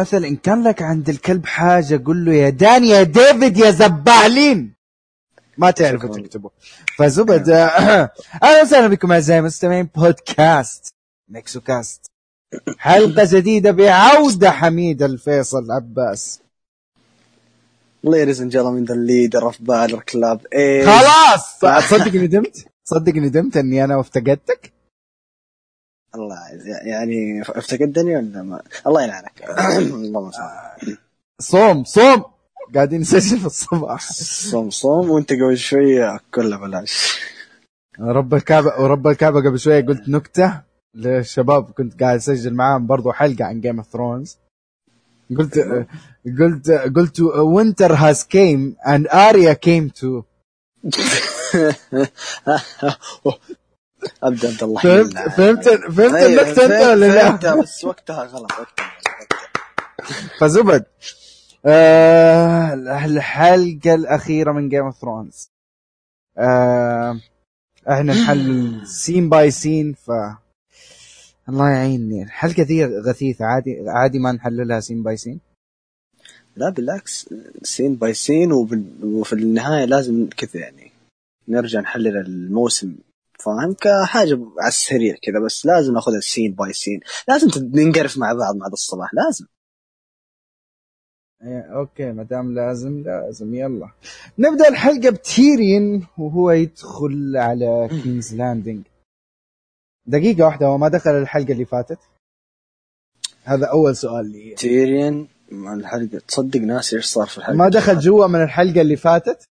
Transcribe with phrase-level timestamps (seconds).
[0.00, 4.74] المثل إن كان لك عند الكلب حاجة قل له يا داني يا ديفيد يا زبالين.
[5.58, 6.16] ما تعرفوا.
[6.16, 6.50] تكتبوا
[6.98, 7.48] فزبد
[8.42, 9.88] أهلا وسهلا بكم أعزائي المستمعين.
[9.94, 10.94] بودكاست
[11.28, 12.06] ميكسو كاست.
[12.78, 16.40] حلقة جديدة بعودة حميد الفيصل عباس.
[18.06, 20.86] Ladies and gentlemen, the leader of Baller Club is...
[20.86, 21.58] خلاص!
[21.58, 22.56] تصدق ندمت
[22.86, 24.72] تصدق ندمت إني أنا افتقدتك
[26.14, 26.36] الله
[26.82, 29.42] يعني افتقدني ولا ما؟ الله يلعنك.
[30.06, 30.96] اللهم صل
[31.40, 32.24] صوم صوم!
[32.74, 34.12] قاعدين نسجل في الصباح.
[34.50, 37.20] صوم صوم وانت قبل شوية كله بلاش.
[38.00, 40.60] رب الكعبة ورب الكعبة قبل شوية قلت نكتة
[40.94, 44.38] للشباب كنت قاعد أسجل معاهم برضو حلقة عن Game of Thrones
[45.38, 45.86] قلت
[46.40, 50.22] قلت قلت winter has came and Arya came too
[54.22, 55.18] ابدا انت الله فهمت.
[55.18, 58.90] فهمت فهمت أيوة، النكتة انت فهمت- ولا لا؟ فهمتها، بس وقتها غلط وقتها
[60.40, 60.84] فزبد.
[61.66, 65.50] آه الحلقة الأخيرة من Game of Thrones
[66.38, 67.20] آه
[67.90, 70.10] إحنا نحلل scene by scene ف
[71.48, 75.40] الله يعيني الحلقة ذي غثيثة عادي عادي ما نحللها scene by scene
[76.56, 77.28] لا بالعكس
[77.62, 78.52] scene by scene
[79.02, 80.92] وفي النهاية لازم كذا يعني.
[81.48, 82.94] نرجع نحلل الموسم
[83.44, 88.56] فاهم؟ كحاجة على السريع كذا بس لازم ناخذها scene by scene لازم ننقرف مع بعض
[88.56, 89.46] مع الصباح لازم.
[91.42, 93.90] إيه، okay ما دام لازم لازم يلا.
[94.38, 98.82] نبدأ الحلقة بتيرين وهو يدخل على King's Landing
[100.06, 101.98] دقيقة واحدة هو ما دخل الحلقة اللي فاتت؟
[103.44, 104.54] هذا أول سؤال لي.
[104.54, 108.96] تيريان مع الحلقة تصدق ناسي إيش صار في الحلقة؟ ما دخل جوا من الحلقة اللي
[108.96, 109.44] فاتت؟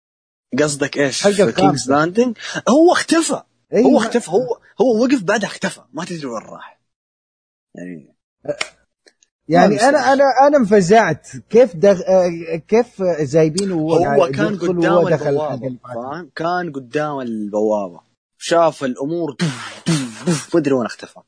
[0.59, 1.91] قصدك إيش؟ في King's.
[1.91, 3.43] Landing هو اختفى.
[3.73, 6.81] إيه هو اختفى هو هو وقف بعدها اختفى ما تدري وين راح.
[7.75, 8.17] يعني
[9.49, 12.01] يعني أنا أنا أنا انفجعت كيف دغ...
[12.01, 18.01] آه، كيف جايبينه وهو هو قاعد كان قدام البوابة فاهم؟ كان قدام البوابة.
[18.39, 19.37] شاف الأمور
[20.27, 21.21] ما أدري وين اختفى.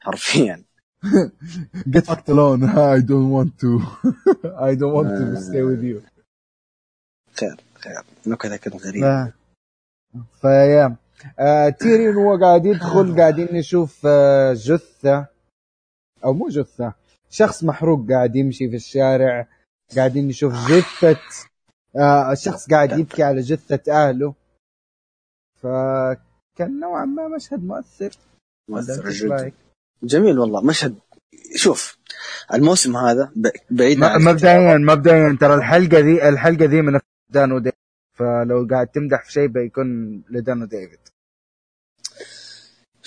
[0.00, 0.64] حرفيا.
[1.92, 2.62] Get fucked alone.
[2.64, 3.70] I don't want to.
[4.68, 6.02] I don't want to stay with you.
[7.32, 8.02] خير خير.
[8.26, 9.26] نكتة كانت غريبة.
[9.26, 9.32] ف...
[10.40, 10.96] فيا.
[11.38, 15.26] آه تيريون هو قاعد يدخل قاعدين نشوف آه جثة.
[16.24, 16.92] أو مو جثة
[17.30, 19.48] شخص محروق قاعد يمشي في الشارع
[19.96, 21.20] قاعدين نشوف جثة
[21.96, 24.34] آه شخص قاعد يبكي على جثة أهله.
[25.62, 28.10] فكان نوعا ما مشهد مؤثر.
[28.68, 29.52] مؤثر جدا؟
[30.02, 30.94] جميل والله مشهد.
[31.56, 31.98] شوف
[32.54, 33.32] الموسم هذا
[33.70, 37.85] بعيد عن مبدئيا مبدئيا ترى الحلقة ذي الحلقة ذي من دان وديفيد
[38.16, 40.98] فلو قاعد تمدح في شيء بيكون لدان وديفيد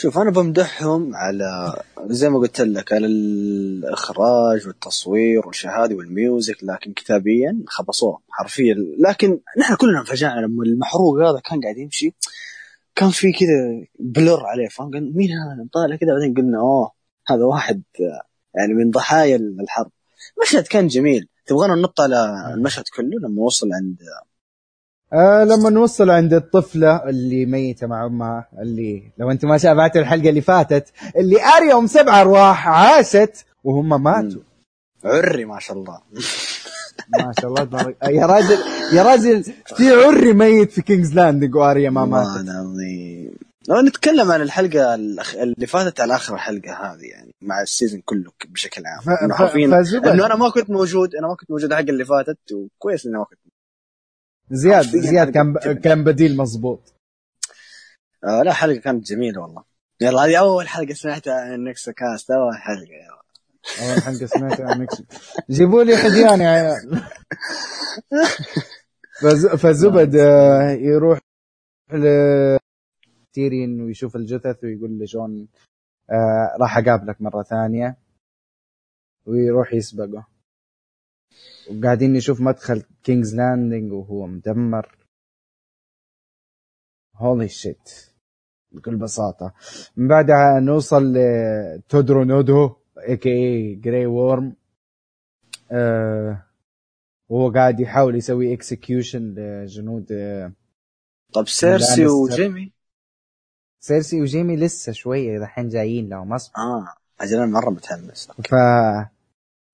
[0.01, 1.75] شوف أنا بمدحهم على
[2.05, 8.75] زي ما قلت لك على الإخراج والتصوير والشهادة والميوزك لكن كتابيا خبصوه حرفيا.
[8.99, 12.13] لكن نحن كلنا انفجعنا لما المحروق هذا كان قاعد يمشي.
[12.95, 16.91] كان في كذا بلر عليه فاهم؟ مين هذا؟ طالع كذا بعدين قلنا أوه
[17.27, 17.83] هذا واحد
[18.55, 19.91] يعني من ضحايا الحرب.
[20.37, 21.27] المشهد كان جميل.
[21.45, 23.97] تبغانا ننط على المشهد كله لما وصل عند
[25.13, 30.29] آه لما نوصل عند الطفلة اللي ميتة مع أمها اللي لو أنت ما شافت الحلقة
[30.29, 34.41] اللي فاتت اللي أريا أم سبع أرواح عاشت وهم ماتوا.
[35.05, 35.99] عري ما شاء الله.
[37.25, 37.97] ما شاء الله تبارك.
[38.03, 38.57] يا راجل
[38.93, 39.43] يا راجل
[39.75, 42.45] في عري ميت في كينجز لاندنج وأريا ما ماتت.
[43.69, 45.35] لو نتكلم عن الحلقة الأخ...
[45.35, 49.01] اللي فاتت على آخر الحلقة هذه يعني مع ال season كله بشكل عام.
[49.01, 49.65] ف- إنه ف- حرفيا.
[50.13, 53.23] إنه أنا ما كنت موجود أنا ما كنت موجود الحلقة اللي فاتت وكويس اني ما
[53.23, 53.39] كنت
[54.51, 55.53] زياد زياد كان.
[55.83, 56.93] كان بديل مظبوط
[58.23, 59.63] آه لا حلقة كانت جميلة والله.
[60.01, 62.91] يلا هذه أول حلقة سمعتها عن نكسا كاست أول حلقة.
[62.93, 63.19] يلا.
[63.81, 65.01] أول حلقة سمعتها عن ميكس
[65.49, 67.01] جيبوا لي حديان يا عيال.
[69.21, 71.19] فز- فزبد آه، يروح
[71.93, 75.47] لتيريون ويشوف الجثث ويقول لجون
[76.09, 77.97] آه راح أقابلك مرة ثانية
[79.25, 80.27] ويروح يسبقه.
[81.69, 84.95] وقاعدين نشوف مدخل كينجز لاندنج وهو مدمر.
[87.15, 87.89] holy shit
[88.71, 89.53] بكل بساطة.
[89.97, 92.75] من بعدها نوصل لتورجو نودو
[93.07, 94.55] a.k.a جراي وورم
[95.71, 96.43] آه
[97.29, 100.51] وهو قاعد يحاول يسوي execution لجنود آه،
[101.33, 102.05] تبع سيرسي.
[102.07, 102.73] وجيمي؟
[103.79, 108.27] سيرسي وجيمي لسه شوية دحين جايين لهم اصبر آه أجل أنا مرة متحمس.
[108.31, 108.55] ف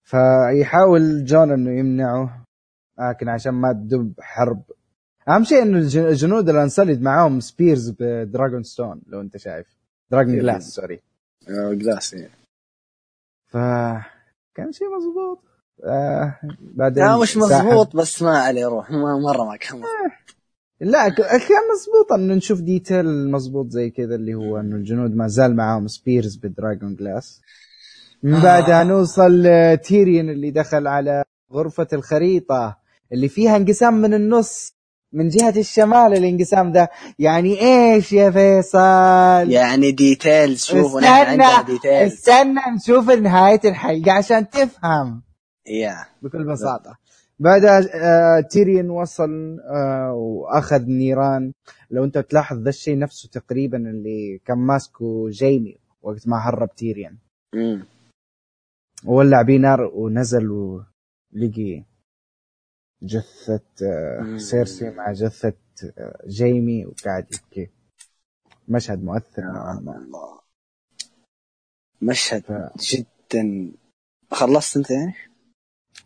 [0.05, 2.45] فيحاول جون إنه يمنعه
[2.99, 4.63] لكن عشان ما تدب حرب.
[5.29, 9.67] أهم شيء إنه الج- الجنود الانسلد معاهم spears ب dragon stone لو أنت شايف.
[10.11, 10.35] dragon.
[10.39, 11.01] glass sorry
[11.49, 12.29] آه، glass
[13.45, 13.57] ف
[14.55, 15.39] كان شيء مزبوط
[15.85, 18.91] آه بعدين لا مش مضبوط بس ما عليه روح.
[18.91, 19.89] ما- مرة ما كان مضبوط.
[20.81, 25.55] لا كان مزبوط إنه نشوف detail مزبوط زي كذا اللي هو إنه الجنود ما زال
[25.55, 27.41] معاهم spears بال dragon glass
[28.25, 28.43] من آه.
[28.43, 29.43] بعدها نوصل
[29.83, 31.23] تيريون اللي دخل على
[31.53, 32.77] غرفة الخريطة
[33.13, 34.75] اللي فيها انقسام من النص
[35.13, 36.89] من جهة الشمال الانقسام ده.
[37.19, 45.21] يعني إيش يا فيصل؟ يعني details نحن استنى details استنى نشوف نهاية الحلقة عشان تفهم.
[45.67, 45.95] يا.
[46.21, 46.97] بكل بساطة.
[47.39, 51.51] بعدها آه تيريون وصل آه وأخذ نيران.
[51.91, 57.17] لو أنت تلاحظ ذا الشيء نفسه تقريبا اللي كان ماسكه جيمي وقت ما هرب تيريون
[57.53, 57.85] مم.
[59.05, 61.83] وولع بيه نار ونزل ولقي
[63.03, 64.37] جثة آه.
[64.37, 65.53] سيرسي مع جثة
[65.97, 67.69] آه جيمي وقاعد يبكي.
[68.67, 69.97] مشهد مؤثر نوعا ما.
[69.97, 70.39] الله.
[72.01, 73.71] مشهد ف- جدا.
[74.31, 75.13] خلصت أنت يعني؟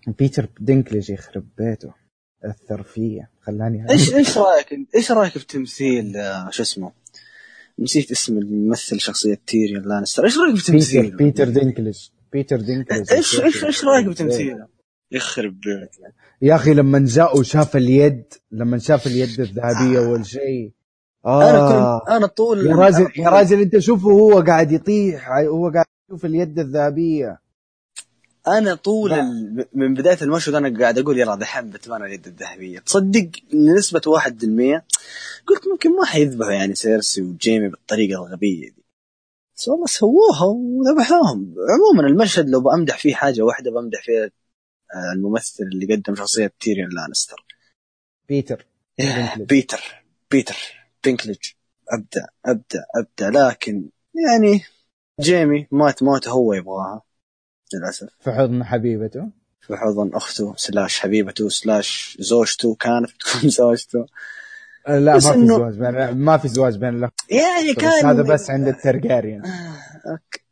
[0.08, 1.94] بيتر دينكليج يخرب بيته.
[2.44, 6.92] أثر فيا خلاني إيش إيش رأيك إيش رأيك في تمثيل آه، شو اسمه؟
[7.80, 12.10] نسيت اسم الممثل شخصية تيريون لانستر، إيش رأيك في بيتر تمثيله؟ بيتر دينكليج.
[12.34, 14.68] بيتر دينكليج إيش إيش إيش رأيك في تمثيله؟
[15.12, 20.72] يخرب بيتك يا أخي لما جاء وشاف اليد لما شاف اليد الذهبية أول شيء.
[21.26, 21.50] آه.
[21.50, 21.68] أنا
[22.00, 26.26] كنت أنا طول يا راجل يا راجل أنت شوفه هو قاعد يطيح هو قاعد يشوف
[26.26, 27.40] اليد الذهبية.
[28.48, 29.14] أنا طول.
[29.14, 29.66] ال...
[29.74, 32.80] من بداية المشهد أنا قاعد أقول يلا دحين بتبان اليد الذهبية.
[32.80, 34.26] تصدق نسبة 1%
[35.48, 38.79] قلت ممكن ما حيذبحوا يعني سيرسي وجيمي بالطريقة الغبية دي.
[39.60, 41.56] بس والله سووها وذبحوهم.
[41.70, 44.24] عموما المشهد لو بأمدح فيه حاجة واحدة بمدح فيها
[44.96, 47.46] آه، الممثل اللي قدم شخصية تيريون لانستر
[48.30, 48.66] بيتر.
[49.00, 49.48] دينكليج.
[49.48, 50.04] بيتر.
[50.32, 50.58] بيتر.
[51.04, 51.38] دينكليج
[51.90, 53.50] أبدع أبدع أبدع.
[53.50, 53.90] لكن
[54.30, 54.64] يعني
[55.20, 57.02] جيمي مات موته هو يبغاها
[57.74, 58.10] للأسف.
[58.20, 59.30] في حضن حبيبته.
[59.62, 64.06] في حضن أخته slash حبيبته slash زوجته كانت تكون زوجته.
[64.98, 68.06] لا بس ما في إنه- زواج بين ما في زواج بين الاخ يعني بس كان
[68.06, 69.46] هذا بس عند الترجاريان.
[69.46, 70.44] آه، okay.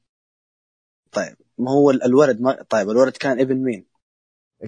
[1.11, 3.85] طيب ما هو ال- الولد ما طيب الولد كان ابن مين؟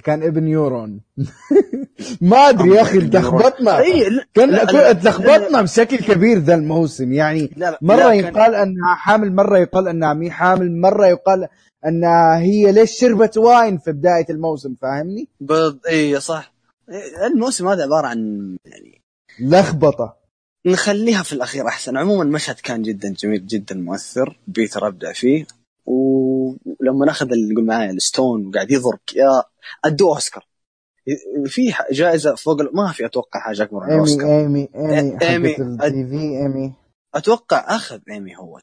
[0.04, 1.02] كان ابن يورون.
[2.22, 7.14] ما أدري يا أخي تلخبطنا لا كان لا، لا، تلخبطنا بشكل كبير ذا الموسم.
[7.14, 11.08] يعني لا لا مرة لا، كان- يقال انها حامل مرة يقال انها مي حامل مرة
[11.08, 11.48] يقال
[11.86, 15.80] انها هي ليش شربت wine في بداية الموسم فاهمني؟ بض...
[15.90, 16.54] اي صح.
[16.90, 18.18] إيه، الموسم هذا عبارة عن
[18.66, 18.99] يعني
[19.42, 20.18] لخبطة.
[20.66, 21.98] نخليها في الأخير أحسن.
[21.98, 24.40] عموما المشهد كان جدا جميل جدا مؤثر.
[24.48, 25.46] بيتر ابدع فيه.
[25.86, 29.44] ولما نأخذ اللي يقول معايا الستون وقاعد يضرب يا
[29.86, 30.46] ادوه أوسكار.
[31.46, 34.40] في جائزة فوق ما في أتوقع حاجة أكبر من إيمي الأوسكار.
[34.40, 35.50] إيمي إيمي.
[35.50, 36.74] حقت ال TV إيمي.
[37.16, 38.60] أتوقع أخذ إيمي هو.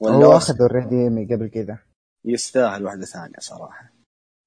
[0.00, 0.36] ولا هو.
[0.36, 1.78] أخذ already إيمي قبل كذا.
[2.24, 3.92] يستاهل واحدة ثانية صراحة.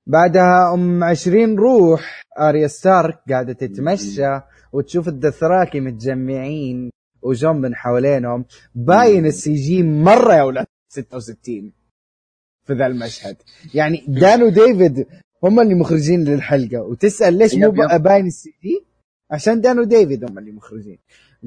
[0.08, 4.40] بعدها أم 20 روح آريا ستارك قاعدة تتمشى.
[4.76, 6.92] وتشوف الدثراكي متجمعين
[7.22, 9.26] وجون من حوالينهم باين.
[9.26, 11.72] ال CG مرة يا ولاد 66
[12.68, 13.38] في ذا المشهد.
[13.74, 15.08] يعني دان وديفيد
[15.44, 16.82] هم اللي مخرجين للحلقة.
[16.82, 18.86] وتسأل ليش مو باين ال CG؟
[19.32, 20.98] عشان دان وديفيد هم اللي مخرجين.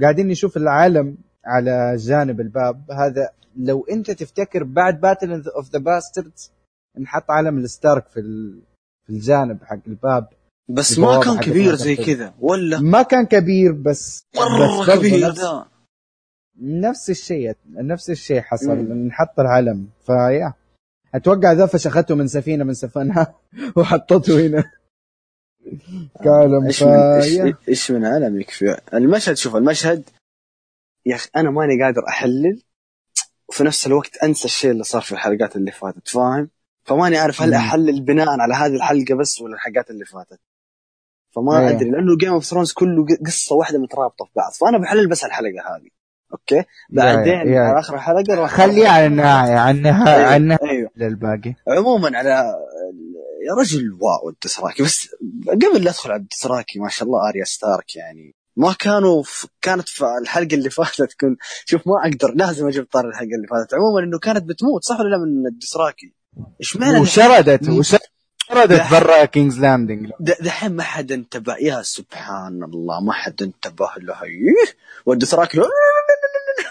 [0.02, 2.90] قاعدين نشوف العالم على جانب الباب.
[2.90, 6.52] هذا لو أنت تفتكر بعد Battle of the Bastards
[6.98, 8.20] نحط علم الستارك في
[9.06, 10.28] في الجانب حق الباب.
[10.68, 11.96] بس ما كان كبير زي.
[11.96, 15.28] كذا ولا؟ ما كان كبير بس مرة بس كبير.
[15.28, 15.68] نفس, ذا
[16.60, 18.76] نفس الشيء نفس الشيء حصل.
[18.76, 19.06] مم.
[19.06, 19.88] نحط العلم.
[20.06, 20.54] فيا
[21.14, 23.34] أتوقع ذا فشخته من سفينة من سفنها
[23.76, 24.64] وحطته هنا.
[26.24, 30.10] كعلم إيش من إيش, من علم يكفي؟ المشهد شوف المشهد
[31.06, 32.62] يا أخي أنا ماني قادر أحلل.
[33.48, 36.50] وفي نفس الوقت أنسى الشيء اللي صار في الحلقات اللي فاتت فاهم؟
[36.84, 37.54] فماني عارف هل.
[37.54, 40.40] أحلل بناء على هذه الحلقة بس ولا الحلقات اللي فاتت.
[41.40, 41.76] فما إيه.
[41.76, 44.52] أدري لأنه Game of Thrones كله قصة واحدة مترابطة في بعض.
[44.52, 45.88] فأنا بحلل بس الحلقة هذه.
[46.32, 50.36] okay؟ بعدين يا- يا- على آخر الحلقة راح خليه على النهاية على النهاية أيوه, على
[50.36, 50.90] النهاية أيوه.
[50.96, 51.54] للباقي.
[51.68, 52.30] عموما على
[53.48, 55.08] يا رجل wow الدثراكي بس
[55.48, 58.34] قبل لا أدخل على الدثراكي ما شاء الله آريا ستارك يعني.
[58.56, 63.08] ما كانوا في كانت في الحلقة اللي فاتت كنت شوف ما أقدر لازم أجيب طار
[63.08, 63.74] الحلقة اللي فاتت.
[63.74, 66.14] عموما إنه كانت بتموت صح ولا لا من الدثراكي
[66.60, 67.68] إيش معنى وشردت.
[67.68, 68.07] وشردت
[68.54, 68.90] لا.
[68.90, 71.56] برا كينجز لاندنج دحين ما حد انتبه.
[71.60, 74.22] يا سبحان الله ما حد انتبه له.
[74.22, 74.54] إيه؟
[75.06, 75.60] والدثراكي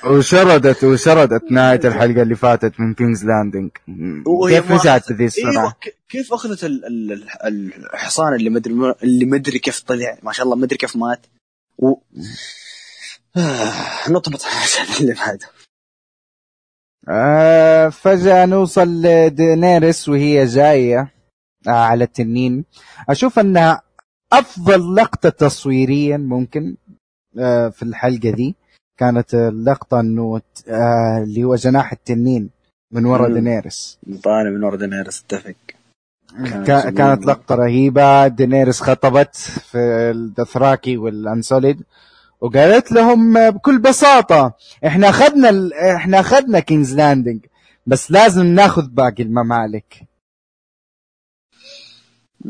[0.06, 3.70] وشردت وشردت نهاية الحلقة اللي فاتت من كينجز لاندنج
[4.50, 9.26] كيف رجعت ذي أيوه الصراحه ك- كيف أخذت ال- ال- ال- الحصان اللي مدري اللي
[9.26, 11.26] مدري كيف طلع؟ ما شاء الله مدري كيف مات.
[11.78, 11.94] و...
[13.38, 14.42] آه، نطبط
[15.02, 15.48] اللي بعده.
[17.10, 21.00] آه فجأة نوصل لدينيرس وهي جاية.
[21.00, 21.17] آه
[21.68, 22.66] على التنين.
[23.10, 23.82] أشوف انها
[24.34, 26.76] أفضل لقطة تصويريا ممكن
[27.40, 28.56] آه في الحلقة دي
[29.00, 32.50] كانت اللقطة أنه آه اللي هو جناح التنين
[32.92, 33.34] من ورا.
[33.34, 35.56] دينيرس طالع من ورا دينيرس اتفق.
[36.66, 36.98] كانت.
[36.98, 37.56] كانت لقطة.
[37.56, 38.28] رهيبة.
[38.28, 39.78] دينيرس خطبت في
[40.12, 41.84] الدثراكي والأنسوليد
[42.42, 44.54] وقالت لهم بكل بساطة
[44.86, 45.74] إحنا أخذنا ال...
[45.74, 47.46] إحنا أخذنا كينجز لاندنج
[47.88, 50.04] بس لازم ناخذ باقي الممالك.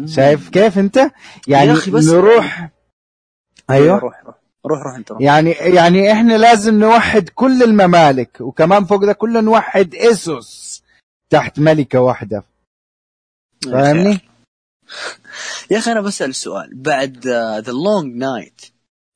[0.06, 0.98] شايف كيف انت
[1.48, 2.70] يعني يا أخي بس- نروح
[3.70, 5.22] أيوه روح روح روح روح انت روح.
[5.22, 10.84] يعني يعني إحنا لازم نوحد كل الممالك وكمان فوق ده كله نوحد اسوس
[11.30, 12.44] تحت ملكة واحدة
[13.72, 14.20] فاهمني؟
[15.72, 18.62] يا أخي أنا بسأل سؤال بعد the Long Night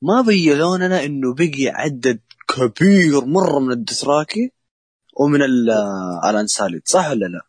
[0.03, 4.51] ما بينوا لنا إنه بقي عدد كبير مرة من الدثراكي
[5.19, 7.41] ومن ال- آه، الأنساليد صح ولا لا؟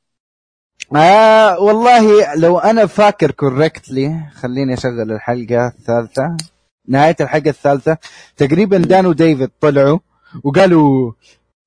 [0.97, 6.37] آه والله لو أنا فاكر correctly خليني أشغل الحلقة الثالثة.
[6.89, 7.99] نهاية الحلقة الثالثة.
[8.37, 9.99] تقريبا دان وديفيد طلعوا
[10.45, 11.13] وقالوا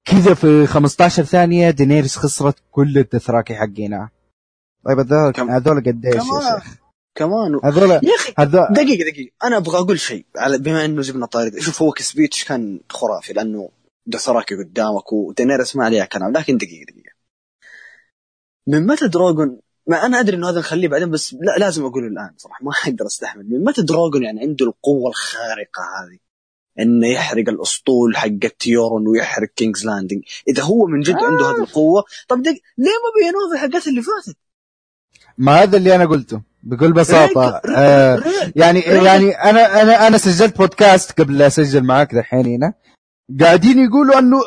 [0.06, 4.10] كذا في 15 ثانية دينيرس خسرت كل الدثراكي حقينا.
[4.86, 6.22] طيب هذول كم- هذول قديش يا
[6.60, 6.76] شيخ؟
[7.16, 9.32] كمان هذول يا أخي هذول دقيقة دقيقة.
[9.44, 13.34] أنا أبغى أقول شيء على بما إنه جبنا طاري شوف هو ك speech كان خرافي
[13.34, 13.70] لأنه
[14.08, 16.32] دثراكي قدامك ودينيرس ما عليها كلام.
[16.32, 17.15] لكن دقيقة دقيقة.
[18.68, 22.34] من متى دروجون ما أنا أدري إنه هذا نخليه بعدين بس لا لازم أقوله الآن
[22.38, 23.50] صراحة ما أقدر أستحمل.
[23.50, 26.18] من متى دروجون يعني عنده القوة الخارقة هذه؟
[26.80, 32.04] إنه يحرق الأسطول حق يورون ويحرق كينجز لاندنج إذا هو من جد عنده هذه القوة
[32.28, 32.52] طب دق...
[32.78, 34.38] ليه ما بينوها في الحلقات اللي فاتت؟
[35.38, 37.62] ما هذا اللي أنا قلته بكل بساطة.
[37.66, 42.16] ريك- آه ريك- يعني ريك- يعني أنا أنا أنا سجلت بودكاست قبل لا أسجل معاك
[42.16, 42.74] دحين هنا.
[43.40, 44.38] قاعدين يقولوا أنه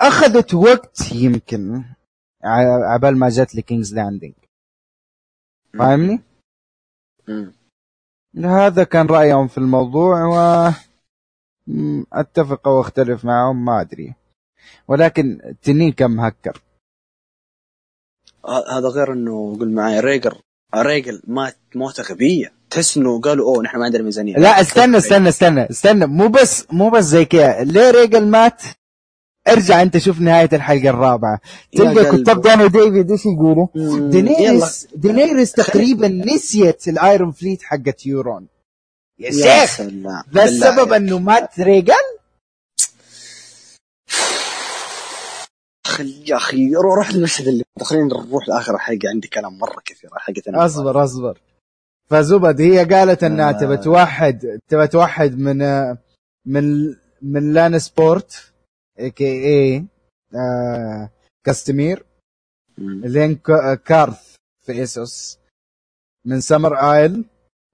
[0.00, 1.84] أخذت وقت يمكن.
[2.44, 4.32] عبال ما جت لكينجز لاندنج
[5.78, 6.20] فاهمني؟
[8.44, 10.70] هذا كان رأيهم في الموضوع و
[12.12, 14.14] أتفق أو أختلف معهم ما أدري.
[14.88, 16.62] ولكن التنين كان مهكر
[18.46, 20.40] هذا غير إنه قول معي ريجر
[20.76, 24.36] ريجل مات موته غبيه تحس إنه قالوا أوه نحن ما عندنا ميزانية.
[24.36, 26.06] لا استنى استنى استنى استنى.
[26.06, 27.64] مو بس مو بس زي كذا.
[27.64, 28.62] ليه ريجل مات؟
[29.52, 31.40] ارجع انت شوف نهاية الحلقة الرابعة.
[31.72, 32.22] تلقى.
[32.22, 33.66] كتاب دان وديفيد إيش يقولوا؟
[34.10, 38.46] دينيريس دينيريس تقريبا نسيت ال Iron Fleet حقت يورون.
[39.18, 39.80] يا شيخ!
[40.36, 40.92] السبب عليك.
[40.92, 41.92] إنه مات ريجل
[46.26, 50.66] يا أخي رو- روح المشهد اللي خلينا نروح لآخر الحلقة عندي كلام مرة كثير حلقه
[50.66, 51.38] أصبر أصبر.
[52.10, 53.52] فزبدة هي قالت إنها آه.
[53.52, 55.58] تبى توحد تبى توحد من
[56.46, 58.49] من من لأن سبورت.
[59.00, 59.86] اي كي اي
[61.44, 62.06] كاستمير
[62.78, 65.38] لين كا- كارث في ايسوس
[66.24, 67.24] من سمر ايل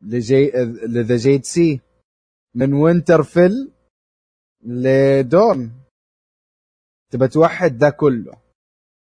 [0.01, 0.51] لجي
[0.87, 1.81] لذا جيد سي
[2.55, 3.73] من وينترفيل
[4.63, 5.73] لدون
[7.13, 8.37] تبى توحد ذا كله.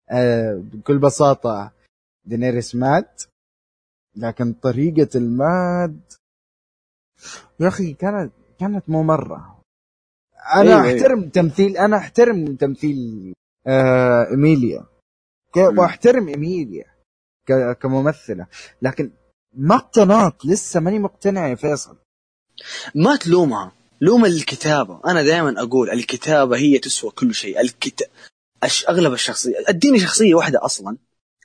[0.10, 1.72] آه بكل بساطة
[2.25, 3.24] دينيريس مات.
[4.16, 6.01] لكن طريقة الماد
[7.60, 9.04] يا أخي كانت كانت مو
[10.55, 10.95] أنا أيوة، أيوة.
[11.01, 13.33] أحترم تمثيل أنا أحترم تمثيل
[13.67, 14.86] آه إيميليا.
[15.53, 15.79] ك- مم.
[15.79, 16.86] وأحترم إيميليا
[17.48, 18.48] ك- كممثلة.
[18.81, 19.12] لكن
[19.53, 21.98] ما اقتنعت لسه ماني مقتنع يا فيصل.
[22.95, 23.71] ما تلومها
[24.01, 27.60] لوم الكتابه أنا دائما أقول الكتابة هي تسوى كل شيء.
[27.62, 28.07] الكتاب
[28.63, 28.86] أش...
[28.89, 30.98] أغلب الشخصية أديني شخصية واحدة أصلا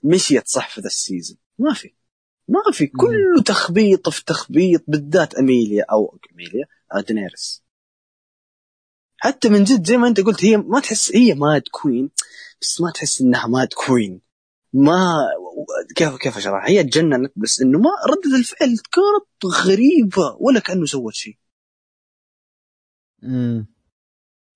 [0.04, 1.38] مشيت صح في ذا ال season.
[1.58, 1.92] ما في.
[2.48, 2.86] ما في.
[2.86, 7.62] كله تخبيط في تخبيط بالذات اميليا أو اميليا آه، دينيرس
[9.26, 12.10] حتى من جد زي ما انت قلت هي ما تحس هي mad queen
[12.62, 14.20] بس ما تحس إنها mad queen.
[14.74, 15.16] ما
[15.96, 21.14] كيف كيف اشرح هي تجننت بس إنه ما ردة الفعل كانت غريبة ولا كأنه سوت
[21.14, 21.38] شيء
[23.24, 23.66] امم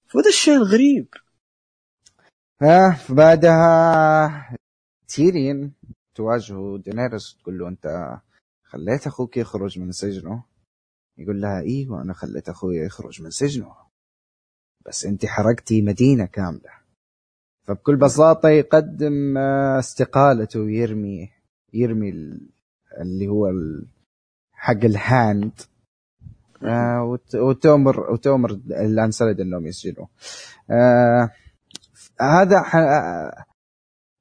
[0.09, 1.09] فهذا الشيء الغريب.
[2.62, 4.57] ها بعدها
[5.09, 5.75] تيريون
[6.15, 8.19] تواجهه دينيرس تقول له أنت
[8.65, 10.45] خليت أخوك يخرج من سجنه؟
[11.19, 13.89] يقول لها أيوه أنا خليت أخوي يخرج من سجنه.
[14.87, 16.71] بس انت حرقتي مدينة كاملة
[17.67, 21.31] فبكل بساطة يقدم آه، استقالته ويرمي
[21.73, 22.49] يرمي ال-
[23.01, 23.47] اللي هو
[24.53, 25.52] حق ال Hand
[26.65, 30.09] آه، وت- وتؤمر وتؤمر الانسلد إنهم يسجنوه
[30.71, 31.31] آه،
[32.21, 32.77] هذا ح...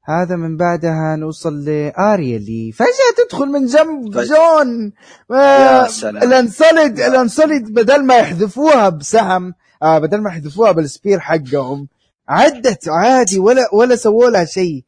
[0.06, 4.24] هذا من بعدها نوصل لاريا اللي فجأة تدخل من جنب فجأة.
[4.24, 4.94] جون
[5.32, 6.24] يا آه، سلام.
[6.24, 11.88] الأنسلد الأنسلد بدل ما يحذفوها بسهم آه بدل ما يحذفوها بال spear حقهم
[12.28, 14.84] عدت عادي ولا ولا سووا لها شيء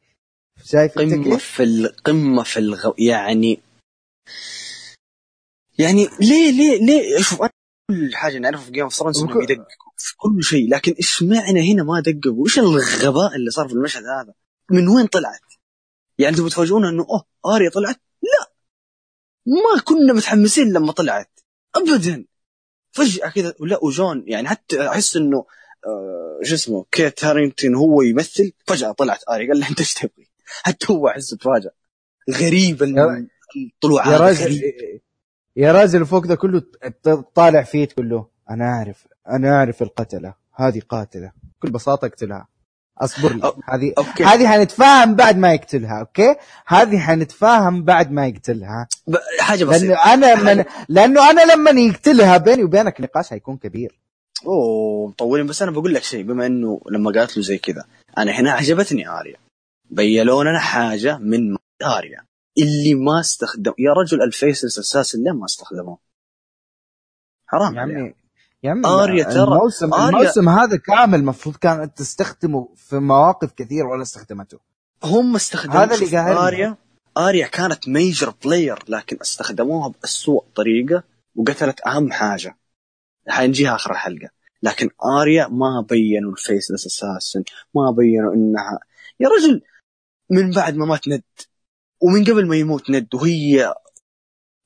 [0.64, 2.92] شايف قمة التكليف؟ في القمه في الغ...
[2.98, 3.60] يعني
[5.78, 7.42] يعني ليه ليه ليه شوف
[7.90, 11.72] كل حاجة نعرفها في Game of Thrones إنهم يدققوا في كل شيء لكن إيش معنى
[11.72, 14.34] هنا ما دققوا؟ إيش الغباء اللي صار في المشهد هذا؟
[14.70, 15.40] من وين طلعت؟
[16.18, 18.52] يعني تبغوا تفاجئونا إنه أوه آريا طلعت؟ لا
[19.46, 21.40] ما كنا متحمسين لما طلعت
[21.76, 22.24] ابدا
[22.92, 25.44] فجأة كذا ولا وجون يعني حتى أحس إنه
[25.86, 30.28] آه شو اسمه كيت هارينغتون هو يمثل فجأة طلعت اريا قال له أنت إيش تبغي؟
[30.62, 31.70] حتى هو أحس تفاجأ
[32.30, 34.62] غريب الطلوع يا راجل.
[35.56, 36.62] يا راجل فوق ده كله
[37.34, 42.48] طالع فيه تقول له أنا أعرف أنا أعرف القتلة هذه قاتلة بكل بساطة اقتلها
[42.98, 43.52] اصبر لي.
[43.68, 44.24] هذه okay.
[44.24, 46.36] هذه حنتفاهم بعد ما يقتلها okay؟
[46.66, 48.88] هذه حنتفاهم بعد ما يقتلها.
[49.06, 53.98] ب- حاجة لأنه بسيطه أنا من لأنه أنا لما يقتلها بيني وبينك نقاش حيكون كبير.
[54.46, 57.84] أوه مطولين بس أنا بقول لك شيء بما إنه لما قالت له زي كذا
[58.18, 59.36] أنا هنا عجبتني آريا.
[59.90, 62.24] بينوا لنا حاجة من آريا.
[62.58, 65.98] اللي ما استخدم يا رجل ال faces أساسا ليه ما استخدموه؟
[67.46, 67.80] حرام يا.
[67.80, 68.14] عمي
[68.64, 73.86] يا عمي آريا ترى- الموسم آريا- الموسم هذا كامل المفروض كانت تستخدمه في مواقف كثير
[73.86, 74.58] ولا استخدمته.
[75.04, 76.38] هم استخدموا هذا اللي قاهرني.
[76.46, 76.76] آريا
[77.18, 81.02] آريا كانت major player لكن استخدموها بأسوأ طريقة
[81.36, 82.56] وقتلت أهم حاجة.
[83.28, 84.28] حنجيها آخر الحلقة
[84.62, 84.88] لكن
[85.20, 87.42] آريا ما بينوا ال faces أساسا
[87.74, 88.78] ما بينوا انها
[89.20, 89.62] يا رجل
[90.30, 91.22] من بعد ما مات ند.
[92.00, 93.74] ومن قبل ما يموت ند وهي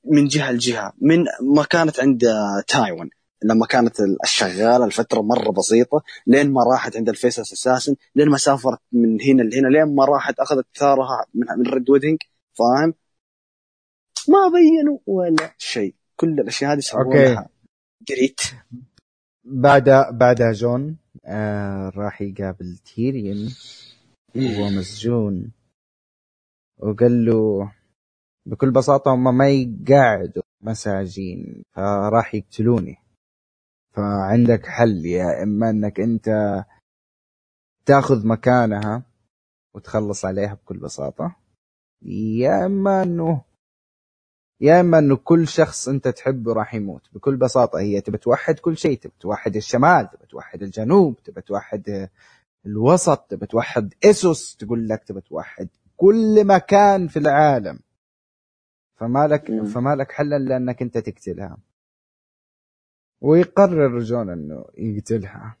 [0.05, 2.23] من جهة لجهة من ما كانت عند
[2.67, 3.09] تايوان.
[3.43, 8.79] لما كانت الشغالة الفترة مرة بسيطة لين ما راحت عند الفيسلس أساسا لين ما سافرت
[8.91, 12.17] من هنا لهنا لين ما راحت أخذت ثارها من ريد ويدنج
[12.53, 12.93] فاهم؟
[14.29, 15.95] ما بينوا ولا شيء.
[16.15, 16.81] كل الأشياء هذه.
[16.93, 17.49] لها
[18.07, 18.41] جريت
[19.43, 23.55] بعد بعدها جون آه راح يقابل تيريون
[24.35, 25.51] وهو مسجون.
[26.77, 27.71] وقال له
[28.45, 32.97] بكل بساطة هم ما يقعدوا مساجين فراح يقتلوني.
[33.97, 36.29] فعندك حل يا إما أنك أنت
[37.85, 39.03] تاخذ مكانها
[39.73, 41.35] وتخلص عليها بكل بساطة
[42.05, 43.41] يا إما أنه
[44.61, 47.01] يا إما أنه كل شخص أنت تحبه راح يموت.
[47.13, 52.09] بكل بساطة هي تبى توحد كل شيء تبى توحد الشمال تبى توحد الجنوب تبى توحد
[52.65, 57.79] الوسط تبى توحد اسوس تقول لك تبى توحد كل مكان في العالم.
[58.95, 59.63] فما لك.
[59.63, 61.57] فما لك حل إلا إنك أنت تقتلها.
[63.21, 65.57] ويقرر جون إنه يقتلها.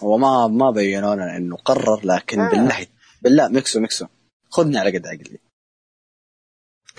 [0.00, 2.50] هو ما ما بينوا لنا إنه قرر لكن آه.
[2.50, 2.86] بالله
[3.22, 4.06] بالله ميكسو ميكسو.
[4.50, 5.38] خذني على قد عقلي.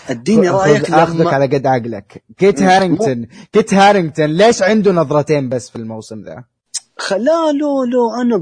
[0.09, 2.23] أديني رأيك آخذك لما على قد عقلك.
[2.37, 2.67] كيت mm.
[2.67, 6.43] هارينغتون كيت هارينغتون ليش عنده نظرتين بس في الموسم ذا؟
[7.11, 8.37] لا لو لو أنا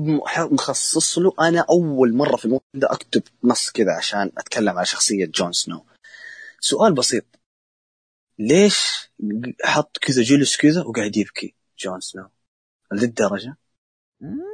[0.52, 5.26] مخصص له أنا أول مرة في الموسم ده أكتب نص كذا عشان أتكلم على شخصية
[5.26, 5.86] جون سنو.
[6.60, 7.24] سؤال بسيط.
[8.40, 9.10] ليش
[9.64, 12.30] حط كذا جلس كذا وقاعد يبكي؟ جون سنو.
[12.92, 13.58] للدرجة.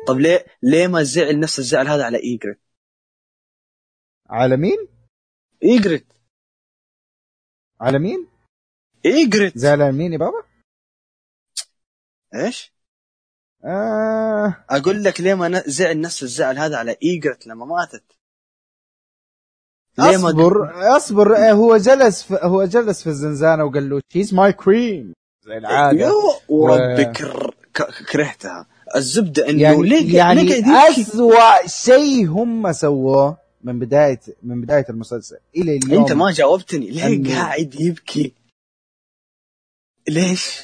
[0.07, 2.61] طب ليه ليه ما زعل نفس الزعل هذا على إيجريت؟
[4.29, 4.87] على مين؟
[5.63, 6.13] إيجريت.
[7.81, 8.27] على مين؟
[9.05, 9.57] إيجريت.
[9.57, 10.43] زعلان مين يا بابا؟
[12.35, 12.73] إيش؟
[13.63, 14.65] آه.
[14.69, 18.20] أقول لك ليه ما زعل نفس الزعل هذا على إيجريت لما ماتت.
[19.97, 24.33] ليه ما أصبر أصبر آه، هو جلس في هو جلس في الزنزانة وقال له she's
[24.33, 25.13] my queen
[25.45, 25.97] زي العادة.
[27.73, 28.67] ك- كرهتها.
[28.95, 30.63] الزبدة إنه يعني ليه يعني ليه؟
[31.01, 36.01] اسوء شيء هم سووه من بدايه من بداية المسلسل إلى اليوم.
[36.01, 36.89] أنت ما جاوبتني.
[36.89, 38.33] ليه قاعد يبكي؟
[40.09, 40.61] ليش؟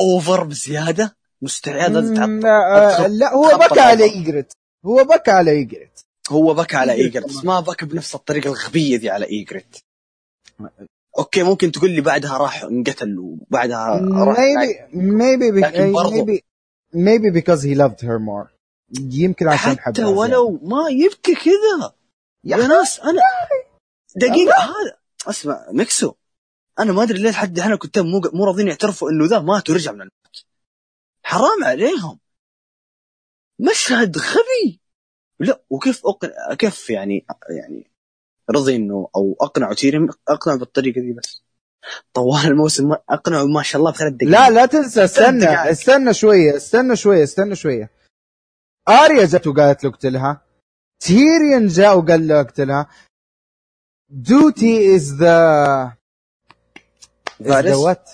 [0.00, 1.96] over بزيادة؟ مستعد
[2.44, 4.04] آه، لا هو بكى على.
[4.04, 4.52] ايجرت
[4.86, 6.00] هو بكى على ايجرت
[6.32, 7.44] هو بكى على إيجريت بس.
[7.44, 9.76] ما بكى بنفس الطريقة الغبية دي على إيجريت.
[11.18, 16.40] Okay ممكن تقول لي بعدها راح انقتل وبعدها راح maybe maybe be- لكن برضو- maybe
[16.94, 18.48] maybe because he loved her more.
[19.00, 20.04] يمكن عشان حتى.
[20.04, 21.94] ولو ما يبكي كذا.
[22.44, 23.20] يا يا ناس أنا
[24.16, 26.14] دقيقة هذا اسمع ميكسو
[26.78, 29.92] أنا ما أدري ليه لحد الحين الكتاب مو مو راضيين يعترفوا إنه ذا مات ورجع
[29.92, 30.44] من الموت.
[31.22, 32.18] حرام عليهم.
[33.60, 34.80] مشهد غبي.
[35.40, 37.26] لا وكيف أقنع كيف يعني
[37.58, 37.90] يعني
[38.50, 41.42] رضي إنه أو اقنعوا تيري اقنعوا بالطريقة دي بس.
[42.12, 45.70] طوال الموسم ما اقنعوا ما شاء الله بثلاث دقائق لا لا تنسى استنى.
[45.70, 47.90] استنى شوية استنى شوية استنى شوية.
[48.88, 50.42] آريا جت وقالت له اقتلها
[51.00, 52.88] تيريون جاء وقال له اقتلها
[54.08, 55.96] دوتي از ذا
[57.40, 58.10] از ذا وات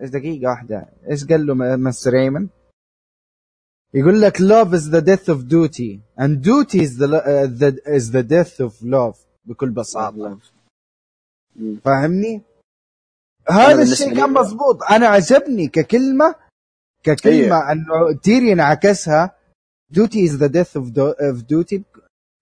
[0.00, 0.88] دقيقة واحدة.
[1.10, 2.48] إيش قال له مستر ريمن
[3.94, 6.00] يقول لك love is the death of duty.
[6.16, 10.38] And duty is the, uh, the is the death of love بكل بساطة.
[11.84, 12.42] فاهمني؟
[13.50, 14.82] هذا الشيء كان مضبوط.
[14.90, 16.34] أنا عجبني ككلمة
[17.02, 19.36] ككلمة إنه تيريون عكسها
[19.92, 21.84] duty is the death of, do- of duty.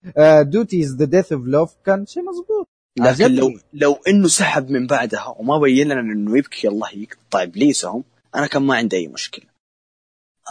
[0.05, 1.69] uh, duty is the death of love.
[1.85, 2.67] كان شيء مضبوط.
[2.99, 3.35] لكن.
[3.35, 8.03] لو لو إنه سحب من بعدها وما بين لنا إنه يبكي الله يقطع ابليسهم
[8.35, 9.50] أنا كان ما عندي أي مشكلة.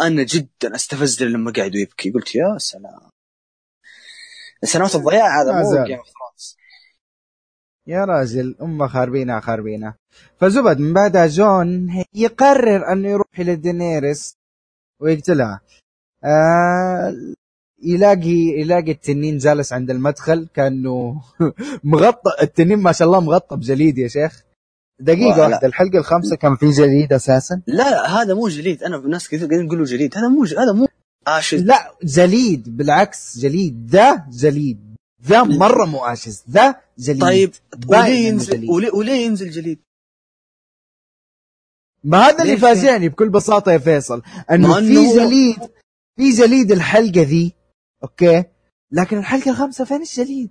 [0.01, 3.11] أنا جدا استفزت لما قعدوا يبكي قلت يا سلام.
[4.65, 5.85] سنوات الضياع هذا مو.
[5.85, 6.57] Game of Thrones
[7.87, 9.97] يا راجل امه خاربينها خاربينها
[10.41, 14.35] فزبدة من بعدها جون يقرر انه يروح إلى دينيرس
[15.03, 15.61] ويقتلها
[16.25, 17.15] آه
[17.83, 21.23] يلاقي يلاقي التنين جالس عند المدخل كأنه
[21.85, 22.31] مغطى.
[22.43, 24.43] التنين ما شاء الله مغطى بجليد يا شيخ.
[25.01, 25.41] دقيقة.
[25.41, 29.67] واحدة الحلقة الخامسة كان في جليد أساسا لا هذا مو جليد أنا ناس كثير قاعدين
[29.67, 30.89] يقولوا جليد هذا مو هذا مو
[31.27, 34.95] ashes لا جليد بالعكس جليد ذا جليد
[35.27, 37.53] ذا مرة مو ashes ذا جليد طيب
[37.89, 38.71] وليه ينزل.
[38.95, 39.79] وليه, ينزل جليد؟
[42.05, 45.57] ما هذا اللي؟ فاجئني بكل بساطة يا فيصل إنه في جليد
[46.17, 47.55] في جليد الحلقة ذي
[48.03, 48.45] okay
[48.93, 50.51] لكن الحلقة الخامسة فين الجليد؟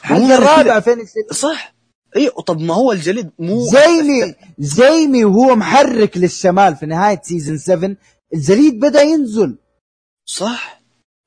[0.00, 0.34] الحلقة.
[0.38, 1.74] الرابعة فين الجليد؟ صح
[2.16, 7.20] اي طب ما هو الجليد مو زي مي زي مي وهو محرك للشمال في نهاية
[7.22, 7.96] season 7
[8.34, 9.58] الجليد بدأ ينزل.
[10.28, 10.80] صح.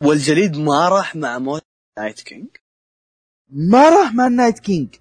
[0.03, 1.61] والجليد ما راح مع موت
[1.99, 2.47] Night King
[3.49, 4.95] ما راح مع ال Night King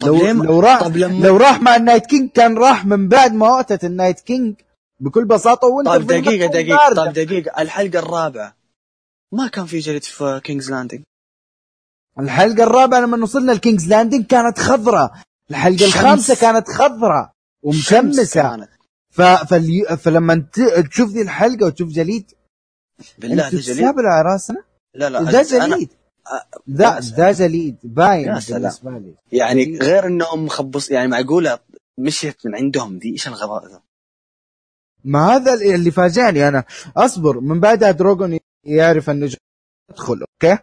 [0.00, 2.86] طب لو ما- لو راح طب لما لو راح مع ال Night King كان راح
[2.86, 4.54] من بعد ما ال Night King
[5.00, 7.04] بكل بساطة وإنت المكان دقيقة باردة.
[7.04, 7.62] طيب دقيقة.
[7.62, 8.56] الحلقة الرابعة.
[9.32, 11.02] ما كان في جليد في King's Landing
[12.22, 15.12] الحلقة الرابعة لما وصلنا ال King's Landing كانت خضراء
[15.50, 15.86] الحلقة.
[15.86, 17.32] الخامسة كانت خضراء
[17.62, 18.68] ومشمسة.
[19.10, 19.22] ف...
[19.22, 19.96] فالي...
[19.96, 22.30] فلما انت تشوف ذي الحلقة وتشوف جليد
[23.18, 23.84] بالله ده جليد.
[23.84, 25.88] على راسنا؟ لا لا ذا أنا جليد.
[26.70, 27.16] ذا سلام.
[27.16, 27.76] ذا جليد.
[27.84, 28.24] باين.
[28.48, 29.14] بالنسبة لي.
[29.32, 31.58] يعني غير إنهم مخبص يعني معقولة
[31.98, 33.80] مشيت من عندهم دي؟ إيش الغباء ذا
[35.04, 36.64] ما هذا اللي فاجأني أنا.
[36.96, 37.40] أصبر.
[37.40, 39.32] من بعدها دروجون يعرف أنه
[39.90, 40.58] يدخل أوكي؟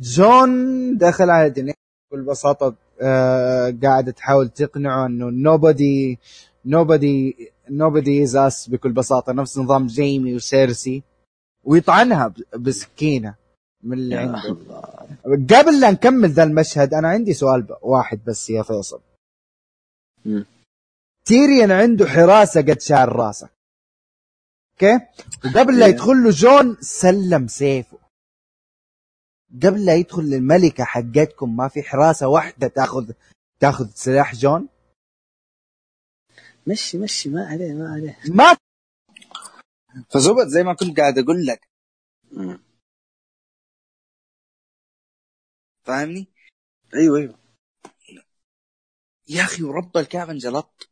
[0.00, 0.50] جون
[0.98, 1.74] دخل على دينيرس
[2.10, 6.16] بكل بساطة آه قاعدة تحاول تقنعه إنه nobody
[6.66, 7.34] nobody
[7.70, 9.32] nobody is us بكل بساطة.
[9.32, 11.02] نفس نظام جيمي وسيرسي.
[11.64, 13.34] ويطعنها بسكينة
[13.82, 14.56] من اللي عنده.
[15.24, 19.00] قبل لا نكمل ذا المشهد أنا عندي سؤال واحد بس يا فيصل.
[21.24, 23.48] تيريون عنده حراسة قد شعر راسه.
[24.72, 25.00] أوكي؟
[25.44, 25.92] وقبل لا إيه.
[25.92, 27.98] يدخل له جون سلم سيفه.
[29.62, 33.12] قبل لا يدخل للملكة حقتكم ما في حراسة واحدة تاخذ
[33.60, 34.68] تأخذ سلاح جون؟
[36.66, 38.18] مشي مشي ما عليه ما عليه.
[38.28, 38.56] ما
[40.10, 41.68] فزبد زي ما كنت قاعد أقول لك.
[45.84, 46.26] فاهمني؟
[46.94, 47.38] أيوه أيوه.
[49.28, 50.90] يا أخي ورب الكعبه انجلطت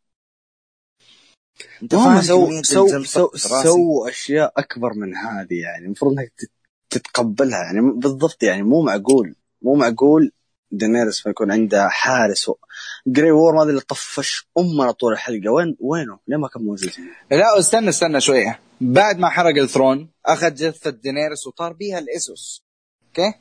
[1.82, 3.30] أنت هم فاهم سو سو سو؟
[3.62, 5.86] سووا أشياء أكبر من هذه يعني.
[5.86, 6.32] المفروض إنك
[6.98, 7.58] تتقبلها.
[7.64, 9.34] يعني بالضبط يعني مو معقول.
[9.62, 10.32] مو معقول
[10.70, 12.54] دينيرس ما يكون عندها حارس و...
[13.06, 15.50] جري وور ما أدري اللي طفش امنا طول الحلقة.
[15.50, 16.90] وين وينه؟ ليه ما كان موجود؟
[17.30, 18.60] لا استنى استنى شوية.
[18.80, 22.64] بعد ما حرق ال throne أخذ جثة دينيرس وطار بيها لإيسوس
[23.06, 23.34] أوكي؟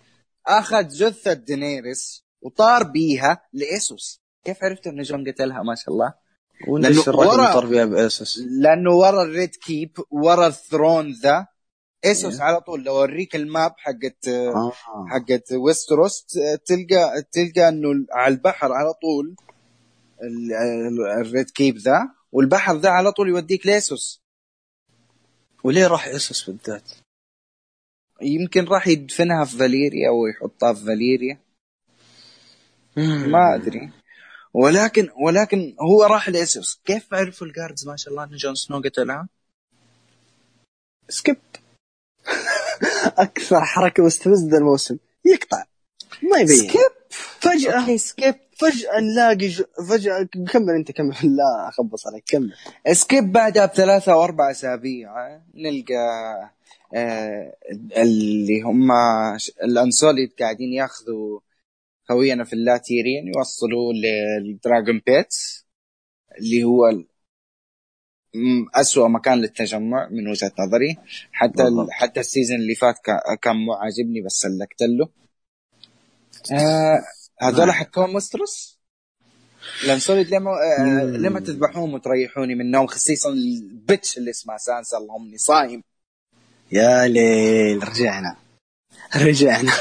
[0.48, 6.14] أخذ جثة دينيرس وطار بيها لإيسوس كيف عرفت ان جون قتلها؟ ما شاء الله.
[6.88, 11.12] إيش الرقم ورا- اللي طار فيها لإيسوس؟ لأنه ورا ال Red Keep ورا ال throne
[11.24, 11.48] ذا
[12.06, 12.42] إيسوس إيه.
[12.42, 14.72] على طول لو أوريك ال map حقت آه.
[15.08, 16.26] حقت ويستروس
[16.66, 19.36] تلقى تلقى إنه على البحر على طول
[20.24, 24.22] ال- ال- ال Red Keep ذا والبحر ذا على طول يوديك لإيسوس
[25.64, 26.92] وليه راح إيسوس بالذات؟
[28.22, 31.40] يمكن راح يدفنها في فاليريا أو يحطها في فاليريا.
[33.28, 33.92] ما أدري.
[34.54, 38.80] ولكن ولكن هو راح لإيسوس كيف عرفوا ال guards ما شاء الله إن جون سنو
[38.82, 39.28] قتلها؟
[41.10, 41.38] skip.
[43.18, 44.98] أكثر حركة مستفزة الموسم.
[45.26, 45.64] يقطع.
[46.32, 46.58] ما يبين.
[46.58, 46.92] skip.
[47.40, 47.80] فجأة.
[47.80, 48.36] أوكي skip.
[48.58, 49.64] فجأة نلاقي ج...
[49.90, 51.16] فجأة كمل أنت كمل.
[51.38, 52.54] لا اخبص عليك كمل.
[52.92, 55.12] skip بعدها بثلاثة أو أربع أسابيع
[55.56, 56.50] نلقى
[56.96, 57.56] آه
[57.98, 58.92] اللي هم
[59.64, 61.40] ال Unsullied قاعدين ياخذوا
[62.12, 65.66] أخونا في الله تيريون يوصلوه لل Dragonpit
[66.40, 66.90] اللي هو
[68.76, 70.98] أسوأ مكان للتجمع من وجهة نظري.
[71.32, 71.64] حتى.
[71.64, 75.10] ال- حتى ال season اللي فات كا- كان مو عاجبني بس سلكت له.
[76.52, 77.00] آه
[77.42, 78.80] هذول حقهم مسترس؟
[79.84, 81.04] الانسوليد ليه ما آه.
[81.18, 85.84] ليه ما تذبحوهم وتريحوني من النوم خصيصا البتش اللي اسمها سانسا اللهم صايم.
[86.72, 88.36] يا ليل رجعنا.
[89.16, 89.72] رجعنا.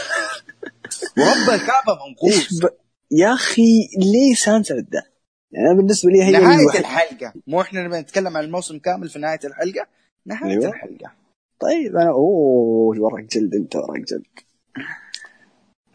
[1.19, 1.93] ورب الكعبه
[2.27, 2.69] إيش منغوص ب...
[3.11, 5.12] يا أخي ليه سانسا ده؟
[5.53, 6.81] يعني بالنسبة لي هي نهاية.
[6.81, 9.87] الحلقة مو إحنا نبي نتكلم عن الموسم كامل في نهاية الحلقة
[10.27, 10.69] نهاية أيوة.
[10.69, 11.12] الحلقة
[11.61, 14.27] طيب أنا أوه ورق جلد أنت ورق جلد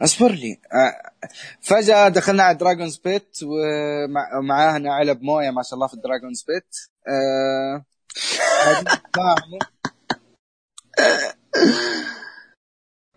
[0.01, 1.27] اصبر لي آه،
[1.61, 5.97] فجأة دخلنا على Dragonpit ومعاهنا علب موية ما شاء الله في
[7.07, 7.85] آه،
[9.15, 9.59] فاهمه.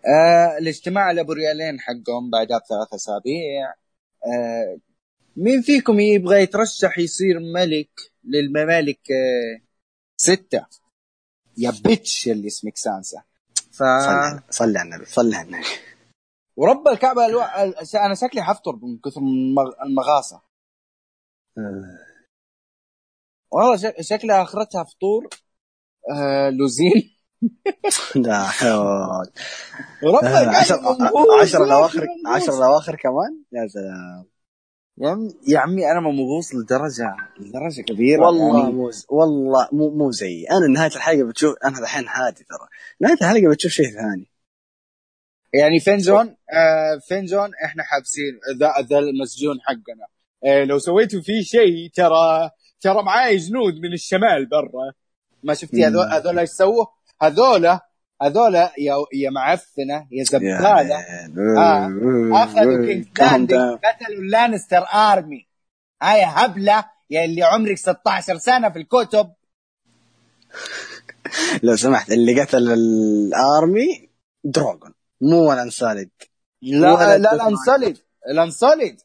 [0.07, 3.75] آه الاجتماع الابو ريالين حقهم بعدها بثلاث أسابيع
[4.27, 4.79] آه
[5.41, 7.91] مين فيكم يبغى يترشح يصير ملك
[8.25, 9.63] للممالك آه
[10.17, 10.67] ستة؟
[11.57, 13.23] يا bitch اللي اسمك سانسا.
[13.73, 13.83] ف
[14.51, 15.67] صلي على النبي صلي على النبي.
[16.57, 17.43] ورب الكعبة ألو...
[17.43, 20.43] ال- أنا شكلي حفطر من كثر المغ- المغاصة.
[23.53, 24.01] والله شك...
[24.01, 25.29] شكلها اخرتها فطور
[26.15, 27.17] آه لوزين.
[28.27, 29.31] لا حول.
[30.03, 30.43] ورب آه،
[31.65, 32.43] الاواخر منغوص.
[32.43, 34.30] عشر الأواخر كمان؟ يا سلام.
[35.01, 38.73] يا عمي يا عمي أنا مغوص لدرجة لدرجة كبيرة والله يعني.
[38.73, 40.51] مو والله مو مو زيي.
[40.51, 42.69] أنا نهاية الحلقة بتشوف أنا الحين هادي ترى.
[43.01, 44.31] نهاية الحلقة بتشوف شيء ثاني.
[45.55, 50.07] يعني فين جون آه فين جون إحنا حابسين ذا ذا المسجون حقنا.
[50.45, 54.93] آه لو سويتوا فيه شيء ترى ترى معاي جنود من الشمال برا.
[55.43, 56.07] ما شفتي هذول.
[56.13, 56.85] هذول إيش سووا؟
[57.23, 57.79] هذول
[58.23, 58.71] هذول يا
[59.15, 60.99] يا معفنة يا زبالة.
[61.59, 62.45] آه.
[62.45, 65.47] أخذوا King's Landing قتلوا ال Lannister army.
[66.03, 69.33] هاي هبلة يا اللي عمرك 16 سنة في الكتب.
[71.63, 74.09] لو سمحت اللي قتل ال army
[74.45, 76.11] دروجون مو ال Unsullied
[76.63, 77.33] لا لا.
[77.33, 77.99] ال Unsullied.
[78.31, 79.01] ال Unsullied.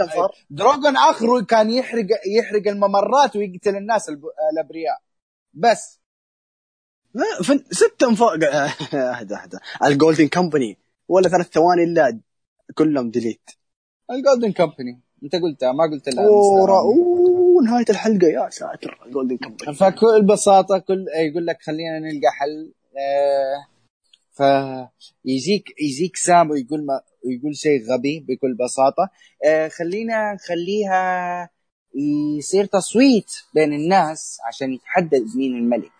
[0.00, 2.06] انفار دروجون أخره كان يحرق
[2.38, 4.08] يحرق الممرات ويقتل الناس
[4.52, 4.98] الأبرياء.
[5.54, 6.00] بس.
[7.44, 12.20] فن- ست انفار اهدى اهدى ال Golden Company ولا ثلاث ثواني إلا
[12.74, 13.50] كلهم delete
[14.10, 18.26] ال Golden Company أنت قلتها ما قلت لا أوه نهاية الحلقة.
[18.26, 22.72] يا ساتر ال Golden Company فكل بساطة كل يقول لك خلينا نلقى حل.
[22.98, 23.66] آه
[24.32, 29.10] فيجيك يجيك سام ويقول ما يقول شيء غبي بكل بساطة.
[29.44, 31.50] آه خلينا نخليها
[32.38, 35.95] يصير تصويت بين الناس عشان يتحدد مين الملك.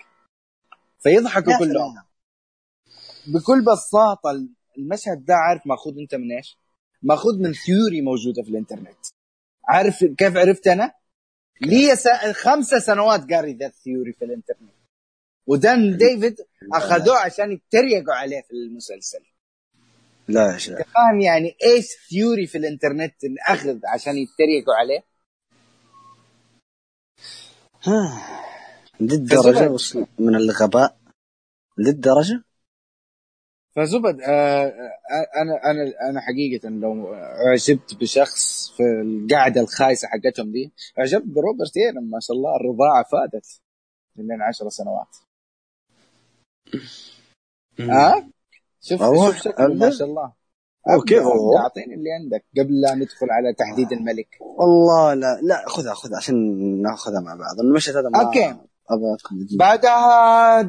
[1.07, 1.95] فيضحكوا كلهم.
[3.27, 4.31] بكل بساطة
[4.79, 6.59] المشهد ده عارف ماخوذ انت من إيش؟
[7.03, 9.07] ماخوذ من theory موجودة في الإنترنت.
[9.69, 10.93] عارف كيف عرفت أنا؟
[11.61, 12.09] لي س...
[12.33, 14.75] خمسة سنوات قاري ذا ال theory في الإنترنت.
[15.47, 16.37] ودان ديفيد
[16.75, 19.25] أخذوه عشان يتريقوا عليه في المسلسل.
[20.29, 20.79] لا يا شيخ.
[20.79, 23.15] فاهم يعني إيش ثيوري في الإنترنت
[23.49, 25.05] أخذ عشان يتريقوا عليه؟
[29.01, 30.97] للدرجة وصل من الغباء.
[31.79, 32.43] للدرجة؟
[33.77, 40.73] فزبد آه آه، أنا أنا أنا حقيقة لو أعجبت بشخص في القعده الخايسة حقتهم دي
[40.99, 43.61] أعجبت بروبرت إيرن ما شاء الله الرضاعة فادت
[44.17, 45.17] من عشر سنوات.
[47.81, 48.29] ها؟
[48.81, 49.91] شوف أوه، شوف شكله ما.
[49.91, 50.33] شاء الله.
[50.87, 54.29] أبدأ، أعطيني اللي عندك قبل لا ندخل على تحديد الملك.
[54.41, 56.37] والله لا لا خذها خذها عشان
[56.83, 57.61] ناخذها مع بعض.
[57.61, 58.57] المشهد هذا ما أوكي.
[59.59, 60.61] بعدها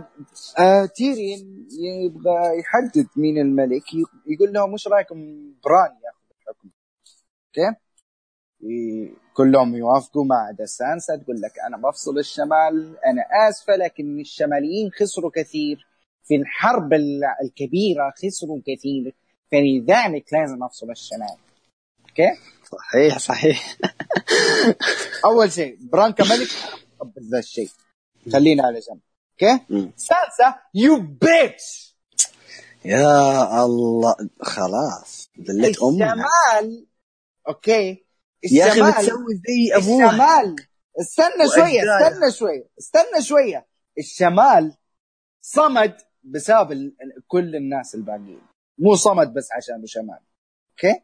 [0.59, 3.83] آه تيريون يبغى يحدد مين الملك.
[4.27, 5.15] يقول لهم وش رأيكم
[5.63, 6.69] بران ياخذ الحكم؟
[7.47, 7.77] okay؟
[9.33, 11.15] كلهم يوافقوا ما عدا سانسا.
[11.15, 15.87] تقول لك أنا بفصل الشمال أنا اسفه لكن الشماليين خسروا كثير.
[16.23, 19.15] في الحرب ال- الكبيرة خسروا كثير.
[19.51, 21.37] فلذلك لازم أفصل الشمال.
[22.09, 22.29] okay؟
[22.71, 23.77] صحيح صحيح.
[25.25, 26.47] أول شيء بران كملك
[27.31, 27.69] ذا الشيء.
[28.33, 28.99] خلينا على جنب.
[29.31, 29.65] okay.
[29.95, 31.97] سانسا you bitch
[32.85, 34.15] يا الله.
[34.41, 35.29] خلاص.
[35.37, 36.13] دلت أمها.
[36.13, 36.87] الشمال
[37.47, 38.05] أوكي.
[38.51, 40.55] يا أخي الشمال بتسوي زي ابوها الشمال
[40.99, 41.81] استنى شوية.
[41.81, 43.67] استنى شوية استنى شوية.
[43.97, 44.77] الشمال
[45.41, 46.95] صمد بسبب ال-
[47.27, 48.41] كل الناس الباقيين.
[48.77, 50.19] مو صمد بس عشان شمال
[50.71, 51.01] أوكي؟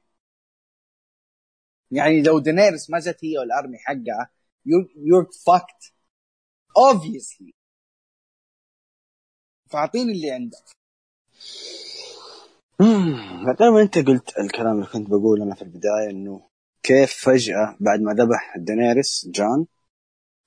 [1.91, 4.29] يعني لو دينيرس ما جت هي والأرمي حقها
[4.95, 5.92] يور فاكت
[6.77, 7.53] obviously.
[9.69, 10.63] فاعطيني اللي عندك.
[13.59, 16.47] ما انت قلت الكلام اللي كنت بقوله أنا في البداية إنه
[16.83, 19.65] كيف فجأة بعد ما ذبح دينيريس جان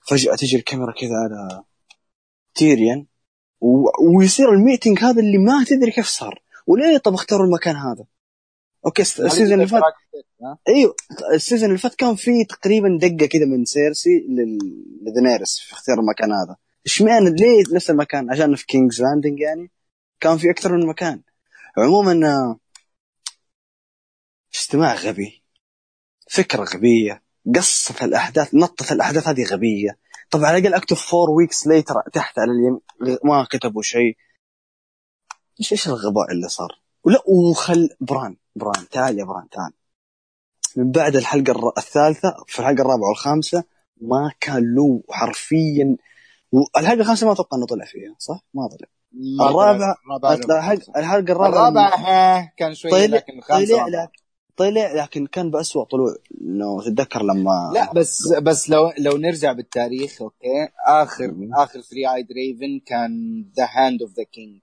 [0.09, 1.63] فجأة تجي الكاميرا كذا على
[2.55, 3.05] تيريان
[3.61, 3.89] و...
[4.17, 8.05] ويصير ال meeting هذا اللي ما تدري كيف صار وليه طب اختاروا المكان هذا؟
[8.85, 9.81] okay ال s- ال season اللي فات؟
[10.67, 10.95] أيوه
[11.33, 14.27] ال season اللي فات كان في تقريبا دقة كذا من سيرسي
[15.01, 16.55] لدينيريس في اختيار المكان هذا.
[16.85, 19.71] إشمعنى ليه نفس المكان؟ عشان في كينجز لاندنج يعني؟
[20.19, 21.21] كان في أكثر من مكان.
[21.77, 22.59] عموما آه،
[24.55, 25.43] اجتماع غبي
[26.29, 27.23] فكرة غبية
[27.55, 29.97] قصة الأحداث نطة الأحداث هذه غبية.
[30.31, 32.79] طب على الأقل أكتب four weeks later تحت على اليمين
[33.23, 34.17] ما كتبوا شيء.
[35.59, 39.71] إيش إيش الغباء اللي صار؟ ولا وخل بران بران تعال يا بران تعال
[40.77, 43.63] من بعد الحلقة الر- الثالثة في الحلقة الرابعة والخامسة
[44.01, 45.97] ما كان له حرفيا
[46.51, 48.87] والحلقة الخامسة ما أتوقع إنه طلع فيها صح؟ ما طلع.
[49.39, 54.11] ما الرابع الرابع الحلقة الحلقة الرابعة الرابع ها كان شوي طلع لكن طلع لكن
[54.57, 60.21] طلع لكن كان بأسوأ طلوع إنه تتذكر لما لا بس بس لو لو نرجع بالتاريخ
[60.21, 61.35] okay آخر.
[61.53, 63.11] آخر three-eyed raven كان
[63.57, 64.59] the hand of the king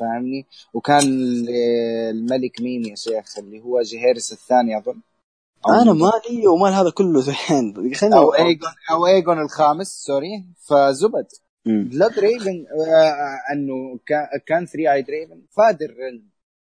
[0.00, 1.48] فاهمني؟ وكان ال-
[2.10, 5.00] الملك مين يا شيخ؟ اللي هو جهيرس الثاني أظن.
[5.68, 7.20] أنا مالي ومال هذا كله
[7.94, 10.44] خلينا أو ايجون أو ايجون الخامس سوري.
[10.68, 11.26] فزبد.
[11.66, 15.94] بلاد ريفن آه أنه كا- كان ثري ايد ريفن فادر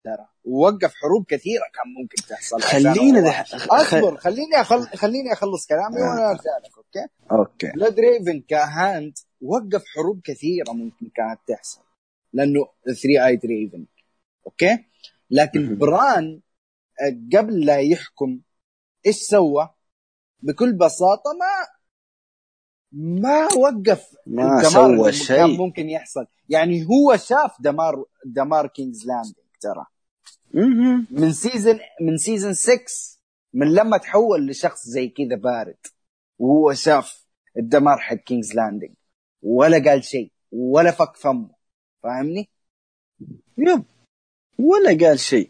[0.04, 0.28] ترى.
[0.46, 2.62] ووقف حروب كثيرة كان ممكن تحصل.
[2.62, 3.46] خلينا دح...
[3.72, 4.18] أصبر.
[4.18, 4.88] خليني أخل...
[4.88, 6.02] خليني أخلص كلامي آه.
[6.10, 7.68] وأنا ارجع لك أوكي؟ أوكي.
[7.76, 11.82] بلاد ريفن كهاند وقف حروب كثيرة ممكن كانت تحصل.
[12.34, 12.68] لأنه
[13.04, 13.86] three-eyed raven
[14.46, 14.86] okay
[15.32, 15.78] لكن.
[15.78, 16.42] بران
[17.02, 18.40] آه، قبل لا يحكم
[19.06, 19.70] إيش سوى؟
[20.40, 21.68] بكل بساطة ما
[22.92, 29.08] ما وقف ما سوى اللي كان شيء ممكن يحصل يعني هو شاف دمار دمار كينجز
[29.08, 29.86] لاندنج ترى.
[31.12, 32.76] من season من season 6
[33.54, 35.78] من لما تحول لشخص زي كذا بارد
[36.40, 37.26] وهو شاف
[37.58, 38.94] الدمار حق كينجز لاندنج
[39.42, 41.57] ولا قال شيء ولا فك فمه
[42.08, 42.50] فاهمني؟
[43.58, 43.84] yep
[44.60, 45.50] ولا قال شيء.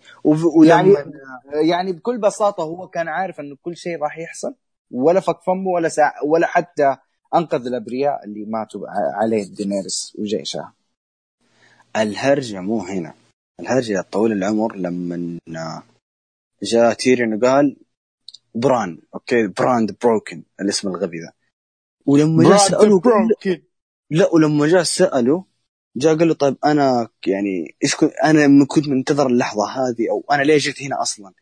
[0.68, 0.96] يعني
[1.54, 4.56] يعني بكل بساطة هو كان عارف انه كل شيء راح يحصل
[4.92, 6.14] ولا فك فمه ولا سا...
[6.26, 6.98] ولا حتى
[7.36, 8.88] أنقذ الأبرياء اللي ماتوا
[9.22, 10.74] عليه دينيرس وجيشها
[11.96, 13.14] الهرجة مو هنا.
[13.60, 15.40] الهرجة طويل العمر لما
[16.64, 17.76] جاء تيريون وقال
[18.56, 21.32] بران okay؟ Bran the Broken الاسم الغبي ذا
[22.06, 23.02] ولما جاء سأله
[24.10, 24.34] لا.
[24.34, 25.44] ولما جاء سأله
[25.98, 30.44] جاء قال له طيب أنا يعني إيش كنت أنا كنت منتظر اللحظة هذه أو أنا
[30.44, 31.34] ليه جيت هنا أصلا؟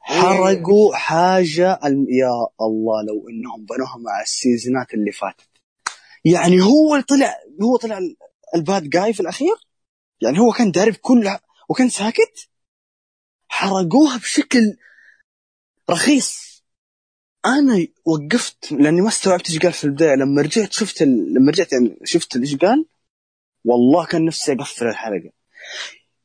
[0.00, 5.48] حرقوا حاجة الم- يا الله لو إنهم بنوها مع ال seasonات اللي فاتت.
[6.24, 8.16] يعني هو طلع هو طلع ال-
[8.54, 9.54] ال bad guy في الأخير؟
[10.20, 11.38] يعني هو كان دارب كل
[11.68, 12.48] وكان ساكت؟
[13.48, 14.76] حرقوها بشكل
[15.90, 16.52] رخيص.
[17.46, 20.14] أنا وقفت لأني ما استوعبت إيش قال في البداية.
[20.14, 21.34] لما رجعت شفت ال...
[21.34, 22.86] لما رجعت يعني شفت إيش قال؟
[23.64, 25.30] والله كان نفسي أقفل الحلقة.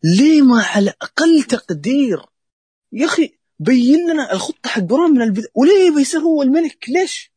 [0.03, 2.21] ليه ما على أقل تقدير؟
[2.91, 5.51] يا أخي بين لنا الخطة حق بران من البداية.
[5.55, 7.31] وليه بيصير هو الملك؟ ليش؟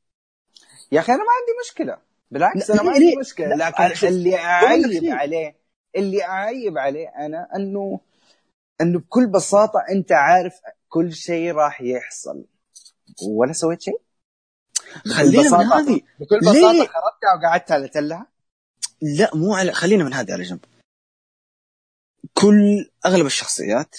[0.92, 1.98] يا أخي أنا ما عندي مشكلة.
[2.30, 3.56] بالعكس أنا ما عندي؟ مشكلة.
[3.56, 5.12] لكن اللي أعيب.
[5.12, 5.56] عليه
[5.96, 8.00] اللي أعيب عليه أنا أنه
[8.80, 10.54] أنه بكل بساطة أنت عارف
[10.88, 12.44] كل شيء راح يحصل.
[13.28, 14.00] ولا سويت شيء؟
[15.06, 16.00] خلينا من هذه.
[16.20, 18.26] بكل؟ بساطة خرجتها وقعدت على تلها
[19.02, 20.64] لا مو على خلينا من هذه على جنب.
[22.34, 23.96] كل أغلب الشخصيات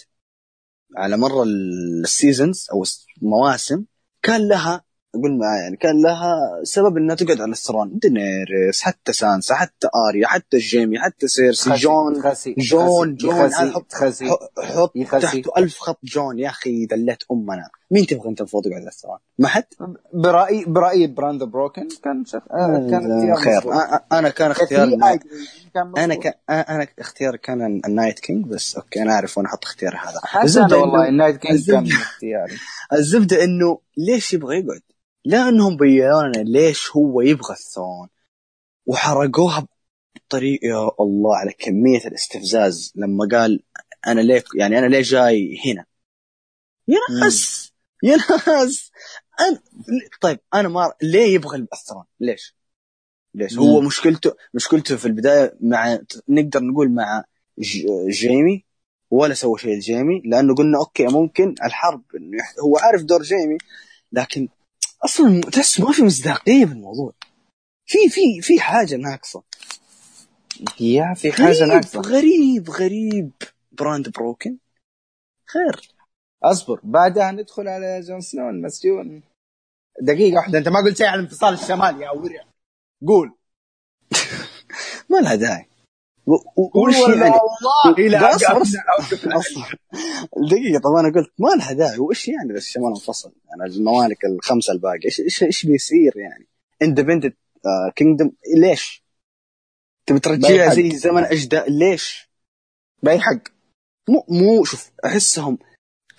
[0.98, 2.86] على مر ال seasons أو
[3.22, 3.86] المواسم
[4.22, 4.84] كان لها
[5.16, 10.28] أقول معايا يعني كان لها سبب إنها تقعد على الثرون دينيريس حتى سانسا حتى آريا
[10.28, 14.26] حتى جيمي حتى سيرسي جون خسي جون جون يخسي حط خسي
[14.58, 15.20] حط يخسي.
[15.22, 19.18] تحته ألف خط جون يا أخي دلت أمنا مين تبغى أنت المفروض يقعد على الثرون؟
[19.40, 19.64] ما حد؟
[20.14, 22.42] برايي برأيي براند بروكن كان شخ...
[22.52, 25.24] آه كان اختيار خير أ- أنا كان اختيار عادي،
[25.74, 25.94] كان.
[25.98, 26.40] أنا ك...
[26.50, 31.08] أنا اختيار كان النايت كينج بس أوكي أنا أعرف وأنا أحط اختياري هذا أنا والله
[31.10, 32.54] النايت كينج كان اختياري
[32.94, 34.82] الزبدة إنه ليش يبغى يقعد؟
[35.26, 38.08] لأنهم بينوا لنا ليش هو يبغى الثرون
[38.86, 39.68] وحرقوها
[40.16, 43.64] بطريقة يا الله على كمية الاستفزاز لما قال
[44.08, 45.86] أنا ليه يعني أنا ليه جاي هنا؟
[46.88, 47.72] يا ناس
[48.04, 48.18] يا
[48.48, 48.92] ناس
[49.40, 49.62] أنا...
[50.22, 52.56] طيب أنا ما ليه يبغى الثرون؟ ليش؟
[53.34, 53.88] ليش؟ هو مم.
[53.88, 56.00] مشكلته مشكلته في البداية مع
[56.30, 57.24] نقدر نقول مع
[57.58, 57.86] ج...
[58.10, 58.66] جيمي
[59.12, 62.04] ولا سوى شيء لجيمي لأنه قلنا okay ممكن الحرب
[62.64, 63.58] هو عارف دور جيمي
[64.12, 64.48] لكن
[65.06, 67.14] أصلا تحس ما في مصداقية بالموضوع.
[67.86, 69.44] في في في حاجة ناقصة.
[70.80, 72.02] يا في حاجة ناقصة.
[72.02, 73.32] غريب غريب.
[73.72, 74.58] Bran the Broken
[75.46, 75.92] خير.
[76.44, 79.24] أصبر بعدها ندخل على جون سنو المسجون
[80.02, 82.46] دقيقة واحدة أنت ما قلت شيء عن الانفصال الشمالي يا ورع.
[83.08, 83.34] قول.
[85.10, 85.71] ما لها داعي.
[86.76, 87.36] وش يعني؟
[87.94, 88.38] والله لا
[90.50, 92.00] دقيقة طب أنا قلت ما لها داعي.
[92.00, 95.06] وش يعني بس الشمال انفصل يعني الممالك الخمسة الباقي.
[95.06, 96.48] إيش إيش إيش بيصير يعني؟
[96.82, 97.38] independent
[97.96, 99.04] kingdom ليش؟
[100.06, 100.74] تبي ترجعها.
[100.74, 102.32] زي زمن أجدادها ليش؟
[103.04, 103.44] بأي حق؟
[104.10, 105.58] مو مو شوف أحسهم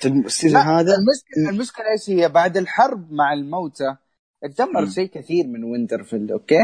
[0.05, 3.97] ال season هذا المشكلة المشكلة إيش هي بعد الحرب مع الموتى؟
[4.49, 4.89] تدمر.
[4.91, 6.59] شيء كثير من وينترفيل okay؟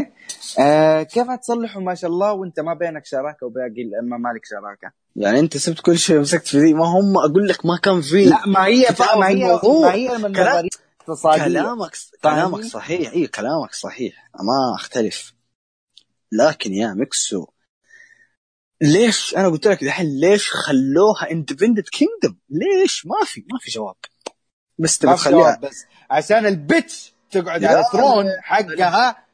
[0.59, 5.39] آه كيف هتصلحه ما شاء الله وأنت ما بينك شراكة وباقي ما مالك شراكة؟ يعني
[5.39, 8.47] أنت سبت كل شيء ومسكت في ذي ما هم أقول لك ما كان في لا
[8.47, 8.85] ما هي
[9.17, 9.87] ما هي الموضوع.
[9.87, 10.69] ما هي من كلام- نظرية
[11.01, 11.43] اقتصادية.
[11.45, 13.11] كلامك فاهمني؟ كلامك صحيح.
[13.11, 14.29] اي كلامك صحيح.
[14.35, 15.33] ما أختلف.
[16.31, 17.45] لكن يا ميكسو
[18.81, 23.95] ليش أنا قلت لك دحين ليش خلوها independent kingdom ليش؟ ما في ما في جواب.
[24.79, 25.85] بس تبي تخليها بس.
[26.11, 28.41] عشان البتش تقعد على الثرون لا.
[28.41, 29.25] حقها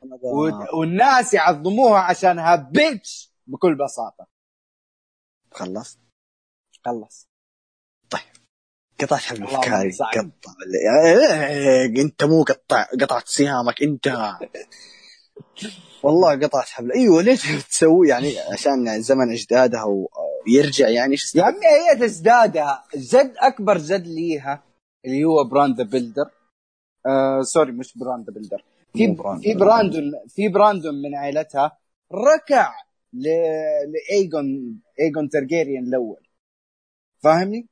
[0.73, 2.55] والناس يعظموها عشانها.
[2.55, 3.31] بيتش!
[3.47, 4.27] بكل بساطة.
[5.51, 5.99] خلص.
[6.85, 7.27] خلص
[9.01, 9.91] قطعت حبل افكاري.
[9.91, 10.53] قطع
[11.07, 14.07] إيه، أنت مو قطع قطعت سهامك أنت.
[16.03, 19.83] والله قطعت حبل أيوه ليش تسوي؟ يعني عشان زمن اجدادها
[20.47, 22.83] ويرجع يعني يا عمي هي تزدادها.
[22.95, 24.63] زد أكبر زد ليها
[25.05, 26.29] اللي هو براند ذا بيلدر.
[27.05, 29.41] آه سوري مش براند ذا بيلدر في براند.
[29.41, 31.77] في براندون في براندون من عائلتها
[32.11, 32.73] ركع
[33.13, 33.27] ل...
[33.93, 36.27] لايجون ايجون ترجيريان الأول.
[37.23, 37.67] فاهمني؟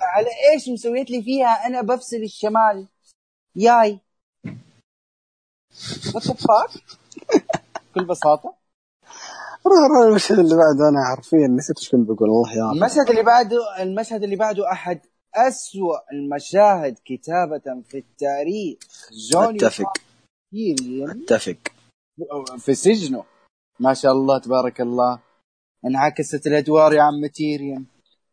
[0.00, 2.88] على إيش مسويت لي فيها؟ أنا بفصل الشمال.
[3.56, 4.00] ياي.
[6.14, 6.26] وات
[7.94, 8.54] بكل بساطة.
[9.66, 12.28] روح روح المشهد اللي بعده أنا حرفيا نسيت إيش كنت بقول.
[12.28, 15.00] الله يا المشهد اللي بعده المشهد اللي بعده أحد
[15.34, 18.78] أسوأ المشاهد كتابة في التاريخ.
[19.32, 19.58] جون
[20.52, 21.56] وتيريون أتفق.
[22.58, 23.24] في سجنه.
[23.80, 25.20] ما شاء الله تبارك الله.
[25.86, 27.86] انعكست الأدوار يا عم تيريون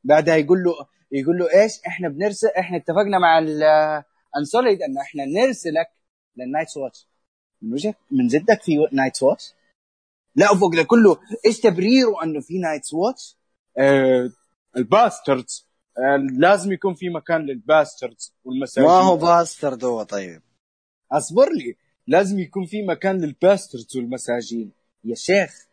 [0.04, 0.72] بعدها يقول له
[1.12, 5.88] يقول له إيش؟ إحنا بنرسل إحنا اتفقنا مع ال Unsullied إن إحنا نرسلك
[6.38, 7.08] لل Night Watch
[7.62, 9.54] من وجهك من جدك في Night Watch
[10.36, 11.18] لا وفوق ده كله.
[11.46, 13.38] إيش تبريره إنه في Night Watch
[13.78, 14.30] آه
[14.78, 15.68] ال bastards.
[16.38, 18.90] لازم يكون في مكان لل bastards والمساجين.
[18.90, 20.42] ما هو bastard هو طيب.
[21.12, 21.76] اصبر لي
[22.08, 24.72] لازم يكون في مكان لل bastards والمساجين.
[25.04, 25.66] يا شيخ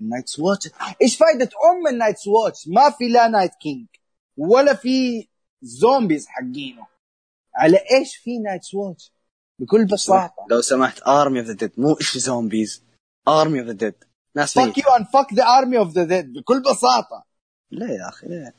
[0.00, 0.70] ال Night Watch
[1.02, 3.86] إيش فايدة أم ال Night Watch ما في لا Night King
[4.36, 5.28] ولا في
[5.62, 6.86] zombies حقينه.
[7.54, 9.12] على إيش في Night Watch
[9.58, 10.46] بكل بساطة.
[10.50, 12.82] لو سمحت army of the dead مو إيش zombies
[13.28, 13.94] army of the dead
[14.34, 17.24] ناس ميت you and fuck the army of the dead بكل بساطة.
[17.70, 18.52] لا يا أخي؟ لا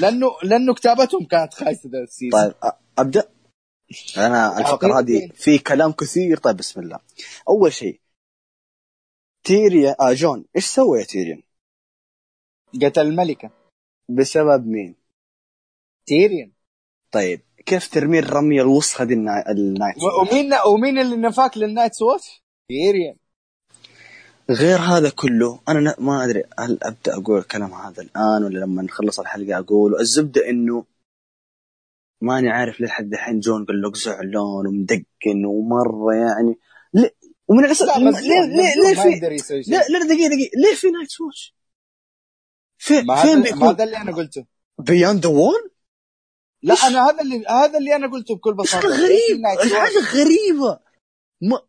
[0.00, 2.54] لأنه لأنه كتابتهم كانت خايسة ذا ال season طيب
[2.98, 3.28] أبدأ.
[4.16, 5.28] أنا الفقره هذه.
[5.34, 6.36] في كلام كثير.
[6.38, 6.98] طيب بسم الله.
[7.48, 8.00] أول شيء
[9.44, 11.42] تيريا آه جون إيش سوى يا تيريون
[12.82, 13.50] قتل الملكة.
[14.08, 14.94] بسبب مين؟
[16.06, 16.52] تيريون
[17.12, 21.71] طيب كيف ترمي الرمية الوسخة دي ال Nigh- ال Night؟ ومين ومين اللي نفاك لل
[21.71, 23.16] Night Watch؟ تيريون
[24.50, 29.20] غير هذا كله أنا ما أدري هل أبدأ أقول الكلام هذا الآن ولا لما نخلص
[29.20, 30.84] الحلقة أقول الزبدة إنه
[32.20, 36.58] ماني عارف لحد الحين جون قال له زعلان ومدقن ومرة يعني
[36.94, 37.14] ليه
[37.48, 41.54] ومن الاساس لا ليه ليه ليه في لا لا دقيقة دقيقة ليه في Night Watch؟
[42.78, 44.46] فين هذا ما بيكون هذا اللي أنا قلته
[44.78, 45.70] beyond the wall؟
[46.62, 49.42] لا؟ أنا هذا اللي هذا اللي أنا قلته بكل بساطة غريب.
[49.72, 50.78] حاجة غريبة
[51.40, 51.60] ما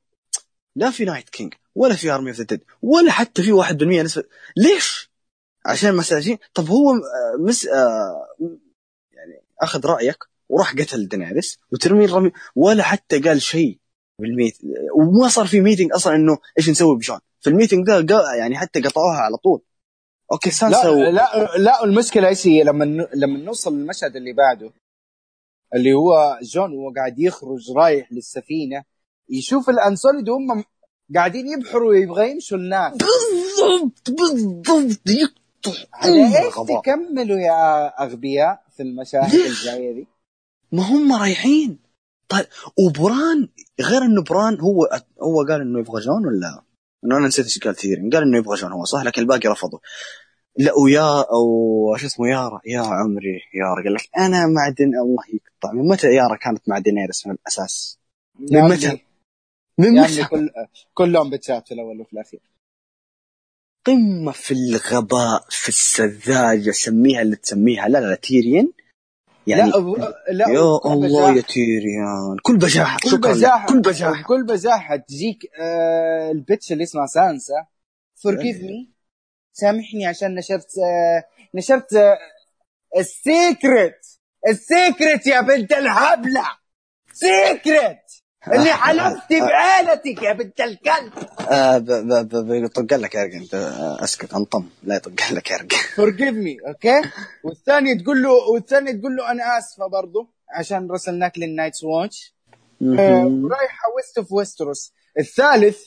[0.76, 4.24] لا في Night King ولا في army of the ولا حتى في 1% نسبة.
[4.58, 5.12] ليش؟
[5.66, 8.28] عشان مساجين طب هو آه، مس آه،
[9.12, 10.18] يعني أخذ رأيك
[10.50, 13.80] وراح قتل دينيريس وترمي الرمي ولا حتى قال شيء
[14.20, 14.58] بالميت
[14.98, 17.20] وما صار في meeting أصلا إنه إيش نسوي بجون.
[17.40, 19.62] في ال meeting ده قا- يعني حتى قطعوها على طول.
[20.32, 20.96] okay سانسا و...
[20.98, 24.72] لا لا لا المشكلة إيش هي؟ لما ن- لما نوصل للمشهد اللي بعده
[25.76, 28.84] اللي هو جون وهو قاعد يخرج رايح للسفينة
[29.30, 30.64] يشوف ال Unsullied وهم
[31.16, 34.10] قاعدين يبحروا يبغى يمشوا الناس بالضبط.
[34.10, 36.54] بالضبط على إيش.
[36.82, 40.08] تكملوا يا أغبياء في المشاهد؟ الجاية دي؟
[40.72, 41.80] ما هم رايحين.
[42.30, 42.46] طيب
[42.80, 43.50] وبران
[43.82, 44.84] غير إنه بران هو
[45.24, 46.64] هو قال إنه يبغى جون ولا؟
[47.06, 47.98] إنه أنا نسيت إيش قال كثير.
[48.14, 49.80] قال إنه يبغى جون هو صح؟ لكن الباقي رفضوا.
[50.58, 55.74] لا ويا أو شو اسمه يارا يا عمري يارا قال لك أنا معدن الله يقطع.
[55.74, 58.00] من متى يارا كانت مع دينيرس من الأساس؟
[58.40, 59.07] من عمي- متى؟
[59.78, 60.50] من؟ عمي كل
[60.94, 62.40] كلهم بتشات في الأول وفي الأخير.
[63.86, 67.88] قمة في الغباء في السذاجة سميها اللي تسميها.
[67.88, 68.72] لا لا, تيريان.
[69.48, 72.38] يعني لا لا يا الله يا تيريان.
[72.44, 72.98] كل بجاحة.
[73.06, 73.20] لك.
[73.20, 73.68] بجاحة.
[73.68, 74.22] كل بجاحة.
[74.22, 74.96] بكل بجاحة.
[74.96, 77.66] تجيك آه البتش اللي اسمها سانسا.
[78.28, 78.92] Forgive me.
[79.54, 81.24] سامحني عشان نشرت آه
[81.56, 82.18] نشرت آه
[82.98, 86.46] السيكرت ال secret يا بنت الهبلة.
[87.14, 88.07] secret
[88.54, 91.14] اللي حلفت بعيلتك يا بنت الكلب.
[91.50, 93.36] آه، ب- ب- ب- بيطق لك يا رجل.
[93.42, 93.54] انت
[94.04, 94.70] أسكت أنطم.
[94.84, 95.78] لا يطق لك يا رجل.
[95.96, 97.02] forgive me okay
[97.44, 102.34] والثاني تقول له والثاني تقول له أنا آسفة برضو عشان رسلناك لل Night's Watch.
[102.82, 104.94] آه، ورايحة west of Westeros.
[105.20, 105.80] الثالث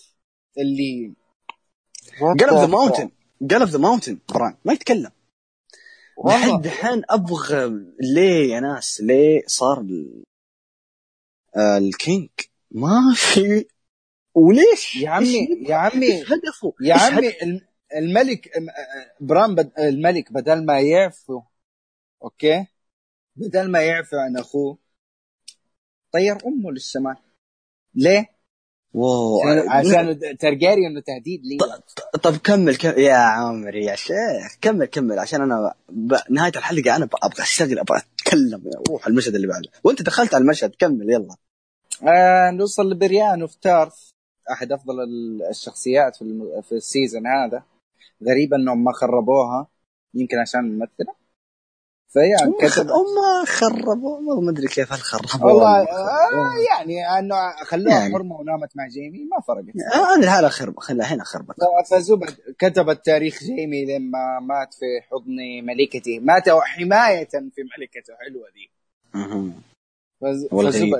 [0.58, 1.14] اللي
[2.20, 3.10] قلب the Mountain
[3.50, 5.10] قلب the Mountain بران ما يتكلم.
[6.16, 6.48] والله.
[6.48, 7.70] لحد الحين أبغى
[8.14, 9.84] ليه يا ناس؟ ليه صار
[11.56, 12.28] ال king
[12.70, 13.66] ما في
[14.34, 18.50] وليش؟ يا عمي يا عمي هدفه؟ يا عمي الم- الملك
[19.20, 19.72] بران بد...
[19.78, 21.42] الملك بدل ما يعفو
[22.22, 22.66] okay
[23.36, 24.78] بدل ما يعفو عن أخوه
[26.12, 27.22] طير أمه للسماء
[27.94, 28.39] ليه؟
[28.94, 31.58] wow عشان تارجاريان تهديد لي.
[32.22, 36.14] طب كمل كمل يا عمري يا شيخ كمل كمل عشان أنا ب...
[36.30, 39.70] نهاية الحلقة أنا أبغى أشتغل أبغى أتكلم روح المشهد اللي بعده.
[39.84, 41.36] وأنت دخلت على المشهد كمل يلا.
[42.02, 44.10] آه نوصل ل Brienne of Tarth
[44.52, 46.62] أحد أفضل ال- الشخصيات في الم...
[46.62, 47.62] في ال season هذا.
[48.28, 49.66] غريب إنهم ما خربوها
[50.14, 51.19] يمكن عشان الممثله
[52.14, 54.40] خ- كتب هم خربوا.
[54.40, 55.82] ما أدري كيف هل خربوا والله.
[55.82, 57.34] آه يعني أنه
[57.64, 58.14] خلوها يعني.
[58.14, 59.94] حرمة ونامت مع جيمي ما فرقت.
[59.94, 61.54] آه، هذه الحالة خرب خلها هنا خربت.
[61.90, 65.36] فالزبدة كتبت تاريخ جيمي لما مات في حضن
[65.66, 68.14] ملكته مات حماية في ملكته.
[68.54, 68.70] دي
[69.14, 69.52] مهم.
[70.20, 70.48] فز...
[70.52, 70.92] والغي-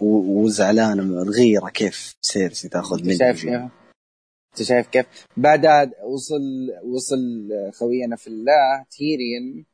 [0.00, 3.52] و- وزعلان من الغيرة كيف سيرسي تاخذ مني شايف كيف؟
[4.52, 6.40] أنت شايف كيف؟ بعدها وصل
[6.84, 9.64] وصل خوينا في الله تيريون آه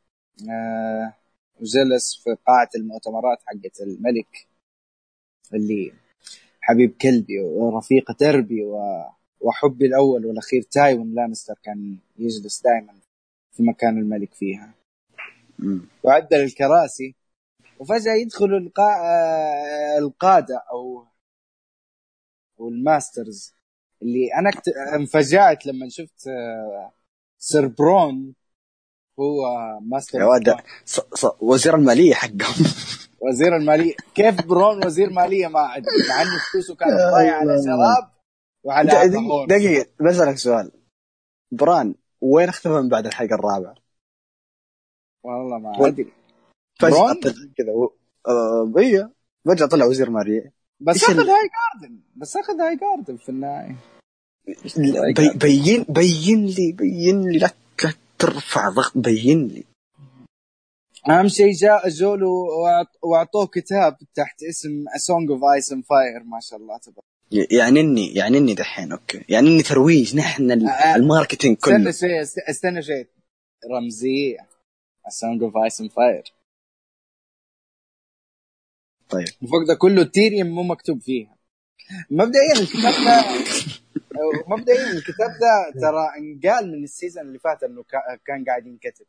[1.61, 4.49] وجلس في قاعة المؤتمرات حقت الملك
[5.55, 5.93] اللي
[6.61, 8.63] حبيب قلبي ورفيق دربي.
[9.41, 12.95] وحبي الأول والأخير تايوين لانستر كان يجلس دائما
[13.53, 14.75] في مكان الملك فيها.
[16.05, 17.15] وعدل الكراسي
[17.81, 18.83] وفجأة يدخلوا القا...
[18.83, 21.07] آه، القادة أو
[22.61, 23.55] أو ال masters
[24.03, 24.51] اللي أنا.
[24.97, 26.93] انفجعت لما شفت آه،
[27.39, 28.35] Ser برون
[29.21, 29.47] هو
[29.81, 30.57] ماستر يا ولد
[31.41, 32.65] وزير المالية حقهم.
[33.29, 33.95] وزير المالية.
[34.15, 38.11] كيف برون وزير مالية؟ ما أدري مع إنه فلوسه كانت ضايعة على شراب
[38.65, 38.91] وعلى.
[39.49, 40.71] دقيقة بسألك سؤال.
[41.53, 43.75] برون وين اختفى من بعد الحلقة الرابعة؟
[45.25, 45.95] والله ما برون؟
[46.81, 47.15] طلع
[47.57, 47.73] كذا
[48.79, 49.11] هي
[49.47, 50.53] فجأة طلع وزير مالية.
[50.81, 53.77] بس أخذ ال- هاي جاردن بس أخذ هاي جاردن في النهاية.
[54.77, 57.51] بي بين بين لي بين لي لا
[58.19, 59.65] ترفع ضغط بين لي.
[61.11, 66.41] أهم شيء جاء وأعط- وأعطوه كتاب تحت اسم A Song of Ice and Fire ما
[66.41, 67.05] شاء الله تبارك.
[67.53, 69.25] يعني اني يعني اني دحين okay.
[69.29, 70.69] يعني اني ترويج نحن ال-.
[70.97, 72.83] ال marketing استنى كله شيء است- استنى
[73.77, 74.39] رمزية
[75.09, 76.33] A Song of Ice and Fire.
[79.11, 79.29] طيب.
[79.43, 81.37] وفوق ده كله تيريون مو مكتوب فيها.
[82.11, 83.25] مبدئيا الكتاب ده
[84.49, 89.05] مبدئيا الكتاب ده ترى انقال من ال season اللي فات انه كا- كان قاعد ينكتب.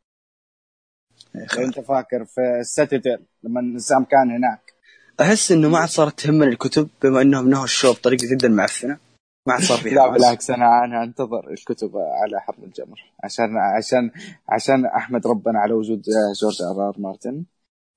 [1.34, 4.72] لو انت فاكر في السيتاديل لما سام كان هناك.
[5.20, 8.98] أحس إنه ما عاد صارت تهمني الكتب بما إنهم نهوا ال show بطريقة جدا معفنة.
[9.46, 10.08] ما عاد صار فيها لا.
[10.08, 13.12] بالعكس أنا أنا أنتظر الكتب على أحر من الجمر.
[13.24, 14.10] عشان عشان
[14.48, 16.02] عشان أحمد ربنا على وجود
[16.40, 17.44] جورج آر آر مارتن.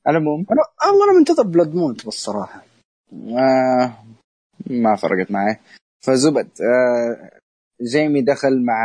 [0.08, 0.46] على العموم.
[0.52, 2.64] أنا والله أنا منتظر Blood Moon بالصراحة.
[3.14, 3.94] آه
[4.70, 5.60] ما فرقت معي.
[6.02, 7.40] فالزبدة آه
[7.82, 8.82] جيمي دخل مع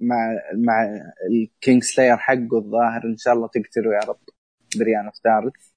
[0.00, 0.84] مع مع
[1.30, 4.18] ال Kingslayer حقه الظاهر إن شاء الله تقتله يا رب
[4.78, 5.74] بريان of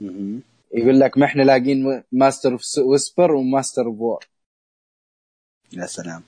[0.00, 0.42] مهم.
[0.74, 4.24] يقول لك ما إحنا لاقين Master of Whisper و Master of War
[5.72, 6.22] يا سلام.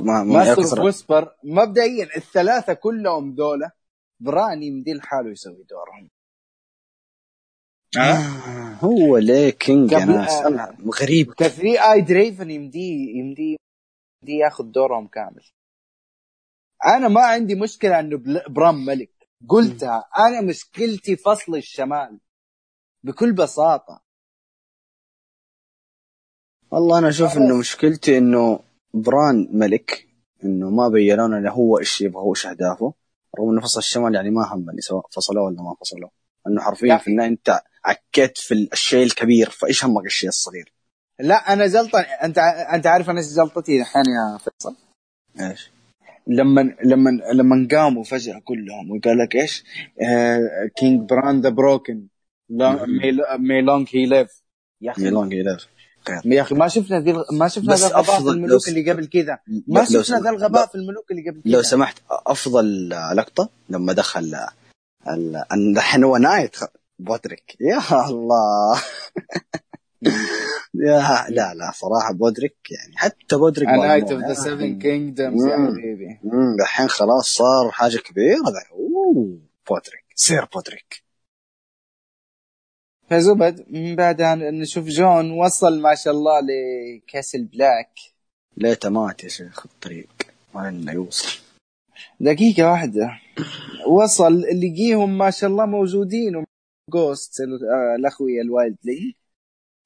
[0.00, 3.72] ما ما ماستر اوف ويسبر مبدئيا الثلاثة كلهم دولة
[4.20, 6.10] بران يمدي لحاله يسوي دورهم.
[7.98, 10.48] آه، هو ليه king ناس آه.
[10.48, 11.34] أنا غريب.
[11.34, 13.56] ك three-eyed raven يمدي يمدي
[14.22, 15.42] يمدي ياخذ دورهم كامل.
[16.86, 19.10] أنا ما عندي مشكلة إنه بران ملك.
[19.48, 22.20] قلتها أنا مشكلتي فصل الشمال.
[23.02, 24.04] بكل بساطة.
[26.70, 28.60] والله أنا أشوف إنه مشكلتي إنه
[28.94, 30.08] بران ملك
[30.44, 32.94] إنه ما بينوا لنا هو إيش يبغى هو إيش اهدافه
[33.38, 36.10] رغم إنه فصل الشمال يعني ما همني سواء فصلوه ولا ما فصلوه.
[36.46, 36.96] انه حرفيا.
[36.96, 40.72] في النهاية أنت عكيت في الشيء الكبير فإيش همك الشيء الصغير؟
[41.20, 42.38] لا أنا جلطه أنت
[42.72, 44.76] أنت عارف أنا إيش جلطتي الحين يا فيصل؟
[45.40, 45.70] إيش؟
[46.26, 49.64] لما لما لما قاموا فجأة كلهم وقال لك إيش؟
[50.02, 50.40] آه
[50.76, 52.06] King بران the Broken
[53.38, 54.42] may long he live
[54.80, 55.02] يا أخي.
[55.02, 55.66] may long he live
[56.08, 56.32] خير.
[56.32, 59.38] يا أخي ما شفنا ذي ما شفنا ذا الغباء في الملوك اللي قبل كذا.
[59.68, 61.52] ما شفنا ذا الغباء في الملوك اللي قبل كذا.
[61.52, 64.34] لو سمحت أفضل لقطة لما دخل
[65.08, 66.56] ال- ال- دحين هو knight
[66.98, 67.56] بودريك.
[67.70, 68.82] يا الله.
[70.74, 74.12] يا لا لا صراحة بودريك يعني حتى بودريك knight.
[74.12, 75.56] of the يعني- Kingdoms يا.
[75.56, 78.38] حبيبي مم، دحين خلاص صار حاجة كبيرة
[78.72, 79.38] أوه
[79.70, 81.04] بودريك Ser بودريك.
[83.10, 87.90] فالزبدة من بعدها نشوف جون وصل ما شاء الله لكاسل بلاك.
[88.56, 90.08] ليته مات يا شيخ الطريق.
[90.54, 91.38] ما لنا يوصل.
[92.20, 93.10] دقيقة واحدة.
[93.86, 96.44] وصل لقيهم ما شاء الله موجودين.
[96.94, 97.40] جوست
[97.98, 99.14] الاخوية ال Wildling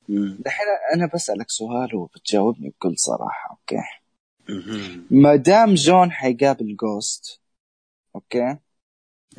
[0.09, 0.39] مم.
[0.45, 3.83] دحين أنا بسألك سؤال وبتجاوبني بكل صراحة okay.
[5.11, 7.41] ما دام جون حيقابل جوست
[8.15, 8.57] okay؟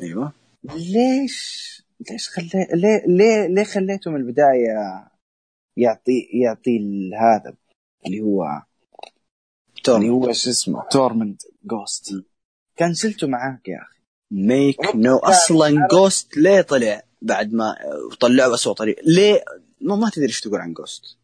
[0.00, 0.32] أيوه.
[0.64, 1.60] ليش؟
[2.10, 5.08] ليش خلي ليه ليه ليه خليته من البداية
[5.76, 6.78] يعطي يعطي
[7.20, 7.54] هذا
[8.06, 12.10] اللي هو اللي تورن هو شو اسمه؟ تورمنت جوست
[12.76, 14.00] كان شلته معاك يا أخي.
[14.30, 17.74] ميك نو أصلا جوست ليه طلع؟ بعد ما
[18.20, 18.96] طلعوا اسوء طريق.
[19.02, 19.44] ليه؟
[19.80, 21.16] ما, ما تدري إيش تقول عن جوست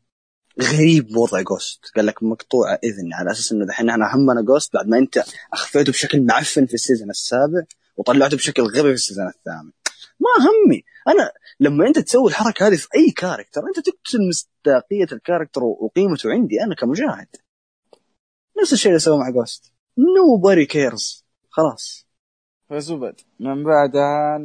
[0.63, 4.87] غريب وضع جوست قال لك مقطوعة اذن على أساس إنه دحين إحنا همنا جوست بعد
[4.87, 7.63] ما أنت أخفيته بشكل معفن في ال season السابع
[7.97, 9.71] وطلعته بشكل غبي في ال season الثامن.
[10.21, 10.85] ما همي.
[11.09, 16.31] أنا لما أنت تسوي الحركة هذه في أي character أنت تقتل مصداقية ال character وقيمته
[16.31, 17.29] عندي أنا كمشاهد
[18.61, 22.07] نفس الشيء اللي سووه مع جوست nobody cares خلاص
[22.71, 24.39] فالزبدة من بعدها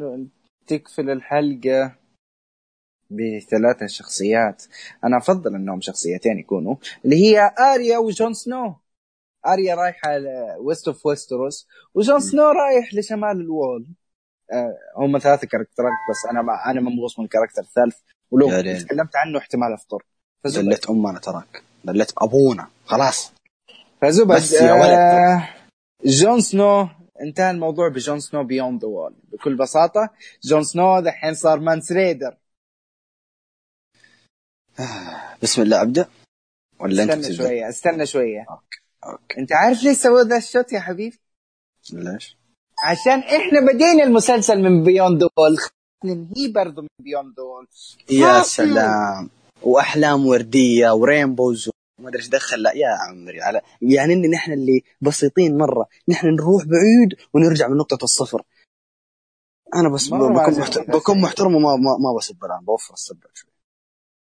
[0.77, 1.95] تقفل الحلقة
[3.09, 4.63] بثلاثة شخصيات.
[5.03, 8.75] أنا أفضل أنهم شخصيتين يكونوا اللي هي آريا وجون سنو.
[9.47, 10.09] آريا رايحة
[10.59, 13.87] west of Westeros وجون سنو رايح لشمال ال wall.
[14.51, 17.97] آه هم ثلاثة character ات بس أنا ما أنا منبوس من ال character الثالث.
[18.31, 18.49] ولو.
[18.49, 20.05] تكلمت عنه احتمال أفطر.
[20.43, 20.65] فزبد.
[20.65, 21.63] دلت امنا تراك.
[21.83, 22.67] دلت أبونا.
[22.85, 23.33] خلاص.
[24.01, 24.97] فزبد بس يا ولد.
[24.97, 25.49] آه
[26.05, 26.89] جون سنو
[27.21, 30.09] انتهى الموضوع بجون سنو beyond the wall بكل بساطة
[30.43, 32.37] جون سنو دحين صار مانس رايدر.
[35.43, 36.09] بسم الله أبدأ؟
[36.79, 38.45] ولا أنت استنى؟ شوية استنى شوية.
[38.49, 41.19] أوكي أنت عارف ليش سووا ذا ال shot يا حبيبي؟
[41.93, 42.37] ليش؟
[42.83, 45.57] عشان إحنا بدينا المسلسل من beyond the wall
[46.05, 47.67] ننهي برضه من beyond the wall
[48.09, 49.29] يا سلام.
[49.63, 51.69] وأحلام وردية و rainbows
[52.01, 56.27] وما أدري إيش دخل لا يا عمري على يعني ان نحن اللي بسيطين مرة نحن
[56.27, 58.43] نروح بعيد ونرجع من نقطة الصفر
[59.75, 60.77] أنا بس ما بكون عجبني محت...
[60.77, 60.91] هالشيء.
[60.91, 63.51] بكون محترم وما ما, ما بسب الان بوفر السب شوي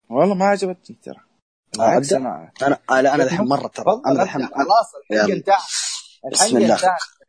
[0.09, 1.19] والله ما عجبتني ترى
[1.79, 4.23] أبدأ؟ أنا أنا أنا أنا الحين مرة ترى أنا.
[4.23, 5.35] الحين خلاص الحلقة يلا.
[5.35, 5.57] انتهت
[6.31, 6.75] بسم الله.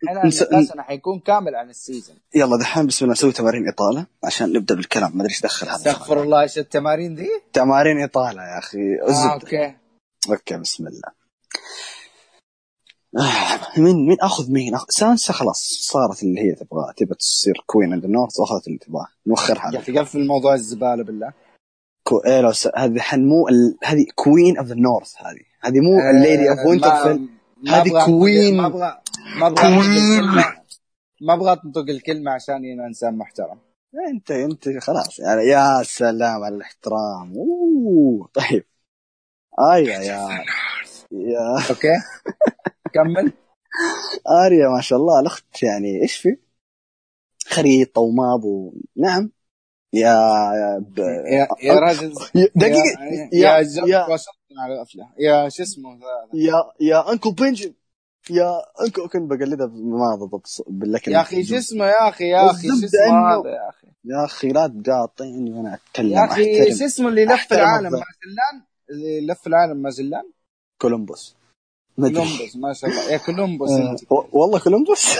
[0.05, 4.75] الحين حيكون كامل عن ال season يلا دحين بسم الله نسوي تمارين إطالة عشان نبدأ
[4.75, 8.79] بالكلام ما أدري إيش دخل هذا استغفر الله إيش التمارين ذي؟ تمارين إطالة يا أخي
[9.09, 9.77] آه أوكي
[10.31, 11.27] أوكي بسم الله.
[13.19, 17.93] آه، مين مين أخذ مين أخذ سانسا خلاص صارت اللي هي تبغى تبغى تصير queen
[17.93, 19.07] عند ال north واخذت اللي تبغاه.
[19.27, 21.33] نوخرها يا أخي قفل موضوع الزبالة بالله.
[22.03, 22.19] كو...
[22.19, 22.69] إيه س...
[22.77, 23.79] هذه الحين مو ال...
[23.85, 25.45] هذه queen of the north هذه.
[25.61, 27.29] هذه مو ال lady of آه، وينترفيل
[27.69, 28.57] هذه queen.
[28.57, 29.01] ما أبغى
[29.41, 30.21] ما أبغى
[31.21, 33.59] ما أبغى انطق الكلمة عشان أنا إنسان محترم.
[34.09, 35.19] انت أنت خلاص.
[35.19, 37.35] يعني يا سلام على الاحترام.
[37.37, 38.65] أوه طيب.
[39.75, 40.29] آية يا
[41.13, 41.69] يا.
[41.71, 41.89] أوكي.
[42.95, 43.33] كمل.
[44.45, 46.37] آريا ما شاء الله الأخت يعني إيش في؟
[47.47, 48.73] خريطة وماب و...
[48.97, 49.31] نعم.
[49.93, 50.15] يا
[50.55, 50.99] يا ب...
[50.99, 54.07] يا يا راجل يا- دقيقة يا يا- يا
[54.59, 55.09] على الأفلام.
[55.19, 55.99] يا شو اسمه
[56.35, 57.75] يا يا أنكل بنجن
[58.31, 58.53] يا
[58.85, 62.75] أنكل كنت بقلدها ما ضبط باللكن يا أخي شو اسمه يا أخي؟ يا أخي شو
[62.75, 66.11] اسمه هذا يا أخي؟ يا أخي لا تقاطعني وأنا أتكلم.
[66.13, 67.93] يا أخي شو اسمه اللي لف العالم.
[67.93, 70.31] مع زلان اللي لف العالم مع زلان؟
[70.83, 71.37] كولومبوس.
[71.97, 73.11] كولومبوس ما شاء الله.
[73.13, 73.97] يا كولومبوس آه،
[74.33, 75.17] والله كولومبوس؟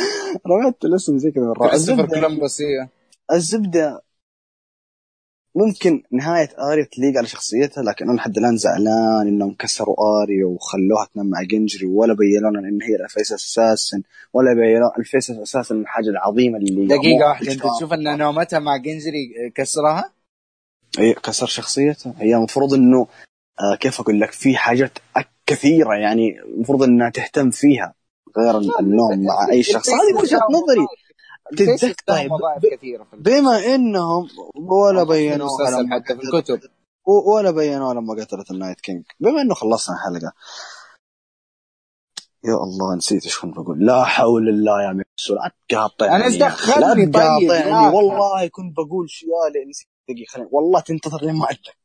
[0.46, 2.88] رميت الاسم زي كذا كريستوفر الزبدة كولومبوس هي
[3.32, 4.02] الزبدة
[5.54, 11.08] ممكن نهاية آريا تليق على شخصيتها لكن أنا لحد الآن زعلان إنهم كسروا آريا وخلوها
[11.14, 14.02] تنام مع جندري ولا بينوا لنا إن هي ال face أساسا
[14.32, 18.76] ولا بينوا ال face أساسا الحاجة العظيمة اللي دقيقة واحدة أنت تشوف إن نومتها مع
[18.76, 20.15] جندري كسرها؟
[20.98, 23.06] هي كسر شخصيتها هي المفروض إنه
[23.60, 24.98] آه كيف أقول لك في حاجات
[25.46, 27.94] كثيرة يعني المفروض إنها تهتم فيها
[28.38, 29.88] غير النوم مع أي شخص.
[29.88, 30.86] هذه وجهة نظري.
[31.56, 32.30] تتذكر طيب
[33.12, 35.48] بما إنهم ولا بينوا
[35.90, 36.60] حتى في الكتب.
[37.26, 40.32] ولا بينوا لما قتلت ال Night King بما إنه خلصنا الحلقة.
[42.44, 43.86] يا الله نسيت إيش كنت بقول.
[43.86, 47.44] لا حول الله يا ميسو لا تقاطعني دخلني طيب؟ تقاطعني.
[47.44, 47.96] يا أخي.
[47.96, 49.28] والله كنت بقول شيء
[49.68, 49.88] نسيت.
[50.08, 51.76] دقيقة خليني والله تنتظر لين ما أتذكر.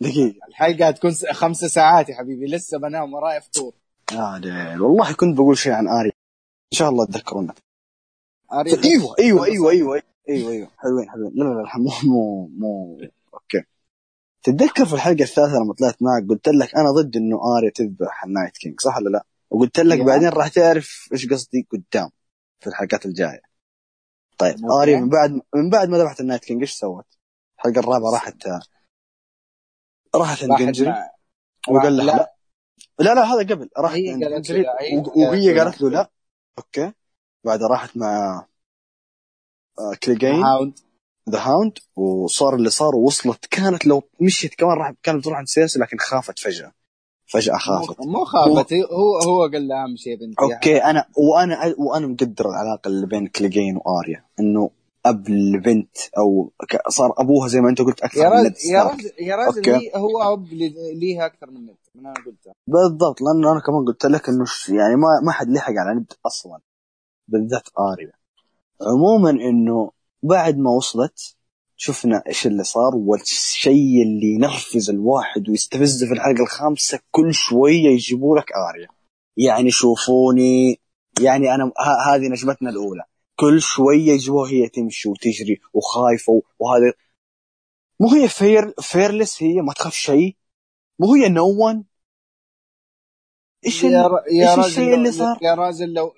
[0.00, 3.72] دقيقة الحلقة تكون س- خمسة ساعات يا حبيبي لسه بنام وراي فطور.
[4.12, 6.08] يا ديل والله كنت بقول شيء عن آري.
[6.72, 7.54] إن شاء الله تذكرونا
[8.52, 11.32] أريد- إيوه إيوه إيوه إيوه إيوه إيوه حلوين حلوين.
[11.34, 12.98] لا لا لا مو مو مو
[13.34, 13.62] أوكي.
[14.42, 18.29] تتذكر في الحلقة الثالثة لما طلعت معك قلت لك أنا ضد إنه اريا تذبح ال
[18.29, 20.04] Night King صح ولا لا؟ وقلت لك يا.
[20.04, 22.10] بعدين راح تعرف إيش قصدي قدام
[22.60, 23.51] في الحلقات الجاية.
[24.42, 24.70] طيب.
[24.70, 27.06] اريا من بعد من بعد ما ذبحت ال Night King إيش سوت؟
[27.58, 28.48] الحلقة الرابعة راحت
[30.14, 30.94] راحت عند جندري
[31.68, 32.34] وقال لها لا.
[32.98, 33.14] لا.
[33.14, 34.64] لا هذا قبل راحت عند جندري
[35.16, 36.10] وهي قالت له لا.
[36.58, 36.92] أوكي.
[37.44, 38.46] بعدها راحت مع
[39.78, 40.44] آه، كليجين
[41.30, 45.78] the Hound وصار اللي صار ووصلت كانت لو مشيت كمان راح كانت بتروح عند سيرسي
[45.78, 46.72] لكن خافت فجأة.
[47.32, 48.00] فجأة خافت.
[48.00, 48.72] مو- خافت.
[48.72, 50.42] هو هو قال لها أهم شيء بنتي.
[50.42, 54.24] أوكي أنا وأنا وأنا مقدر العلاقة اللي بين كليجين وآريا.
[54.40, 54.70] إنه
[55.06, 56.50] أب لبنت أو
[56.88, 58.82] صار أبوها زي ما أنت قلت أكثر يا من راجل يا.
[58.82, 63.52] راجل يا راجل هو أب لي- ليها أكثر من نت من أنا قلتها بالضبط لأنه
[63.52, 66.60] أنا كمان قلت لك إنه يعني ما ما حد لحق على ند أصلا
[67.28, 68.12] بالذات آريا.
[68.82, 69.90] عموما إنه
[70.22, 71.36] بعد ما وصلت
[71.84, 78.38] شفنا إيش اللي صار والشيء اللي ينرفز الواحد ويستفزه في الحلقة الخامسة كل شوية يجيبوا
[78.38, 78.88] لك اريا
[79.36, 80.80] يعني شوفوني
[81.22, 83.02] يعني أنا ه- هذه نجمتنا الأولى
[83.36, 86.92] كل شوية يجيبوها هي تمشي وتجري وخايفة وهذا
[88.00, 90.36] مو هي fear fearless هي ما تخاف شيء
[90.98, 91.84] مو هي no one
[93.66, 94.10] إيش يا, ر...
[94.32, 94.94] يا إيش الشيء.
[94.94, 96.12] اللي صار؟ يا راجل لو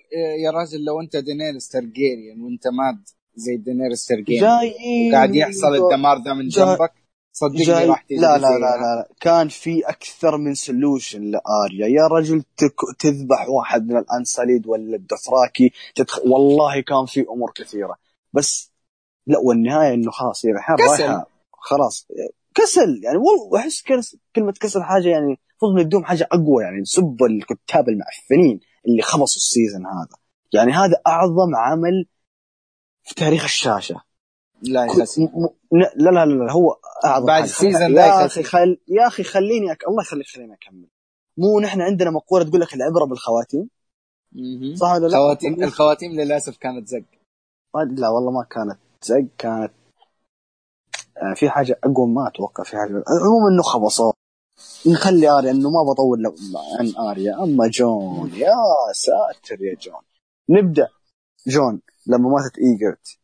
[0.44, 5.14] يا راجل لو أنت دينيرس تارجيريان وأنت mad زي دينيرس تارجيريان جايين.
[5.14, 6.92] قاعد يحصل الدمار ذا من جنبك.
[7.32, 8.38] صدقني راح تجي لا لا.
[8.38, 9.08] لا لا لا.
[9.20, 11.86] كان في أكثر من solution لآريا.
[11.86, 12.74] يا رجل تك...
[12.98, 16.18] تذبح واحد من ال Unsullied ولا الدوثراكي تدخ...
[16.26, 17.96] والله كان في أمور كثيرة.
[18.32, 18.72] بس
[19.26, 21.02] لا والنهاية إنه خلاص هي الحين كسل.
[21.02, 21.26] رايحة.
[21.52, 22.06] خلاص.
[22.54, 23.00] كسل.
[23.04, 24.16] يعني والله أحس كس...
[24.36, 29.43] كلمة كسل حاجة يعني المفروض ندوم حاجة أقوى يعني نسب الكتاب المعفنين اللي خلصوا ال
[29.43, 30.16] season هذا.
[30.52, 32.06] يعني هذا أعظم عمل
[33.04, 34.02] في تاريخ الشاشة.
[34.62, 35.22] لا يخسر
[35.72, 37.42] لا لا لا هو أعظم بعد.
[37.42, 38.26] ال season ذا يا.
[38.26, 38.78] أخي خل...
[38.88, 39.88] يا أخي خليني أك...
[39.88, 40.86] الله يخليك خليني أكمل.
[41.36, 43.68] مو نحن عندنا مقولة تقول لك العبرة بالخواتيم.
[44.76, 47.04] صح ولا لا؟ خواتيم الخواتيم للأسف كانت زق.
[47.74, 49.72] لا والله ما كانت زق كانت
[51.16, 52.90] آه، في حاجة اقوى ما أتوقع في حاجة.
[52.90, 54.12] عموما إنه خبصوا
[54.86, 56.34] نخلي آريا إنه ما بطول لو-
[56.78, 57.42] عن آريا.
[57.42, 58.54] أما جون يا
[58.92, 60.02] ساتر يا جون.
[60.48, 60.88] نبدأ.
[61.46, 61.80] جون.
[62.06, 63.18] لما ماتت إيجريت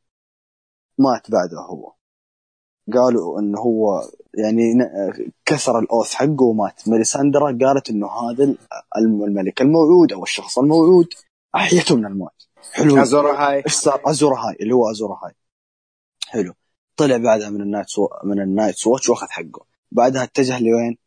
[0.99, 1.93] مات بعده هو.
[2.95, 4.01] قالوا إنه هو
[4.35, 4.63] يعني
[5.45, 6.89] كسر ال oath حقه ومات.
[6.89, 8.45] ميليساندرا قالت إنه هذا
[8.97, 11.09] الم- الملك الموعود أو الشخص الموعود
[11.55, 12.49] أحيته من الموت.
[12.73, 13.03] حلو.
[13.03, 13.63] ازورا هاي.
[13.67, 15.35] إيش صار؟ ازورا هاي اللي هو ازورا هاي.
[16.29, 16.55] حلو.
[16.97, 18.09] طلع بعدها من النايت سو...
[18.25, 19.67] من النايت واتش وأخذ حقه.
[19.91, 20.99] بعدها اتجه لوين؟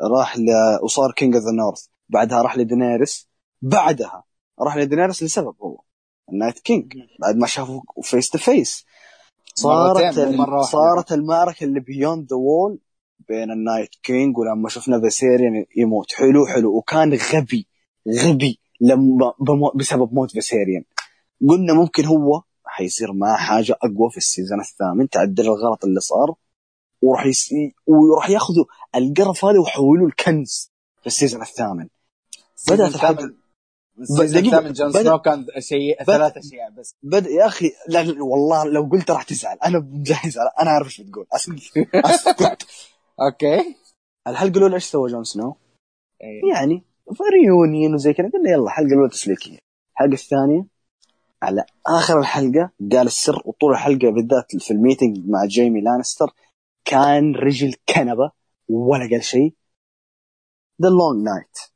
[0.00, 0.44] راح ل...
[0.82, 3.28] وصار king of the north بعدها راح لدينيرس
[3.62, 4.24] بعدها
[4.60, 5.80] راح لدينيرس لسبب هو.
[6.32, 8.84] النايت كينج بعد ما شافوا face to face
[9.54, 10.62] صارت مرة.
[10.62, 12.78] صارت المعركة اللي beyond the wall
[13.28, 16.12] بين النايت كينج ولما شفنا فيسيريان يموت.
[16.12, 16.76] حلو حلو.
[16.76, 17.66] وكان غبي
[18.08, 19.32] غبي لما.
[19.74, 20.84] بسبب موت فيسيريان
[21.48, 26.34] قلنا ممكن هو حيصير معاه حاجة أقوى في ال season الثامن تعدل الغلط اللي صار
[27.02, 27.54] وراح يس...
[27.86, 28.64] وراح ياخذوا
[28.94, 30.70] القرف هذا ويحولوه الكنز
[31.00, 31.88] في ال season الثامن.
[32.88, 33.41] الحلقة- ال season
[33.96, 34.38] دقيقة.
[34.38, 36.96] الثامن جون سنو كان شيء ثلاث أشياء بس.
[37.02, 39.58] بدأ يا أخي لا, لا والله لو قلت راح تزعل.
[39.66, 41.26] أنا مجهز أنا عارف إيش بتقول.
[41.94, 42.66] أسكت.
[43.20, 43.76] okay.
[44.28, 45.56] الحلقة الأولى إيش سوى جون سنو؟
[46.22, 46.54] إيه.
[46.54, 46.82] يعني
[47.32, 49.58] reunion وزي كذا قلنا يلا الحلقة الأولى تسليكية.
[49.92, 50.66] الحلقة الثانية
[51.42, 56.26] على آخر الحلقة قال السر وطول الحلقة بالذات في ال meeting مع جيمي لانستر
[56.84, 58.30] كان رجل كنبة
[58.68, 59.54] ولا قال شيء.
[60.82, 61.71] The Long Night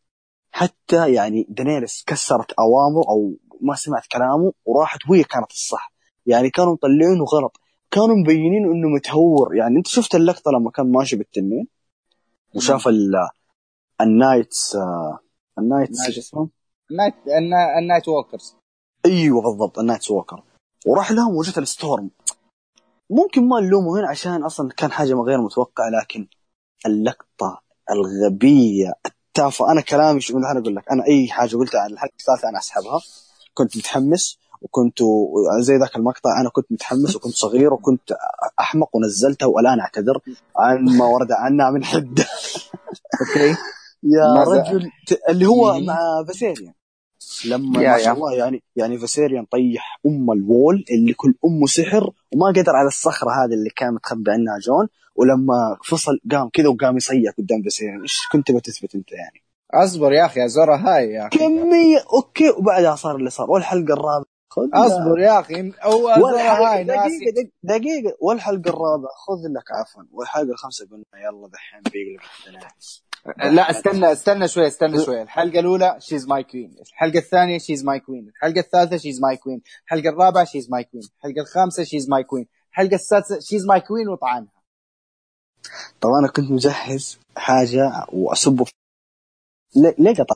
[0.60, 5.92] حتى يعني دينيرس كسرت أوامره أو ما سمعت كلامه وراحت وهي كانت الصح.
[6.26, 7.56] يعني كانوا مطلعينه غلط
[7.90, 9.56] كانوا مبينين إنه متهور.
[9.56, 11.68] يعني أنت شفت اللقطة لما كان ماشي بالتنين؟
[12.54, 13.28] وشاف ال-
[14.00, 15.18] ال nights آه،
[15.58, 16.08] ال nights night.
[16.08, 16.50] إيش اسمهم؟
[16.90, 18.56] ال night النا- ال night walkers
[19.06, 20.42] أيوه بالضبط ال nights walker
[20.86, 22.10] وراح لهم وجت ال storm
[23.10, 26.26] ممكن ما نلومه هنا عشان أصلا كان حاجة غير متوقعة لكن
[26.86, 28.92] اللقطة الغبية
[29.38, 32.58] التافهه أنا كلامي شو أنا أقول لك أنا أي حاجة قلتها عن الحلقة الثالثة أنا
[32.58, 33.00] أسحبها.
[33.54, 34.98] كنت متحمس وكنت
[35.60, 38.12] زي ذاك المقطع أنا كنت متحمس وكنت صغير وكنت
[38.60, 40.18] أحمق ونزلتها والآن أعتذر.
[40.56, 42.24] عن ما ورد عنا من حدة.
[43.20, 43.56] okay.
[44.14, 44.90] يا؟ رجل
[45.28, 45.86] اللي هو مم.
[45.86, 46.72] مع فيسيريان
[47.46, 48.12] لما يا- ما شاء يا.
[48.12, 52.88] الله يعني يعني فيسيريان طيح أم ال wall اللي كل امه سحر وما قدر على
[52.88, 58.00] الصخرة هذه اللي كان متخبي عنها جون ولما فصل قام كذا وقام يصيح قدام فيسيريان
[58.02, 59.42] إيش كنت بتثبت أنت يعني؟
[59.74, 61.38] أصبر يا أخي ازورا هاي يا أخي.
[61.38, 63.50] كمية okay وبعدها صار اللي صار.
[63.50, 67.18] والحلقة الرابعة خذ أصبر يا أخي هو والحلقة هاي ناسي.
[67.18, 70.02] دقيقة دقيقة والحلقة الرابعة خذ لك عفوا.
[70.12, 73.02] والحلقة الخامسة قلنا يلا دحين بيقلب التنافس
[73.38, 75.22] لا استنى استنى شوي استنى شوي.
[75.22, 79.62] الحلقة الأولى she's my queen الحلقة الثانية she's my queen الحلقة الثالثة she's my queen
[79.84, 84.08] الحلقة الرابعة she's my queen الحلقة الخامسة she's my queen الحلقة السادسة she's my queen
[84.08, 84.52] وطعنها.
[86.00, 88.72] طبعا أنا كنت مجهز حاجة واسبه في-
[89.76, 90.34] ليه ليه قطع؟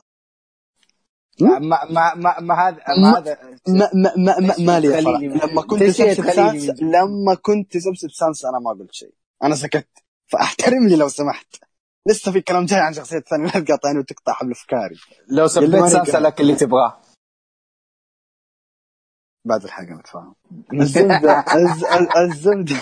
[1.41, 3.37] ما ما ما ما هذا ما هذا
[3.67, 4.87] ما ما ما ما, ما لي
[5.27, 5.91] لما كنت خليني
[6.31, 9.13] سانس لما كنت تسبسب سانس أنا ما قلت شيء.
[9.43, 9.87] أنا سكت.
[10.27, 11.55] فاحترم لي لو سمحت.
[12.07, 14.95] لسه في كلام جاي عن شخصية ثانية لا تقاطعني وتقطع حبل أفكاري.
[15.27, 16.19] لو سبيت نقدر.
[16.19, 17.01] لك اللي تبغاه.
[19.45, 20.35] بعد الحلقة نتفاهم
[20.81, 22.75] الزبدة الز- ال- الزبدة.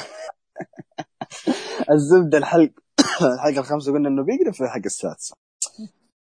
[1.91, 2.73] الزبدة الحلقة
[3.35, 5.35] الحلقة الخامسة قلنا إنه بيقرب في الحلقة السادسة.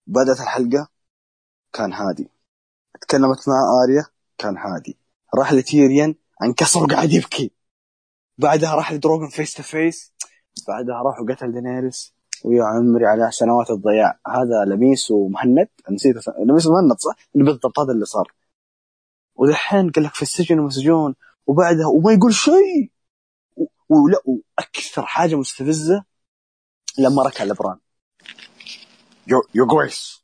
[0.08, 0.88] بدأت الحلقة
[1.74, 2.30] كان هادي.
[3.02, 4.06] تكلمت مع آريا
[4.38, 4.98] كان هادي.
[5.36, 7.52] راح لتيريان انكسر وقاعد يبكي.
[8.38, 10.14] بعدها راح لدروجن face to face
[10.68, 12.14] بعدها راح وقتل دينيريس.
[12.46, 14.20] ويا عمري على سنوات الضياع.
[14.28, 15.68] هذا لميس ومهند.
[15.90, 18.34] نسيت لميس ومهند صح؟ بالضبط هذا اللي صار.
[19.36, 21.16] ودحين قال لك في السجن ومسجون
[21.48, 22.92] وبعدها وما يقول شيء.
[23.90, 26.04] ولا وأكثر حاجة مستفزة
[26.98, 27.78] لما ركع لبران
[29.28, 30.24] your your grace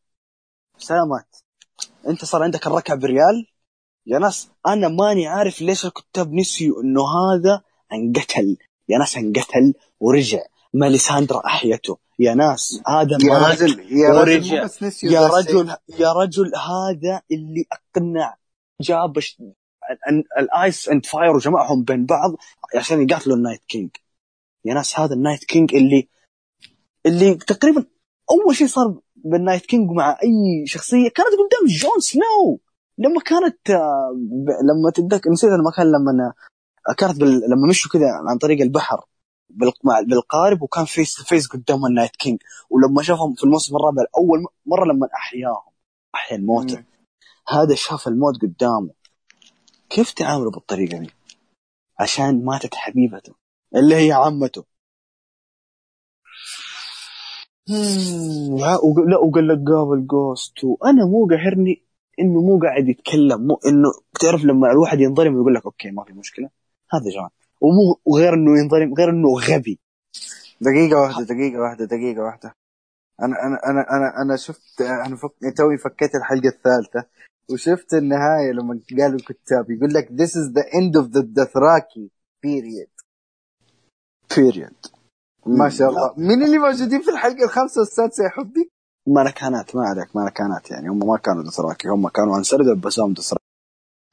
[0.78, 1.36] سلامات.
[2.07, 3.47] أنت صار عندك الركع بريال؟
[4.05, 7.61] يا ناس أنا ماني عارف ليش الكتاب نسيوا إنه هذا
[7.93, 8.57] انقتل.
[8.89, 10.41] يا ناس انقتل ورجع.
[10.73, 11.97] ميليساندرا أحيته.
[12.20, 14.53] يا ناس هذا يا رجل يا رجل.
[15.11, 15.28] يا.
[15.28, 18.36] رجل يا رجل هذا اللي أقنع
[18.82, 19.18] جاب
[20.39, 22.32] ال ice and fire وجمعهم بين بعض
[22.78, 23.89] عشان يقاتلوا النايت كينج.
[24.66, 26.07] يا ناس هذا النايت كينج اللي
[27.05, 27.86] اللي تقريبا
[28.32, 32.59] أول شيء صار بالنايت كينج مع أي شخصية كانت قدام جون سنو.
[32.97, 37.30] لما كانت آه، ب- لما تتذكر نسيت المكان لما أنا- كانت بال...
[37.49, 39.05] لما مشوا كذا عن طريق البحر.
[39.49, 42.39] بالقارب وكان face face قدام النايت كينج.
[42.69, 45.73] ولما شافهم في الموسم الرابع أول مرة لما أحياهم.
[46.15, 46.83] احيا الموتى.
[47.47, 48.89] هذا شاف الموت قدامه.
[49.89, 51.09] كيف تعاملوا بالطريقة دي؟
[51.99, 53.33] عشان ماتت حبيبته.
[53.75, 54.65] اللي هي عمته.
[58.59, 58.75] لا
[59.23, 61.83] وقال لك قابل جوست وأنا مو قاهرني
[62.19, 63.89] إنه مو قاعد يتكلم مو إنه
[64.19, 66.49] تعرف لما الواحد ينظلم ويقول لك okay ما في مشكلة.
[66.91, 67.29] هذا جون
[67.66, 69.80] ومو وغير إنه ينظلم غير إنه غبي.
[70.61, 72.53] دقيقة واحدة دقيقة واحدة دقيقة واحدة.
[73.22, 75.57] أنا أنا أنا أنا أنا شفت أنا فك...
[75.57, 77.09] توي فكيت الحلقة الثالثة
[77.51, 82.09] وشفت النهاية لما قالوا الكتاب يقول لك this is the end of the Dothraki
[82.45, 82.89] period.
[84.38, 84.76] بيريد
[85.45, 86.13] ما شاء الله.
[86.18, 88.72] مين اللي موجودين في الحلقة الخامسة والسادسة يا حبي؟
[89.07, 90.89] ملكانات ما عليك ملكانات يعني.
[90.89, 93.45] هم ما كانوا دثراكي هم كانوا انسردوا بسام دثراكي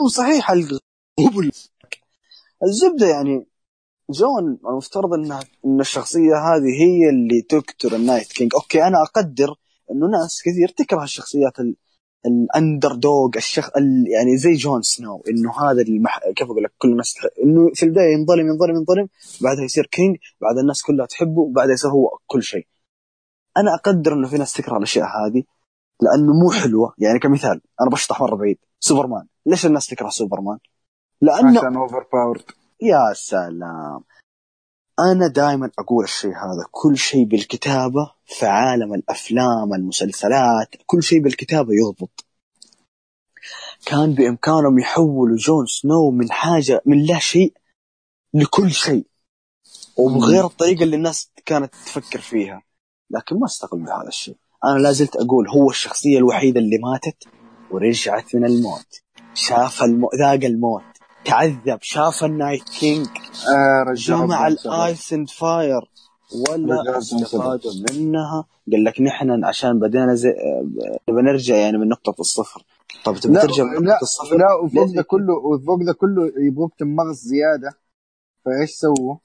[0.03, 0.81] وصحيح ال-
[2.65, 3.47] الزبدة يعني
[4.11, 9.55] جون المفترض انها إن الشخصية هذه هي اللي تقتل ال Night King okay أنا أقدر
[9.91, 11.77] انه ناس كثير تكره الشخصيات ال...
[12.27, 14.05] ال underdog الشخ ال...
[14.09, 16.21] يعني زي جون سنو إنه هذا المح...
[16.37, 17.23] كيف أقول لك كل الناس تح...
[17.45, 19.09] إنه في البداية ينظلم ينظلم ينظلم
[19.41, 22.67] بعدها يصير king بعد الناس كلها تحبه وبعدها يصير هو كل شيء.
[23.57, 25.43] أنا أقدر إنه في ناس تكره الأشياء هذه
[26.01, 26.95] لأنه مو حلوة.
[26.99, 28.59] يعني كمثال أنا بشطح مرة بعيد.
[28.81, 29.27] سوبرمان.
[29.47, 30.59] ليش الناس تكره سوبرمان؟
[31.23, 32.45] لأنه عشان overpowered
[32.83, 34.05] يا سلام.
[35.01, 36.67] أنا دائما أقول الشيء هذا.
[36.71, 42.25] كل شيء بالكتابة في عالم الأفلام المسلسلات كل شيء بالكتابة يضبط.
[43.87, 47.53] كان بإمكانهم يحولوا جون سنو من حاجة من لا شيء
[48.35, 49.07] لكل شيء.
[49.97, 52.63] وبغير الطريقة اللي الناس كانت تفكر فيها.
[53.11, 54.37] لكن ما استقبل بهذا الشيء.
[54.65, 57.25] أنا لا زلت أقول هو الشخصية الوحيدة اللي ماتت
[57.71, 59.03] ورجعت من الموت.
[59.35, 60.11] شاف المو...
[60.19, 60.92] ذاق الموت.
[61.25, 65.91] تعذب شاف ال Night King آه جمع ال ice and fire
[66.49, 70.35] ولا استفادوا منها قال لك نحن عشان بدينا زي
[71.09, 72.65] نبغى نرجع يعني من نقطة الصفر
[73.05, 76.75] طب تبي ترجع من لا نقطة الصفر لا وفوق؟ ده كله وفوق ده كله يبغوك
[76.79, 77.79] تمغص زيادة
[78.45, 79.17] فإيش سووا؟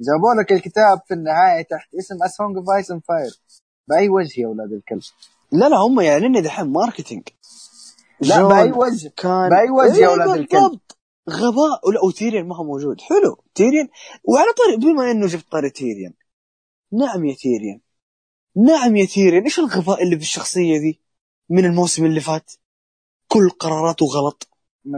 [0.00, 3.30] جابوا لك الكتاب في النهاية تحت اسم A Song of Ice Fire
[3.88, 5.02] بأي وجه يا أولاد الكلب؟
[5.52, 7.28] لا لا هم يعني دحين marketing
[8.20, 10.80] لا بأي وجه؟ كان بأي وجه يا إيه أولاد الكلب؟
[11.30, 13.00] غباء ولا وتيريان ما هو موجود.
[13.00, 13.44] حلو.
[13.54, 13.88] تيريان
[14.24, 16.12] وعلى طاري بما إنه جبت طاري تيريان
[16.92, 17.80] نعم يا تيريان
[18.56, 21.00] نعم يا تيريان إيش الغباء اللي في الشخصية دي
[21.50, 22.52] من الموسم اللي فات.
[23.28, 24.48] كل قراراته غلط.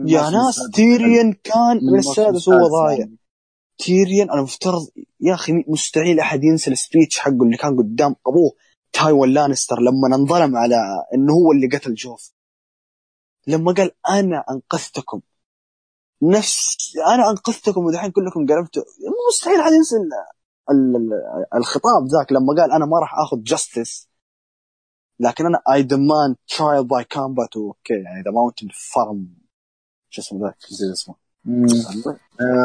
[0.06, 0.56] يا ناس.
[0.74, 3.08] تيريان كان من السادس هو ضايع.
[3.78, 4.88] تيريان أنا مفترض
[5.20, 8.52] يا أخي مستحيل أحد ينسى ال speech حقه اللي كان قدام أبوه
[8.92, 10.76] تايون لانستر لما انظلم على
[11.14, 12.32] إنه هو اللي قتل جوف.
[13.46, 15.20] لما قال أنا أنقذتكم.
[16.22, 16.76] نفس
[17.14, 18.82] أنا أنقذتكم ودحين كلكم قلبتوا.
[19.28, 20.12] مستحيل حد ينسى ال-
[20.70, 24.08] ال- ال- الخطاب ذاك لما قال أنا ما راح آخذ justice
[25.20, 27.56] لكن أنا I demand trial by combat.
[27.56, 29.28] okay يعني The Mountain فرم
[30.10, 31.14] شو اسمه ذاك؟ نسيت اسمه.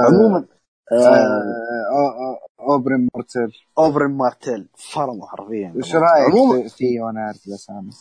[0.08, 0.46] عموما
[0.92, 4.70] آه، اوبرن مورتل اوبرن مارتيل.
[4.94, 5.74] فرمه حرفيا.
[5.78, 7.92] وش رأيك؟ فيه وأنا عارف الاسامي؟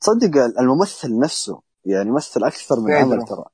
[0.00, 3.12] تصدق الممثل نفسه يعني مثل أكثر من بيدرو.
[3.12, 3.44] عمل ترى.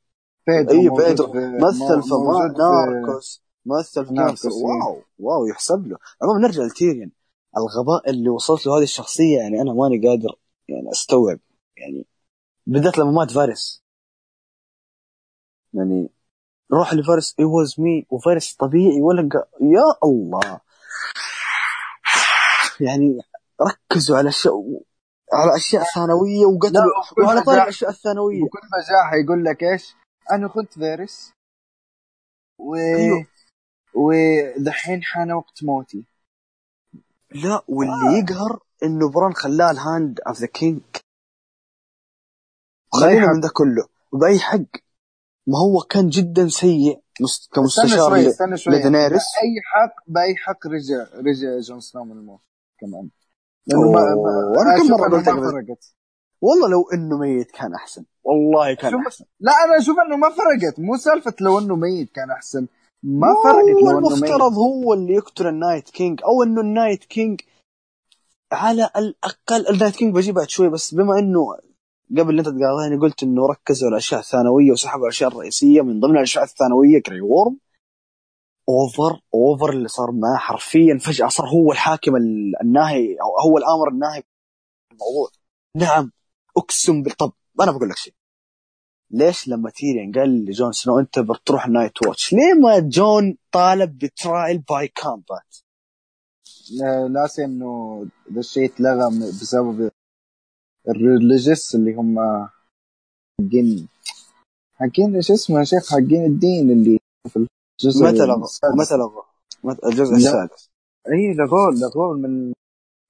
[0.47, 2.15] بيدرو أي بيدرو مثل في
[2.59, 3.43] ناركوس.
[3.67, 4.53] مثل في ناركوس، إيه.
[4.53, 5.03] wow.
[5.19, 5.97] wow يحسب له.
[6.23, 7.11] عموما نرجع لتيريان.
[7.57, 10.39] الغباء اللي وصلت له هذه الشخصية يعني أنا ماني قادر
[10.69, 11.39] يعني أستوعب.
[11.77, 12.07] يعني
[12.67, 13.85] بالذات لما مات فارس.
[15.73, 16.11] يعني
[16.73, 19.39] روح لفارس it was me وفارس طبيعي ولا قا...
[19.61, 20.61] يا الله.
[22.81, 23.19] يعني
[23.63, 24.55] ركزوا على اشياء
[25.33, 28.43] على أشياء ثانوية وقتلوا وعلى طاري الأشياء الثانوية.
[28.45, 29.97] بكل بجاحه يقول لك إيش؟
[30.33, 31.33] أنا كنت فارس.
[32.59, 33.27] و أيوه.
[33.95, 36.05] ودحين حان وقت موتي.
[37.31, 40.81] لا واللي يقهر إنه بران خلاه ال Hand of the King
[42.93, 43.27] خلينا.
[43.35, 44.81] من ذا كله؟ وباي حق.
[45.47, 47.03] ما هو كان جدا سيء
[47.53, 52.13] كمستشار شوي ل- استنى شوي لدينيريس بأي حق بأي حق رجع رجع جون سنو من
[52.13, 52.41] الموت
[52.81, 53.11] كمان.
[53.75, 55.95] أوه، أنا كم أشوف مرة إنه قلت
[56.43, 58.05] والله لو إنه ميت كان أحسن.
[58.25, 59.25] والله كان شوف أحسن.
[59.41, 60.79] لا أنا أشوف إنه ما فرقت.
[60.81, 62.67] مو سالفة لو إنه ميت كان أحسن.
[63.03, 67.05] ما فرقت هو لو المفترض هو اللي يقتل ال Night King أو إنه ال Night
[67.05, 67.41] King
[68.53, 71.57] على الأقل ال Night King بجيب بعد شوي بس بما إنه
[72.19, 75.83] قبل انت تقاطعني قلت إنه ركزوا على الأشياء الثانوية وسحبوا الأشياء الرئيسية.
[75.83, 77.57] من ضمن الأشياء الثانوية جري وورم
[78.69, 83.89] over over اللي صار معاه حرفيا فجأة صار هو الحاكم ال- الناهي أو هو الآمر
[83.89, 84.23] الناهي
[84.93, 85.29] الموضوع.
[85.77, 86.13] نعم.
[86.61, 88.15] أقسم بال طب أنا بقول لك شيء.
[89.11, 94.09] ليش لما تيريان قال لجون سنو أنت بتروح Night Watch؟ ليه ما جون طالب ب
[94.09, 95.57] trial by combat
[96.79, 98.03] لا- لا سي إنه
[98.33, 99.09] ذا الشيء اتلغى
[99.41, 99.91] بسبب
[100.89, 102.17] ال religious اللي هم
[103.41, 103.89] حقين
[104.75, 106.99] حقين إيش اسمه يا شيخ؟ حقين الدين اللي
[107.29, 108.47] في الجزء متى لغوا.
[108.77, 109.23] متى لغوا؟
[109.91, 110.15] الجزء.
[110.17, 110.71] السادس.
[111.09, 112.53] اي لغوه لغوه من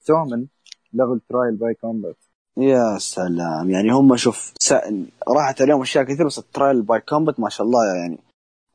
[0.02, 0.46] تومن
[0.92, 2.16] لغوا ال trial by combat
[2.58, 4.72] يا سلام يعني هم شوف س...
[5.28, 8.18] راحت عليهم أشياء كثير بس ال trial by combat ما شاء الله يعني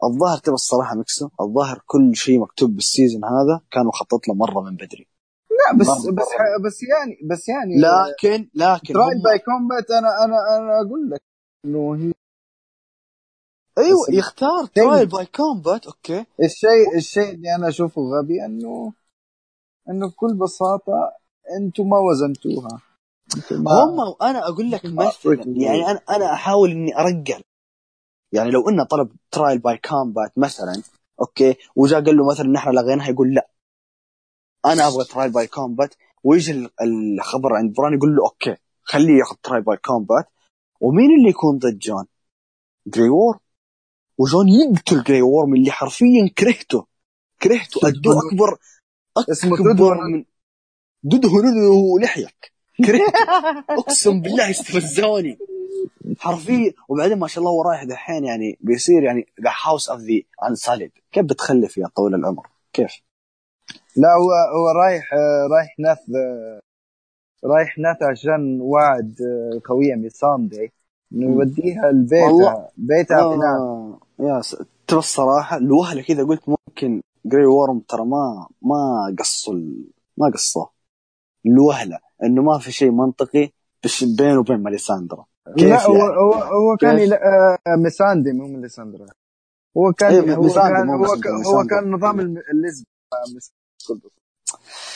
[0.03, 4.61] الظاهر تبى الصراحة ميكسو الظاهر كل شيء مكتوب بال season هذا كان مخطط له مرة
[4.61, 5.07] من بدري
[5.51, 5.95] لا بس مرة.
[5.97, 6.28] بس
[6.65, 9.22] بس يعني بس يعني لكن لكن trial.
[9.24, 11.21] by combat أنا أنا أنا أقول لك
[11.65, 12.13] إنه هي
[13.78, 18.93] أيوه يختار trial by combat okay الشيء الشيء اللي أنا أشوفه غبي إنه
[19.89, 21.11] إنه بكل بساطة
[21.57, 22.82] أنتم ما وزنتوها
[23.51, 27.39] هم أنا أقول لك مثلا يعني أنا أنا أحاول إني أرجع.
[28.32, 30.84] يعني لو إنه طلب trial by combat مثلا
[31.22, 33.49] okay وجاء قال له مثلا نحن لغيناها يقول لا.
[34.65, 39.36] أنا أبغى trial by combat ويجي ال- الخبر عند بران يقول له okay خليه ياخذ
[39.43, 40.26] trial by combat
[40.80, 42.05] ومين اللي يكون ضد جون؟
[42.88, 43.39] جري وورم
[44.17, 46.86] وجون يقتل جري وورم اللي حرفيا كرهته.
[47.41, 47.88] كرهته.
[47.88, 48.57] أدوه أكبر
[49.32, 49.97] اسمه أكبر.
[50.07, 50.26] من
[51.03, 51.30] دده
[52.01, 52.28] لحيك.
[52.30, 52.55] كرهته
[53.69, 55.38] اقسم بالله استفزوني.
[56.19, 56.73] حرفيا.
[56.89, 60.91] وبعدين ما شاء الله هو رايح دحين يعني بيصير يعني the House of the Unsullied
[61.11, 63.01] كيف بتخلف يا طويل العمر؟ كيف؟
[63.95, 66.59] لا هو هو رايح آه، رايح ناث آه،
[67.45, 70.73] رايح ناث عشان وعد آه، خويه ميساندي
[71.13, 72.69] انه يوديها لبيتها.
[72.78, 74.55] بيتها في آه يا س...
[74.88, 79.53] ترى الصراحة الوهلة كذا قلت ممكن جري وورم ترى ما ما قصوا.
[80.17, 80.69] ما قصوه.
[81.45, 82.05] الوهلة.
[82.26, 83.49] إنه ما في شيء منطقي
[84.17, 85.26] بينه وبين ماليساندرا
[85.57, 89.05] لا هو يعني؟ هو هو كان آه، ميساندي مو ميساندرا
[89.78, 91.67] هو كان أيوة، هو كان هو كان هو ميساندرا.
[91.82, 92.86] كان نظام الم- اللزب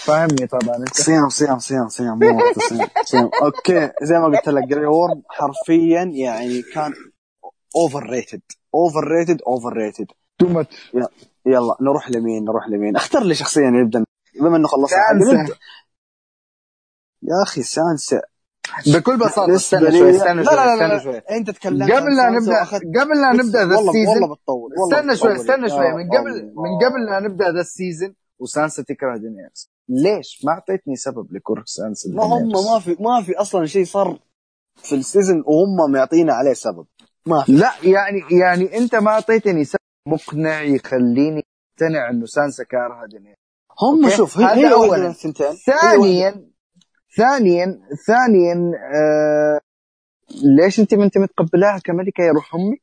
[0.05, 0.93] فاهمني طبعا أنت.
[0.93, 3.30] صيام صيام صيام صيام مو وقت صيام صيام.
[3.43, 6.93] أوكي زي ما قلت لك جري وورم حرفيا يعني كان
[7.75, 8.41] اوفر ريتد
[8.75, 10.07] اوفر ريتد اوفر ريتد
[10.39, 10.91] too much
[11.45, 14.03] يلا نروح لمين؟ نروح لمين؟ اختار لي شخصيا نبدا
[14.41, 14.97] بما إنه خلصنا.
[17.24, 18.22] يا أخي سانسا
[18.88, 21.17] بكل بساطة استنى شوي استنى شوي لا لا, استنى لا, شوي.
[21.17, 22.63] أنت تكلمت قبل لا نبدا
[23.01, 25.36] قبل لا نبدأ ذا ال season والله بتطول والله استنى شوي.
[25.36, 26.43] استنى شوي من قبل.
[26.45, 31.63] من قبل لا نبدأ ذا ال season وسانسا تكره دينيرس ليش ما أعطيتني سبب لكره
[31.65, 34.20] سانسا ما هم؟ ما في ما في أصلا شيء صار
[34.76, 36.86] في ال season وهم معطينا عليه سبب
[37.26, 41.43] ما في لا يعني يعني أنت ما أعطيتني سبب مقنع يخليني
[41.74, 43.38] أقتنع إنه سانسا كارهه دينيرس
[43.82, 44.09] هم.
[44.09, 46.49] شوف هي هي واحدة- ثانيا
[47.20, 49.59] ثانيا ثانيا آه
[50.57, 52.82] ليش أنت ما أنت متقبلاها كملكة يا روح أمك؟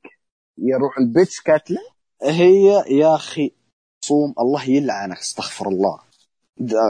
[0.59, 1.81] يروح ال bitch كاتله
[2.23, 3.55] هي يا أخي
[4.05, 5.99] صوم الله يلعنك أستغفر الله.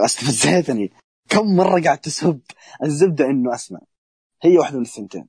[0.05, 0.91] استفزتني
[1.29, 2.39] كم مرة قاعد تسب
[2.83, 3.79] الزبدة إنه أسمع.
[4.41, 5.27] هي واحدة من الثنتين.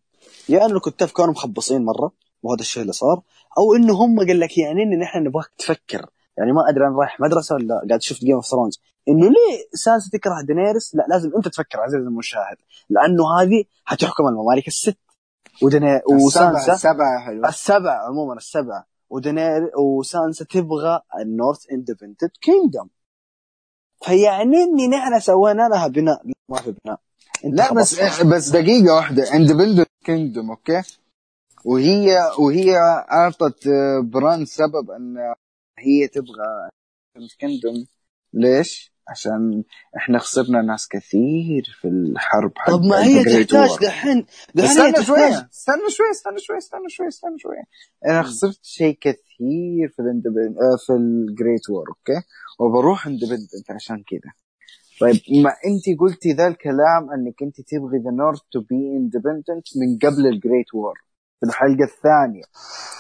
[0.49, 2.13] يا انه الكتاب كانوا مخبصين مرة
[2.43, 3.23] وهذا الشيء اللي صار
[3.59, 6.11] أو إنه هم قال لك يعني إن نحن نبغاك تفكر.
[6.39, 10.11] يعني ما أدري أنا رايح مدرسة ولا قاعد شفت Game of Thrones إنه ليه سانسا
[10.13, 12.57] تكره دينيرس لا لازم أنت تفكر عزيزي المشاهد.
[12.91, 14.99] لأنه هذه حتحكم الممالك الست.
[15.63, 17.49] ودنا وسانسا سبعة حلوة.
[17.49, 18.85] السبع عموما السبع.
[19.11, 22.91] ودنير وسانسا تبغى ال North independent kingdom.
[24.05, 26.23] فيعني إني نحن سوينا لها بناء.
[26.49, 27.01] ما في بناء.
[27.45, 28.27] لا بس خبصت.
[28.27, 29.35] بس دقيقة واحدة.
[29.35, 30.83] independent kingdom أوكي؟
[31.65, 32.77] وهي وهي
[33.13, 33.69] أعطت
[34.03, 35.35] بران سبب إن
[35.79, 36.69] هي تبغى
[37.39, 37.87] kingdom.
[38.33, 39.65] ليش؟ عشان
[39.97, 43.69] إحنا خسرنا ناس كثير في الحرب حق طب ما هي تحتاج.
[43.83, 44.27] دحين
[44.59, 47.63] استنى شوية استنى شوية استنى شوية استنى شوية استنى شوية.
[48.07, 50.57] أنا خسرت شيء كثير في ال independent
[50.87, 52.23] في ال Great War okay؟
[52.61, 54.33] وبروح independent عشان كذا
[55.01, 59.99] طيب ما أنت قلتي ذا الكلام إنك أنت تبغي the North to be independent من
[59.99, 60.99] قبل ال Great War
[61.41, 62.43] في الحلقة الثانية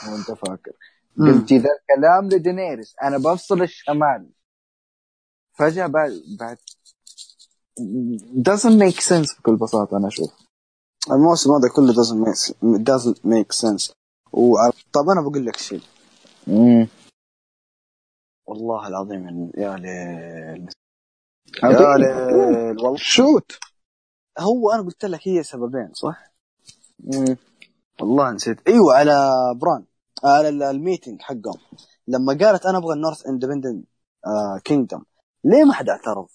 [0.06, 0.72] لو أنت فاكر.
[1.18, 2.94] قلتي ذا الكلام لدينيريس.
[3.02, 4.28] أنا بفصل الشمال.
[5.58, 6.58] فجأة بعد بعد
[8.48, 10.30] doesn't make sense بكل بساطة أنا أشوف.
[11.10, 13.92] الموسم هذا كله doesn't make, doesn't make sense.
[14.32, 14.70] وع...
[14.92, 15.80] طب أنا بقول لك شيء.
[18.46, 20.68] والله العظيم يا ليل.
[21.62, 22.36] يا ليل.
[22.36, 22.96] والله.
[22.96, 23.52] shoot.
[24.38, 26.32] هو أنا قلت لك هي سببين صح؟
[28.00, 28.68] والله نسيت.
[28.68, 29.84] أيوه على بران.
[30.24, 31.60] على ال- ال meeting حقهم.
[32.08, 33.86] لما قالت أنا أبغى ال North independent
[34.64, 35.04] kingdom
[35.44, 36.26] ليه ما حد اعترض؟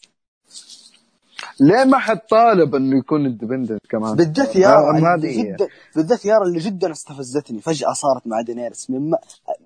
[1.60, 5.18] ليه ما حد طالب إنه يكون independent كمان بالذات يارا.
[5.18, 9.18] جدا بالذات يارا اللي جدا استفزتني فجأة صارت مع دينيرس مما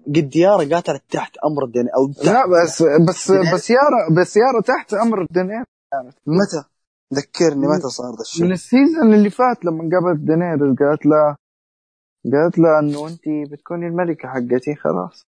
[0.08, 4.62] قد يارا قاتلت تحت أمر دين أو تحت لا بس بس بس يارا بس يارا
[4.62, 5.64] تحت أمر دينير
[6.28, 6.68] متى؟
[7.14, 11.36] ذكرني متى صار ذا من الشيء؟ ال season اللي فات لما قابلت دينير قالت له
[12.34, 15.22] قالت له إنه انت بتكوني الملكة حقتي خلاص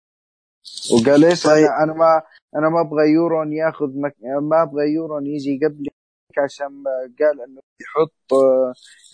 [0.93, 1.65] وقال إيش؟ طيب.
[1.65, 2.21] أنا أنا ما
[2.55, 4.15] أنا ما أبغى يورون ياخذ مك...
[4.41, 5.89] ما أبغى يورون يجي قبلي
[6.37, 6.83] عشان
[7.19, 8.33] قال إنه يحط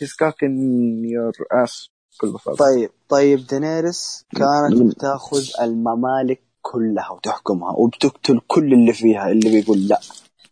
[0.02, 2.66] his in your ass بكل بساطة.
[2.66, 10.00] طيب طيب دينيرس كانت بتاخذ الممالك كلها وتحكمها وبتقتل كل اللي فيها اللي بيقول لا.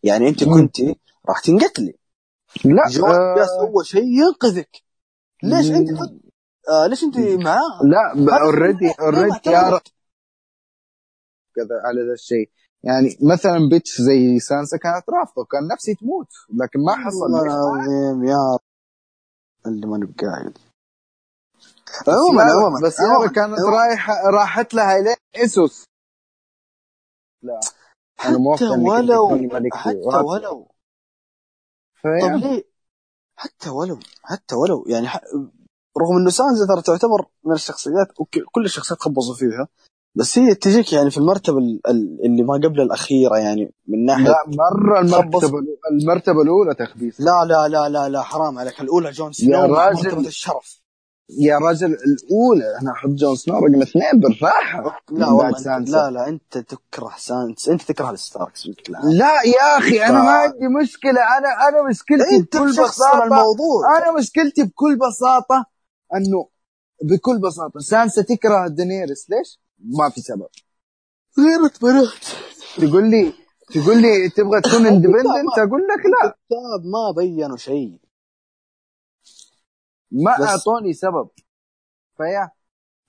[0.04, 0.44] يعني أنت.
[0.44, 0.78] كنت
[1.30, 1.96] راح تنقتلي.
[2.66, 4.84] لا جون آه سوى شيء ينقذك.
[5.44, 6.24] ليش أنت كنت
[6.70, 9.94] آه ليش أنت معاه؟ لا already already اعترضت؟
[11.56, 12.50] كذا على ذا الشيء
[12.84, 18.58] يعني مثلا بيتش زي سانسا كانت رافضة كان نفسي تموت لكن ما حصل؟ العظيم يا
[19.66, 20.58] اللي ماني بقاعد
[22.08, 23.60] عموما عموما بس عموماً، كانت.
[23.60, 25.84] رايحه راحت لها لين اسوس
[27.44, 27.60] لا
[28.26, 29.28] أنا موافق حتى ولو
[29.74, 30.68] حتى ولو.
[32.04, 32.64] طب ليه؟
[33.36, 35.08] حتى ولو حتى ولو يعني.
[36.02, 39.68] رغم إنه سانزا ترى تعتبر من الشخصيات وك- كل الشخصيات خبصوا فيها
[40.16, 44.24] بس هي تجيك يعني في المرتبة ال- ال- اللي ما قبل الأخيرة يعني من ناحية
[44.24, 45.00] لا مرة.
[45.00, 45.60] المرتبة
[45.92, 48.82] المرتبة الأولى تخبيص لا لا لا لا لا حرام عليك.
[48.82, 50.04] الأولى جون سنو يا راجل.
[50.04, 50.84] مرتبه الشرف.
[51.30, 52.78] يا رجل الأولى.
[52.82, 55.02] أنا أحط جون سنو رقم اثنين بالراحة.
[55.12, 55.80] لا والله.
[55.80, 58.68] لا لا أنت تكره سانس أنت تكره ال Starks
[59.04, 61.12] لا يا أخي أنا ما عندي مشكلة.
[61.38, 63.98] أنا أنا مشكلتي أنت بكل بساطه الموضوع.
[63.98, 65.66] أنا مشكلتي بكل بساطة
[66.16, 66.50] انه
[67.04, 70.48] بكل بساطة سانسا تكره دينيرس ليش؟ ما في سبب.
[71.40, 72.26] غيرة بنات.
[72.78, 73.34] تقول لي
[73.74, 76.28] تقول لي تبغى تكون independent أقول لك لا.
[76.28, 78.00] الكتاب ما بينوا شيء.
[80.12, 81.30] ما بس- أعطوني سبب.
[82.18, 82.52] فيا.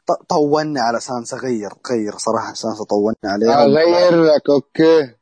[0.07, 3.65] ط- طولنا على سانسا غير غير صراحة سانسا طولنا عليها.
[3.65, 5.15] اغير لك okay.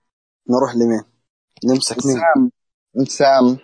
[0.50, 1.02] نروح لمين؟
[1.64, 2.50] نمسك مين؟ سام.
[3.06, 3.58] سام.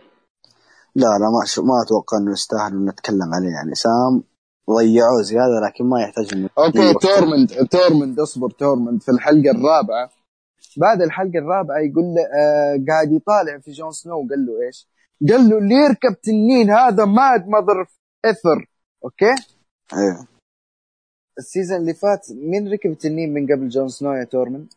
[0.94, 3.74] لا لا ما شو ما أتوقع إنه يستاهل إنه نتكلم عليه يعني.
[3.74, 4.22] سام.
[4.68, 7.02] ضيعوه زيادة لكن ما يحتاج إنه أوكي يروح.
[7.02, 10.10] تورمند تورمند اصبر تورمند في الحلقة الرابعة
[10.76, 14.88] بعد الحلقة الرابعة يقول له آه قاعد يطالع في جون سنو قال له إيش؟
[15.30, 17.86] قال له اللي يركب تنين هذا mad mother
[18.24, 18.66] إثر
[19.04, 19.34] أوكي؟
[19.94, 20.28] أيوه
[21.38, 24.72] ال season اللي فات مين ركب تنين من قبل جون سنو يا تورمند؟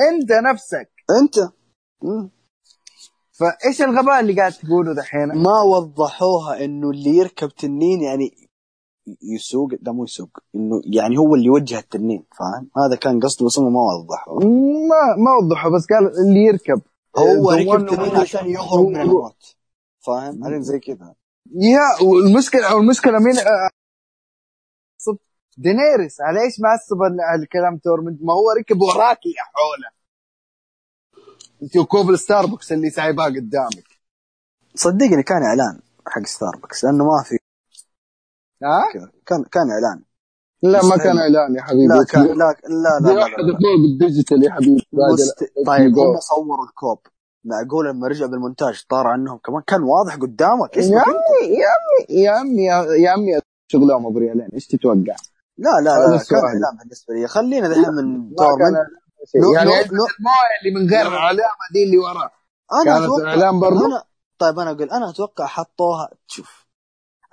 [0.00, 0.90] أنت نفسك
[1.22, 1.52] أنت
[2.02, 2.30] مم.
[3.32, 8.41] فإيش الغباء اللي قاعد تقوله دحين؟ ما وضحوها إنه اللي يركب تنين يعني
[9.22, 13.58] يسوق ده مو يسوق إنه يعني هو اللي يوجه التنين فاهم؟ هذا كان قصده بس
[13.58, 16.82] ما وضحوه ما ما وضحوا بس قال اللي يركب.
[17.18, 19.56] هو ركب تنين عشان يهرب من الموت.
[20.00, 21.14] فاهم؟ عليك زي كذا.
[21.54, 23.70] يا والمشكلة والمشكلة مين؟ آه،
[24.98, 25.18] صد
[25.58, 26.20] دينيريس.
[26.20, 30.02] على إيش معصب ال- الكلام تورمنت ما هو ركب وراكي يا حولة.
[31.62, 33.98] أنت وكوب الستاربكس اللي سايباه قدامك.
[34.74, 37.41] صدقني كان إعلان حق ستاربكس لأنه ما في
[38.64, 38.84] ها
[39.26, 40.02] كان كان إعلان
[40.62, 43.52] لا ما كان إعلان يا حبيبي لا كان لا لا لا, لا, لا, لا.
[43.52, 45.44] فوق ال digital يا حبيبي مست...
[45.66, 45.98] طيب.
[45.98, 46.98] هم صوروا الكوب
[47.44, 52.22] معقول لما رجع بالمونتاج طار عنهم كمان كان واضح قدامك إيش يا عمي يا عمي
[52.22, 53.40] يا عمي يا عمي
[53.72, 55.16] شغلهم أبو ريالين إيش تتوقع؟
[55.58, 56.20] لا لا لا.
[56.30, 58.34] كان إعلان بالنسبة لي خلينا دحين من.
[59.36, 62.30] نو- يعني الموية اللي من غير العلامه دي اللي ورا
[62.72, 64.02] أنا كانت برضو؟ أنا...
[64.38, 66.61] طيب أنا أقول أنا أتوقع حطوها شوف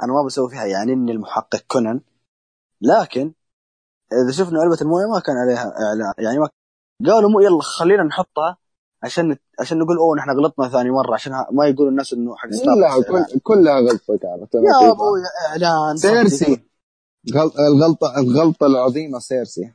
[0.03, 2.01] أنا ما بسوي فيها يعني إني المحقق كونان
[2.81, 3.33] لكن
[4.23, 6.49] إذا شفنا علبة الموية ما كان عليها إعلان يعني ما
[7.05, 8.57] قالوا مو يلا خلينا نحطها
[9.03, 9.37] عشان.
[9.59, 13.03] عشان نقول أوه نحن غلطنا ثاني مرة عشان ما يقولوا الناس إنه حق لا إعلان.
[13.03, 14.91] كل كلها غلطة كانت يا.
[14.91, 16.63] أبوي إعلان سيرسي
[17.35, 19.73] غل- الغلطه الغلطة العظيمة سيرسي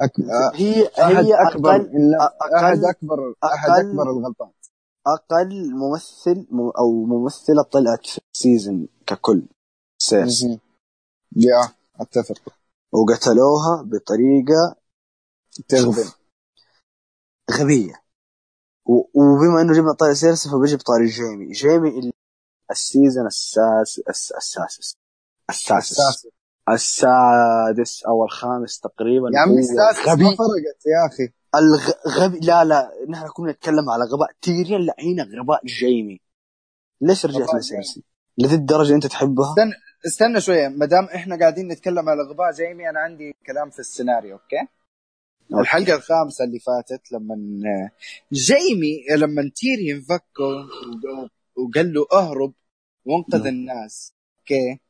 [0.00, 0.12] أك...
[0.54, 4.63] هي أحد هي اكبر لا- أقل- أحد اكبر أحد أقل- أكبر الغلطات
[5.06, 6.46] أقل ممثل
[6.78, 9.42] أو ممثلة طلعت في ال season ككل.
[9.98, 10.60] سيرسي مهم.
[11.36, 12.52] يا أتفق.
[12.92, 14.76] وقتلوها بطريقة
[15.68, 16.10] تغبن
[17.52, 18.04] غبية.
[18.86, 21.52] و- وبما إنه جبنا طاري سيرسي فبيجي بطاري جيمي.
[21.52, 22.12] جيمي اللي
[22.70, 24.96] ال season الساس الس- السادس
[25.50, 26.26] السادس السادس.
[26.68, 31.32] السادس أو الخامس تقريبا يا عمي السادس ما فرقت يا أخي.
[31.58, 36.20] الغبي لا لا نحن كنا نتكلم على غباء تيريان هنا غباء جيمي
[37.00, 38.04] ليش رجعت لسيرسي؟
[38.38, 39.74] لذي الدرجه أنت تحبها؟ استنى
[40.06, 44.36] استنى شوية ما دام إحنا قاعدين نتكلم على غباء جيمي أنا عندي كلام في السيناريو
[44.36, 44.68] أوكي
[45.60, 47.34] الحلقة الخامسة اللي فاتت لما
[48.32, 50.68] جيمي لما تيريان فكه
[51.56, 52.52] وقال له اهرب
[53.04, 53.46] وانقذ نعم.
[53.46, 54.80] الناس أوكي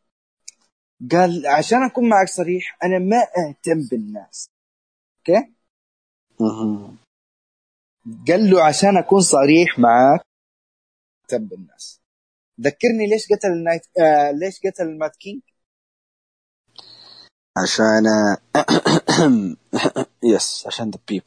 [1.13, 4.51] قال عشان أكون معك صريح أنا ما أهتم بالناس
[5.19, 5.54] أوكي.
[8.29, 10.21] قال له عشان أكون صريح معك
[11.25, 12.01] اهتم بالناس
[12.61, 15.43] ذكرني ليش قتل ال Night آه ليش قتل ال Mad King؟
[17.57, 18.05] عشان
[20.35, 21.27] yes عشان the people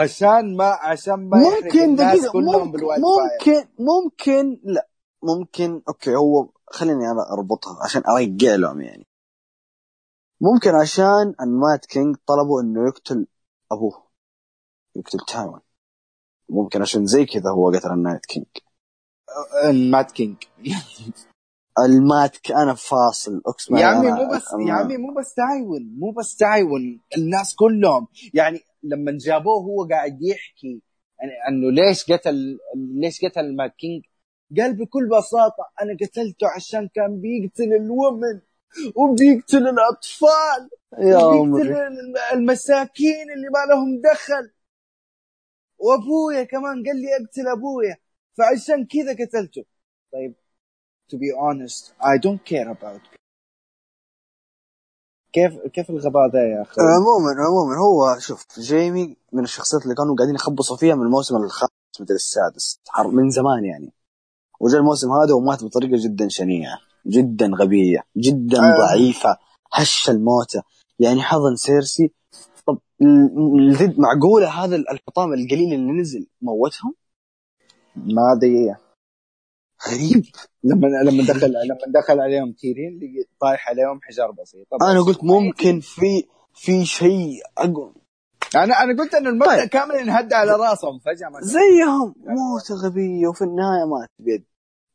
[0.00, 4.88] عشان ما عشان ما يحرق ممكن الناس دقيقة كلهم ممكن ممكن ممكن لا.
[5.22, 9.06] ممكن أوكي هو خليني أنا أربطها عشان ارجع لهم يعني.
[10.40, 13.26] ممكن عشان ال Mad King طلبوا إنه يقتل
[13.72, 14.02] أبوه.
[14.96, 15.60] يقتل تايون
[16.48, 18.46] ممكن عشان زي كذا هو قتل ال Night King.
[19.64, 20.36] ال Mad King.
[21.84, 23.42] ال Mad K- أنا فاصل.
[23.46, 28.06] أقسم يا عمي مو بس يا عمي مو بس تايون مو بس تايون الناس كلهم.
[28.34, 30.82] يعني لما جابوه هو قاعد يحكي
[31.48, 34.04] انه ليش قتل ليش قتل ال Mad King.
[34.58, 38.40] قال بكل بساطة أنا قتلته عشان كان بيقتل ال women
[38.94, 41.92] وبيقتل الأطفال yeah وبيقتل
[42.32, 44.52] المساكين اللي ما لهم دخل.
[45.78, 47.96] وأبويا كمان قال لي أقتل أبويا
[48.38, 49.64] فعشان كذا قتلته.
[50.12, 50.34] طيب
[51.12, 53.18] to be honest I don't care about
[55.32, 60.16] كيف كيف الغباء ذا يا أخي؟ عموما عموما هو شوف جيمي من الشخصيات اللي كانوا
[60.16, 61.70] قاعدين يخبصوا فيها من الموسم الخامس
[62.00, 62.80] مدري السادس
[63.12, 63.92] من زمان يعني.
[64.60, 68.76] وجاء الموسم هذا ومات بطريقة جدا شنيعة جدا غبية جدا آه.
[68.78, 69.36] ضعيفة
[69.72, 70.60] هش الموتى
[70.98, 72.12] يعني حضن سيرسي.
[72.66, 76.94] طب ال- الذد معقولة هذا الحطام القليل اللي نزل موتهم؟
[77.96, 78.74] ما أدري.
[79.88, 80.24] غريب.
[80.64, 83.00] لما لما دخل لما دخل عليهم تيرين
[83.40, 84.66] طايح عليهم حجار بسيط.
[84.82, 86.24] أنا قلت ممكن في
[86.54, 87.92] في شيء أقوى.
[88.56, 89.68] أنا أنا قلت إن المبدأ طيب.
[89.68, 92.14] كامل انهد على راسهم فجأة ما زيهم.
[92.18, 94.44] موتة غبية وفي النهاية مات بيد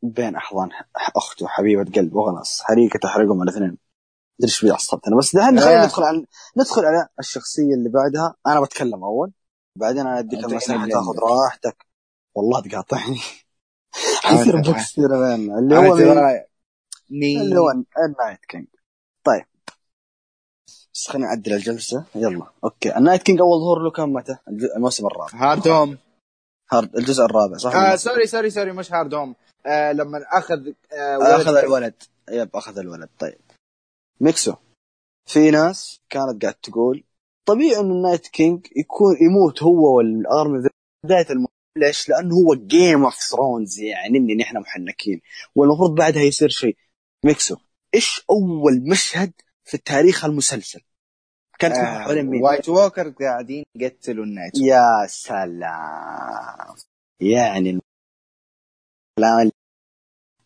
[0.01, 2.61] بين أحضان ح- أخته حبيبة قلب وخلاص.
[2.61, 3.77] حريقة تحرقهم على اثنين.
[4.39, 5.83] مدري إيش عصبت أنا بس دحين خلينا.
[5.85, 6.25] ندخل على
[6.57, 8.35] ندخل على الشخصية اللي بعدها.
[8.47, 9.31] أنا بتكلم أول
[9.79, 10.59] بعدين أنا أديك اللي
[10.91, 11.19] تاخذ.
[11.19, 11.85] راحتك.
[12.35, 13.19] والله تقاطعني.
[14.23, 14.61] حيصير.
[14.61, 15.97] بوكس بيننا اللي هو
[17.11, 18.67] اللي هو ال Night King
[19.23, 19.45] طيب.
[20.93, 22.05] بس خلينا نعدل الجلسة.
[22.15, 22.47] يلا.
[22.63, 22.97] أوكي.
[22.97, 24.37] ال Night King أول ظهور له كان متى؟
[24.75, 25.33] الموسم الرابع.
[25.33, 25.97] Hardhome.
[26.71, 29.35] Hard الجزء الرابع صح؟ آه sorry sorry sorry مش Hardhome.
[29.65, 31.93] آه لما أخذ آه ولد أخذ الولد.
[32.29, 33.09] yep أخذ الولد.
[33.19, 33.39] طيب.
[34.21, 34.53] ميكسو.
[35.29, 37.03] في ناس كانت قاعد تقول
[37.45, 40.69] طبيعي انه ال Night King يكون يموت هو وال army في
[41.05, 41.47] بداية الم...
[41.77, 45.21] ليش؟ لأنه هو Game of Thrones يعني إني نحن محنكين
[45.55, 46.77] والمفروض بعدها يصير شيء
[47.25, 47.57] ميكسو
[47.95, 49.33] إيش أول مشهد
[49.63, 50.81] في تاريخ المسلسل؟
[51.59, 56.75] كانت آه حوالين مين؟ وايت ووكر قاعدين يقتلوا ال Night يا سلام.
[57.19, 57.79] يعني
[59.19, 59.51] الكلام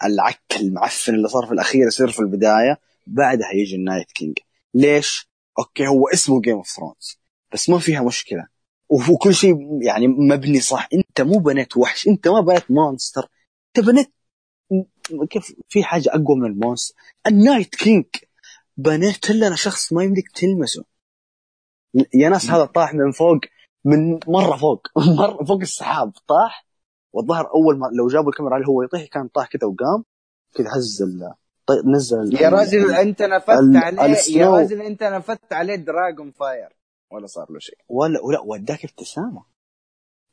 [0.04, 4.38] العك المعفن اللي صار في الأخير يصير في البداية بعدها يجي ال Night King.
[4.74, 5.30] ليش؟
[5.60, 7.20] أوكي هو اسمه Game of Thrones
[7.54, 8.48] بس ما فيها مشكلة.
[8.90, 10.88] وكل شيء يعني مبني صح.
[10.94, 13.30] أنت مو بنيت وحش أنت ما بنيت monster
[13.68, 14.14] أنت بنيت
[15.30, 16.96] كيف في حاجة أقوى من ال monster
[17.28, 18.06] ال Night King.
[18.78, 20.84] بنيت لنا شخص ما يمديك تلمسه.
[22.14, 23.40] يا ناس هذا طاح من فوق
[23.86, 24.88] من مرة فوق
[25.20, 26.68] مرة فوق السحاب طاح.
[27.14, 30.04] والظهر أول ما لو جابوا الكاميرا عليه هو يطيح كان طاح كذا وقام
[30.56, 31.34] كذا هز ال
[31.66, 34.50] طيب نزل يا راجل أنت نفذت عليه يا.
[34.50, 36.70] راجل أنت نفذت عليه dragon fire
[37.12, 37.78] ولا صار له شيء.
[37.90, 39.44] ولا ولا وداك ابتسامة.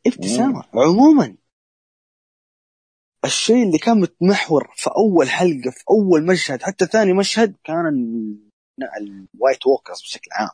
[0.06, 0.64] ابتسامة.
[0.74, 1.36] عموما.
[3.24, 8.51] الشيء اللي كان متمحور في أول حلقة في أول مشهد حتى ثاني مشهد كان ال-
[9.35, 10.48] ال White Walkers بشكل عام.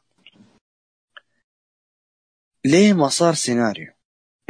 [2.64, 3.92] ليه ما صار سيناريو؟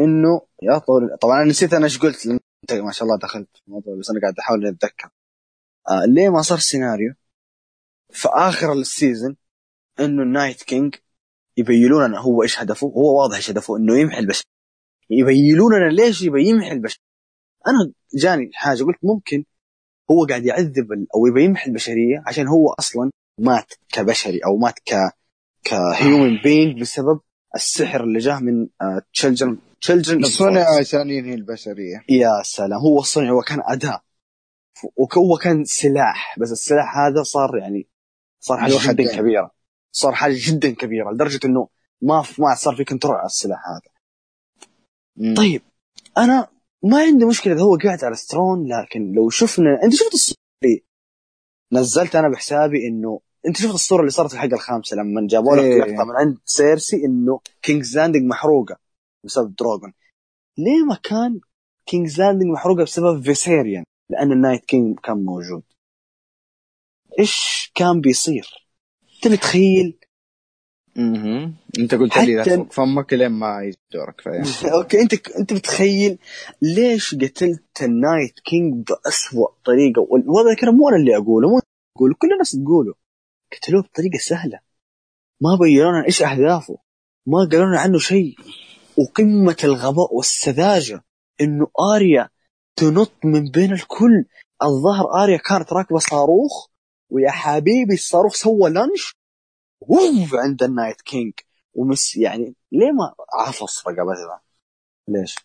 [0.01, 3.63] إنه يا طول طبعا أنا نسيت أنا إيش قلت أنت ما شاء الله دخلت في
[3.69, 5.11] الموضوع بس أنا قاعد أحاول أتذكر.
[5.89, 7.15] آه ليه ما صار سيناريو؟
[8.13, 9.37] في آخر ال season
[10.01, 10.95] إنه ال Night King
[11.57, 14.45] يبينون لنا هو إيش هدفه هو واضح إيش هدفه إنه يمحي البشر
[15.11, 16.99] يبينون لنا ليش يبي يمحي البشر
[17.69, 19.45] أنا جاني حاجة قلت ممكن
[20.11, 24.95] هو قاعد يعذب أو يبي يمحي البشرية عشان هو أصلا مات كبشري أو مات ك
[25.65, 27.21] ك human being بسبب
[27.55, 28.69] السحر اللي جاه من
[29.13, 32.05] children children صنع عشان ينهي البشرية.
[32.09, 34.01] يا سلام هو صنع هو كان اداه
[34.97, 37.89] وهو كان سلاح بس السلاح هذا صار يعني
[38.41, 39.17] صار حاجة جدا.
[39.17, 39.51] كبيرة.
[39.93, 41.69] صار حاجة جدا كبيرة لدرجة إنه
[42.03, 43.93] ما ما صار في control على السلاح هذا.
[45.17, 45.35] مم.
[45.35, 45.63] طيب
[46.19, 46.49] أنا
[46.83, 50.83] ما عندي مشكلة إذا هو قاعد على سترون لكن لو شفنا أنت شفت الصورة؟ اللي
[51.73, 55.63] نزلت أنا بحسابي إنه أنت شفت الصورة اللي صارت في الحلقة الخامسة لما جابوا لك
[55.63, 55.79] إيه.
[55.79, 58.77] لقطة من عند سيرسي إنه King's Landing محروقة
[59.25, 59.93] بسبب دروجون
[60.59, 61.41] ليه ما كان
[61.87, 65.63] King's Landing محروقة بسبب فيسيريان لأن ال Night King كان موجود.
[67.19, 68.69] إيش كان بيصير؟
[69.17, 69.99] أنت متخيل؟
[71.01, 71.55] مهم.
[71.79, 74.45] انت قلت لي لا تفك فمك لين ما يجي دورك فاهم
[74.75, 76.19] أوكي أنت أنت متخيل
[76.63, 81.57] ليش قتلت ال Night King بأسوأ طريقة؟ وال- وهذا الكلام مو أنا اللي أقوله مو
[81.57, 81.65] أنت
[81.97, 82.95] تقوله كل الناس تقوله.
[83.53, 84.61] قتلوه بطريقة سهلة.
[85.43, 86.79] ما بينوا لنا إيش أهدافه.
[87.27, 88.35] ما قالوا لنا عنه شيء.
[88.99, 91.05] وقمة الغباء والسذاجة
[91.41, 91.67] إنه
[91.97, 92.29] آريا
[92.77, 94.25] تنط من بين الكل.
[94.63, 96.67] الظهر آريا كانت راكبة صاروخ
[97.13, 99.15] ويا حبيبي الصاروخ سوى launch
[99.81, 101.33] ووف عند ال Night King
[101.75, 103.15] ومس يعني ليه ما
[103.47, 104.43] عفص رقبتها
[105.09, 105.37] ليش؟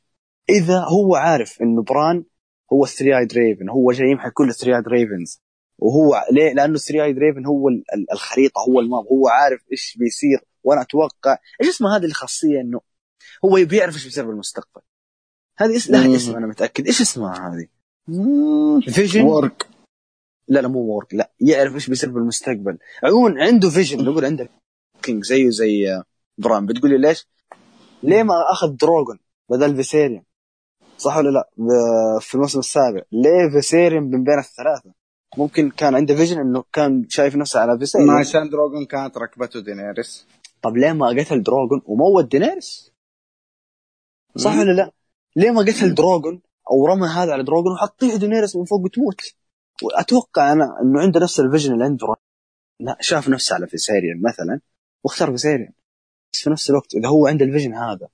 [0.50, 2.24] إذا هو عارف إنه بران
[2.74, 5.42] هو ال three-eyed raven هو جاي يمحي كل ال three-eyed ravens
[5.78, 9.62] وهو ليه؟ لأنه ال three-eyed raven هو ال- ال- الخريطة هو ال map هو عارف
[9.72, 12.82] إيش بيصير وأنا أتوقع إيش اسمها هذه الخاصية إنه
[13.46, 14.82] هو بيعرف إيش بيصير بالمستقبل
[15.58, 15.90] هذه اس...
[15.92, 16.16] لها.
[16.16, 17.68] اسم أنا متأكد إيش اسمها هذه؟
[18.92, 19.68] vision ورق
[20.48, 24.50] لا لا مو warg لا يعرف إيش بيصير بالمستقبل عموما عنده vision نقول عنده
[25.02, 26.04] كينج زيه زي آه،
[26.38, 27.28] بران بتقول لي ليش؟
[28.04, 29.20] ليه ما أخذ دروجون
[29.50, 30.24] بدل فيسيريان
[30.98, 31.50] صح ولا لا؟
[32.22, 34.94] في الموسم السابع ليه فيسيريان من بين الثلاثة؟
[35.38, 39.60] ممكن كان عنده vision إنه كان شايف نفسه على ما فيسيريان عشان دروجون كانت ركبته
[39.60, 40.28] دينيريس
[40.62, 42.92] طب ليه ما قتل دروجون وموت دينيرس؟
[44.36, 44.58] صح.
[44.58, 44.92] ولا لا؟
[45.36, 46.42] ليه ما قتل دروجون
[46.72, 49.22] أو رمى هذا على دروجون وحطيه دينيرس من فوق وتموت؟
[49.84, 52.16] وأتوقع أنا إنه عنده نفس ال vision اللي عند بران
[52.80, 54.62] لا شاف نفسه على فيسيريان مثلا
[55.04, 55.74] واختار فيسيريان
[56.34, 58.08] بس في نفس الوقت إذا هو عنده ال vision هذا.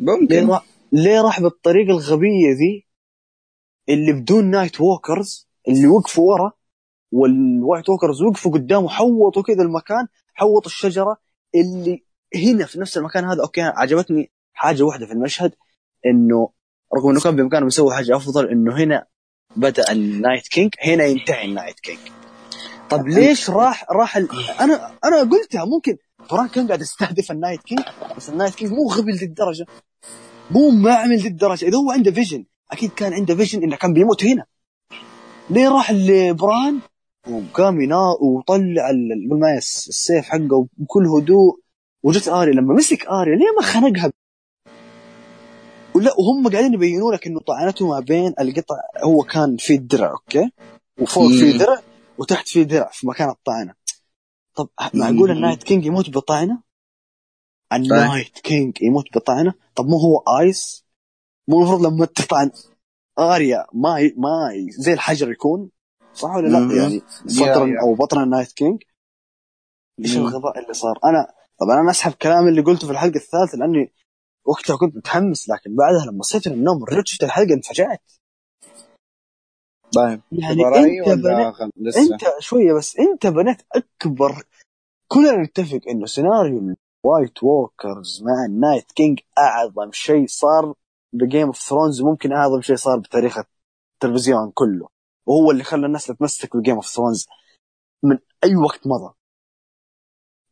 [0.00, 2.86] ليه ممكن راح ليه راح بالطريقة الغبية ذي
[3.88, 6.52] اللي بدون White Walkers اللي وقفوا ورا
[7.12, 11.16] وال White Walkers وقفوا قدامه حوطوا كذا المكان حوط الشجرة
[11.54, 12.04] اللي
[12.34, 13.42] هنا في نفس المكان هذا.
[13.42, 15.54] أوكي عجبتني حاجة واحدة في المشهد
[16.06, 16.52] إنه
[16.96, 19.06] رغم إنه كان بامكانه يسوي حاجة أفضل إنه هنا
[19.58, 21.98] بدأ ال Night King هنا ينتهي ال Night King.
[22.90, 24.28] طب ليش راح راح ال...
[24.60, 25.96] أنا أنا قلتها ممكن
[26.30, 27.80] بران كان قاعد يستهدف ال Night King
[28.16, 29.66] بس ال Night King مو غبي لذي الدرجه
[30.50, 34.24] مو معمل ذي الدرجه إذا هو عنده vision أكيد كان عنده vision إنه كان بيموت
[34.24, 34.44] هنا.
[35.50, 36.78] ليه راح لبران؟
[37.30, 38.90] وقام ينا وطلع
[39.56, 41.60] السيف حقه بكل هدوء.
[42.02, 44.12] وجت آريا لما مسك آريا ليه ما خنقها؟
[45.98, 50.50] ولا وهم قاعدين يبينوا لك إنه طعنته ما بين القطع هو كان في الدرع أوكي
[51.00, 51.58] وفوق في.
[51.58, 51.80] درع
[52.18, 53.74] وتحت في درع في مكان الطعنة
[54.54, 55.30] طب معقول.
[55.30, 56.62] ال Night King يموت بطعنة؟
[57.72, 60.84] ال Night King يموت بطعنة؟ طب مو هو ice؟
[61.48, 62.50] مو المفروض لما تطعن
[63.18, 64.14] آريا ما ي...
[64.16, 64.70] ما ي...
[64.70, 65.70] زي الحجر يكون
[66.14, 67.80] صح ولا لا؟ يعني صدر يا- يا.
[67.82, 68.82] أو بطن ال Night King
[70.00, 70.16] إيش.
[70.16, 71.26] الغباء اللي صار؟ أنا
[71.60, 73.92] طبعا أنا أسحب كلامي اللي قلته في الحلقة الثالثة لأني
[74.48, 78.02] وقتها كنت متحمس لكن بعدها لما صحيت من النوم رجعت شفت الحلقة انفجعت.
[79.94, 84.46] طيب يعني أنت بنيت لسه؟ أنت شوية بس أنت بنيت اكبر
[85.08, 90.74] كلنا نتفق إنه سيناريو ال White Walkers مع ال Night King أعظم شيء صار
[91.12, 93.38] ب Game of Thrones وممكن أعظم شيء صار بتاريخ
[93.94, 94.88] التلفزيون كله.
[95.26, 97.26] وهو اللي خلى الناس تتمسك ب Game of Thrones
[98.02, 99.14] من أي وقت مضى.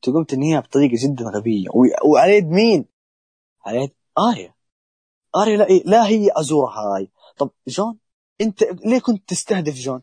[0.02, 1.68] تقوم تنهيها بطريقة جدا غبية.
[2.04, 2.95] وعلى يد مين؟
[3.72, 4.54] يد آريا.
[5.36, 7.10] آريا لا, لا هي ازورا هاي.
[7.38, 7.98] طب جون
[8.40, 10.02] أنت ليه كنت تستهدف جون؟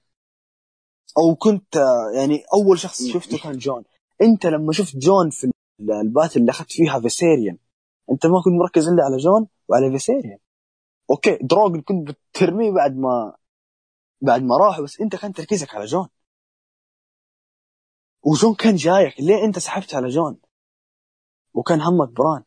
[1.18, 1.76] أو كنت
[2.16, 3.84] يعني أول شخص شفته كان جون.
[4.22, 7.58] أنت لما شفت جون في ال- ال battle اللي أخذت فيها فيسيريان
[8.12, 10.38] أنت ما كنت مركز إلا على جون وعلى فيسيريان
[11.10, 13.36] أوكي دروجون كنت بترميه بعد ما
[14.22, 16.08] بعد ما راحوا بس أنت كان تركيزك على جون.
[18.24, 20.38] وجون كان جايك ليه أنت سحبت على جون؟
[21.54, 22.44] وكان همك بران.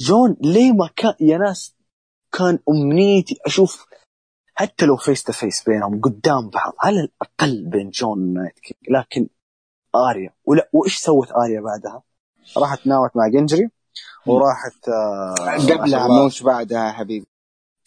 [0.00, 1.74] جون ليه ما كان يا ناس
[2.32, 3.86] كان أمنيتي أشوف
[4.54, 8.78] حتى لو face to face بينهم قدام بعض على الأقل بين جون و Night King
[8.98, 9.28] لكن
[9.94, 12.02] آريا ولا وإيش سوت آريا بعدها؟
[12.56, 13.70] راحت نامت مع جندري
[14.26, 17.26] وراحت آه قبلها ما مش بعدها يا حبيبي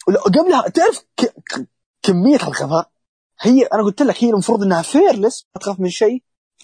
[0.08, 1.04] لا قبلها تعرف.
[2.02, 2.90] كمية الغباء
[3.40, 6.22] هي أنا قلت لك هي المفروض إنها fearless ما تخاف من شيء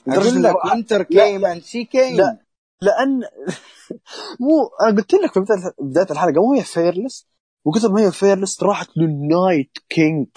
[0.09, 2.39] أقول لك winter came and she came لا.
[2.83, 3.21] لأن
[4.41, 5.41] مو أنا قلت لك في
[5.81, 7.27] بدايه الحلقة مو هي fearless
[7.65, 10.29] وكثر ما هي fearless راحت لل Night King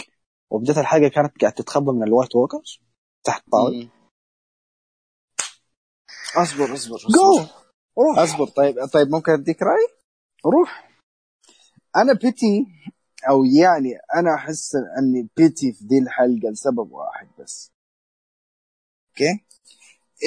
[0.52, 2.80] وبداية الحلقة كانت قاعدة تتخبى من ال White Walkers
[3.24, 3.90] تحت طاولة.
[6.38, 7.52] أصبر أصبر جو اصبر
[7.98, 8.20] روح.
[8.20, 9.88] أصبر طيب طيب ممكن أديك رأي؟
[10.45, 10.90] روح.
[11.95, 12.65] أنا petty
[13.30, 17.72] أو يعني أنا أحس إني petty في دي الحلقة لسبب واحد بس.
[19.10, 19.45] okay؟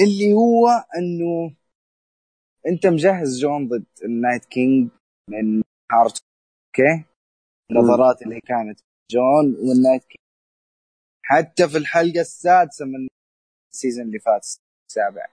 [0.03, 0.69] اللي هو
[0.99, 1.57] إنه
[2.67, 4.91] انت مجهز جون ضد ال Night King
[5.31, 6.19] من Hardhome
[6.69, 7.05] okay؟
[7.71, 8.81] النظرات اللي كانت
[9.13, 10.27] جون وال Night King.
[11.25, 13.09] حتى في الحلقة السادسة من
[13.73, 14.47] ال season اللي فات
[14.91, 15.27] السابع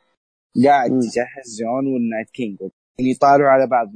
[0.65, 0.89] قاعد.
[0.89, 2.57] تجهز جون وال Night King.
[2.99, 3.93] يطالعوا على بعض.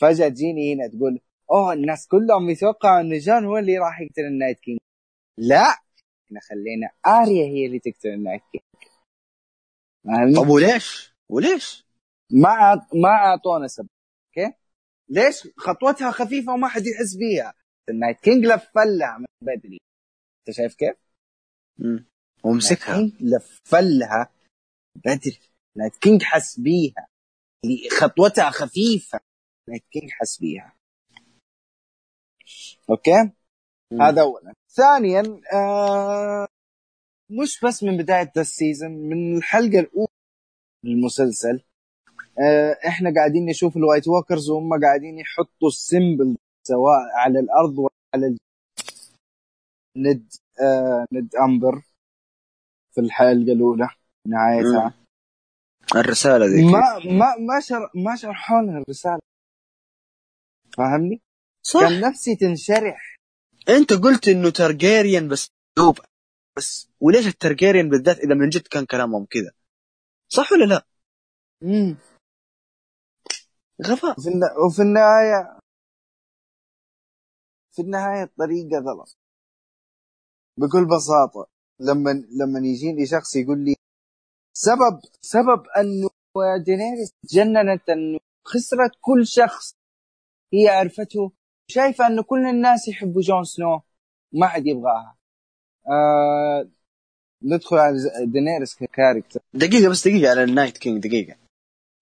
[0.00, 1.20] فجأة تجيني هنا تقول
[1.50, 4.78] أوه الناس كلهم يتوقعوا إن جون هو اللي راح يقتل ال Night King.
[5.38, 5.64] لا!
[6.26, 8.62] إحنا خلينا آريا هي اللي تقتل ال Night King؟
[10.36, 11.86] طب وليش؟ وليش؟
[12.30, 13.88] ما ما أعطونا سبب
[14.28, 14.54] okay؟
[15.08, 17.54] ليش؟ خطوتها خفيفة وما حد يحس بيها.
[17.88, 19.78] ال Night King لفلها من بدري.
[20.38, 20.96] أنت شايف كيف؟
[22.44, 24.32] ومسكها Night King لفلها
[24.96, 25.40] بدري.
[25.76, 27.06] Night King حس بيها.
[28.00, 29.20] خطوتها خفيفة.
[29.68, 30.76] Night King حس بيها.
[32.90, 33.32] okay؟
[33.92, 34.02] مم.
[34.02, 34.54] هذا اولا.
[34.70, 36.48] ثانيا آه
[37.30, 40.17] مش بس من بداية ذا ال season من الحلقة الأولى
[40.84, 41.62] المسلسل.
[42.40, 46.36] آه إحنا قاعدين نشوف ال White Walkers وهم قاعدين يحطوا ال symbol
[46.68, 48.38] سواء على الأرض ولا على الج...
[49.96, 51.82] Ned آه Ned Umber
[52.94, 53.88] في الحلقة الأولى
[54.26, 54.94] نهايتها.
[55.96, 56.64] الرسالة ذيك.
[56.64, 59.20] ما ما ما شر ما شرحوا لنا الرسالة.
[60.76, 61.20] فاهمني؟
[61.66, 61.80] صح.
[61.80, 63.16] كان نفسي تنشرح.
[63.68, 65.48] أنت قلت إنه Targaryen بس
[65.78, 65.98] دوب.
[66.56, 69.50] بس وليش الترجيريان بالذات إذا من جد كان كلامهم كذا؟
[70.28, 70.86] صح ولا لا؟
[71.62, 71.96] مم.
[73.86, 74.42] غباء وفي, الن...
[74.66, 75.58] وفي النهاية
[77.72, 79.16] في النهاية الطريقة غلط
[80.58, 81.46] بكل بساطة
[81.80, 83.74] لما لما يجيني شخص يقول لي
[84.52, 86.08] سبب سبب أنه
[86.64, 89.74] دينيريس تجننت أنه خسرت كل شخص
[90.54, 91.32] هي عرفته
[91.70, 93.80] شايفة أنه كل الناس يحبوا جون سنو
[94.32, 95.16] ما حد يبغاها
[95.90, 96.68] آه
[97.42, 99.40] ندخل على دينيريس ك character.
[99.54, 101.36] دقيقة بس دقيقة على ال Night King دقيقة.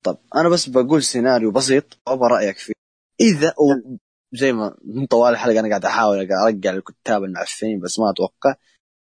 [0.03, 2.73] طب أنا بس بقول سيناريو بسيط وأبغى رأيك فيه.
[3.21, 3.99] إذا أو
[4.33, 8.55] زي ما من طوال الحلقة أنا قاعد أحاول أرجع الكتاب المعفنين بس ما أتوقع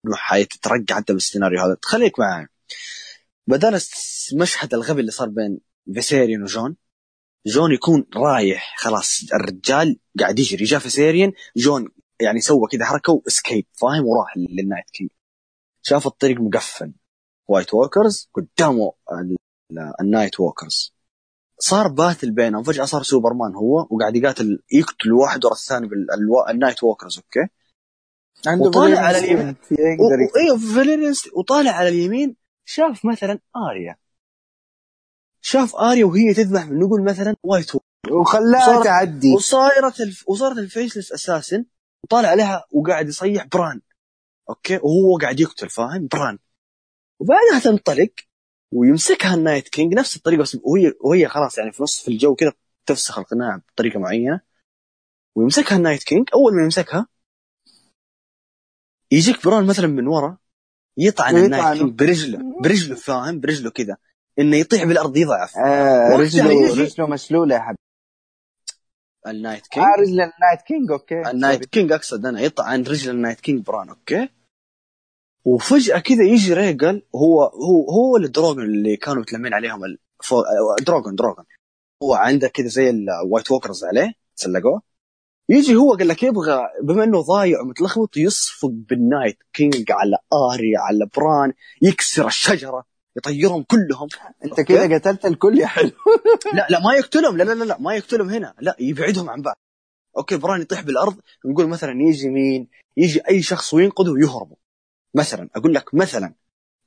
[0.06, 1.76] إنه حيترجع حتى بالسيناريو هذا.
[1.82, 2.46] خليك معي
[3.46, 3.80] بدل
[4.34, 5.60] مشهد الغبي اللي صار بين
[5.94, 6.76] فيسيريان وجون
[7.46, 10.64] جون يكون رايح خلاص الرجال قاعد يجري.
[10.64, 11.88] جاء فيسيريان جون
[12.20, 15.10] يعني سوى كذا حركة و escape فاهم؟ وراح لل Night King
[15.88, 16.92] شاف الطريق مقفل.
[17.48, 19.36] White Walkers قدامه ال-
[19.70, 20.94] ال- ال Night Walkers
[21.58, 22.62] صار battle بينهم.
[22.62, 27.52] فجأة صار سوبرمان هو وقاعد يقاتل يقتل واحد ورا الثاني بال Night Walkers okay؟
[28.46, 29.56] عنده وطالع على اليمين.
[30.36, 33.38] أيوه فاليريان وطالع على اليمين شاف مثلا
[33.70, 33.96] آريا.
[35.40, 37.72] شاف آريا وهي تذبح نقول مثلا wight
[38.10, 40.28] وخلاها تعدي وصارت الف...
[40.28, 41.64] وصارت ال faceless assassin
[42.04, 43.80] وطالع عليها وقاعد يصيح بران
[44.50, 46.38] okay؟ وهو قاعد يقتل فاهم؟ بران.
[47.20, 48.10] وبعدها تنطلق
[48.72, 52.52] ويمسكها ال Night King نفس الطريقة بس وهي وهي خلاص يعني في نص الجو كذا
[52.86, 54.40] تفسخ القناع بطريقة معينة.
[55.34, 56.28] ويمسكها ال Night King.
[56.34, 57.06] أول ما يمسكها
[59.10, 60.38] يجيك بران مثلا من ورا
[60.98, 61.36] يطعن.
[61.36, 63.96] ال Night King برجله برجله فاهم؟ برجله كذا.
[64.38, 65.56] إنه يطيح بالأرض يضعف.
[65.56, 67.80] آه رجله رجله مشلوله يا حبيبي.
[69.26, 69.84] ال Night King.
[69.84, 71.30] آه رجل ال Night King okay.
[71.30, 72.40] ال Night King أقصد أنا.
[72.40, 74.28] يطعن رجل ال Night King بران okay.
[75.46, 80.42] وفجأة كذا يجي ريجل هو هو هو الدروجن اللي كانوا متلمين عليهم الفو...
[80.86, 81.44] دروجن دروجن
[82.02, 84.82] هو عنده كذا زي ال White Walkers عليه تسلقوه
[85.48, 90.78] يجي هو قال لك يبغى بما إنه ضايع ومتلخبط يصفق بال Night King على اريا
[90.78, 91.52] على بران
[91.82, 92.84] يكسر الشجرة
[93.16, 94.08] يطيرهم كلهم.
[94.44, 95.90] أنت كده قتلت الكل يا حلو.
[96.54, 97.36] لا لا ما يقتلهم.
[97.36, 98.54] لا لا لا, لا ما يقتلهم هنا.
[98.60, 99.56] لا يبعدهم عن بعض.
[100.18, 101.16] okay بران يطيح بالأرض
[101.46, 104.56] نقول مثلا يجي مين؟ يجي أي شخص وينقذه ويهربوا
[105.16, 106.34] مثلا أقول لك مثلا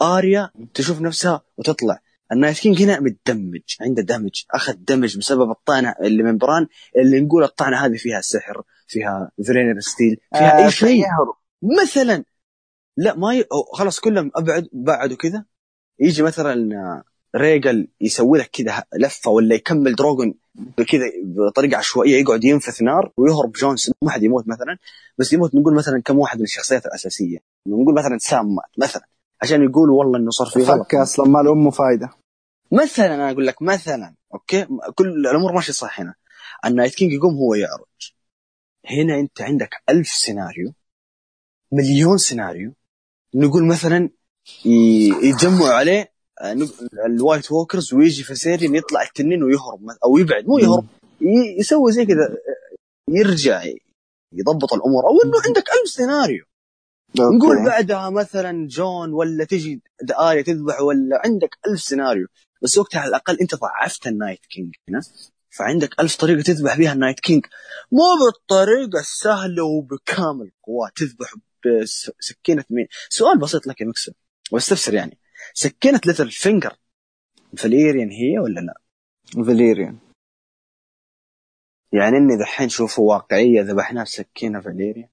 [0.01, 1.99] آريا تشوف نفسها وتطلع.
[2.31, 7.22] ال Night King هنا متدمج عنده damage أخذ damage بسبب الطعنة اللي من بران اللي
[7.22, 11.03] نقول الطعنة هذه فيها سحر فيها Valyrian steel فيها آه، اي شيء.
[11.81, 12.23] مثلا
[12.97, 13.45] لا ما ي...
[13.73, 15.45] خلاص كلهم أبعد بعدوا كذا.
[15.99, 17.03] يجي مثلا آه،
[17.35, 23.51] ريجل يسوي لك كذا لفة ولا يكمل دروجون بكذا بطريقة عشوائية يقعد ينفث نار ويهرب
[23.51, 24.77] جون سنو ما حد يموت مثلا
[25.18, 27.38] بس يموت نقول مثلا كم واحد من الشخصيات الأساسية.
[27.68, 29.07] نقول مثلا سام مات مثلا
[29.41, 30.88] عشان يقولوا والله إنه صار في غلط.
[30.88, 32.10] فك أصلا ما له أمه فايدة.
[32.72, 36.14] مثلا أنا أقول لك مثلا okay؟ كل الأمور ماشية صح هنا.
[36.65, 38.14] ال Night King يقوم هو يعرج.
[38.85, 40.73] هنا أنت عندك ألف سيناريو
[41.72, 42.73] مليون سيناريو.
[43.35, 44.10] نقول مثلا
[44.65, 46.11] ي- يتجمعوا عليه
[47.05, 50.85] ال White Walkers ويجي فسيريان يطلع التنين ويهرب أو يبعد مو يهرب
[51.59, 52.75] يسوي زي كذا آه،
[53.09, 53.63] يرجع
[54.33, 56.45] يضبط الأمور أو إنه عندك ألف سيناريو
[57.19, 57.65] نقول.
[57.65, 59.81] بعدها مثلا جون ولا تجي
[60.11, 62.27] آريا تذبح ولا عندك ألف سيناريو
[62.61, 65.01] بس وقتها على الأقل أنت ضعفت ال Night King هنا.
[65.49, 67.45] فعندك ألف طريقة تذبح بها ال Night King.
[67.91, 71.33] مو بالطريقة السهلة وبكامل قواه تذبح
[71.65, 72.87] بسكينة مين.
[73.09, 74.13] سؤال بسيط لك يا مكسر
[74.51, 75.17] واستفسر يعني.
[75.53, 76.76] سكينة Littlefinger
[77.57, 78.73] Valyrian هي ولا لا؟
[79.45, 79.97] Valyrian
[81.93, 85.09] يعني إني دحين شوفوا واقعية ذبحناه بسكينة Valyrian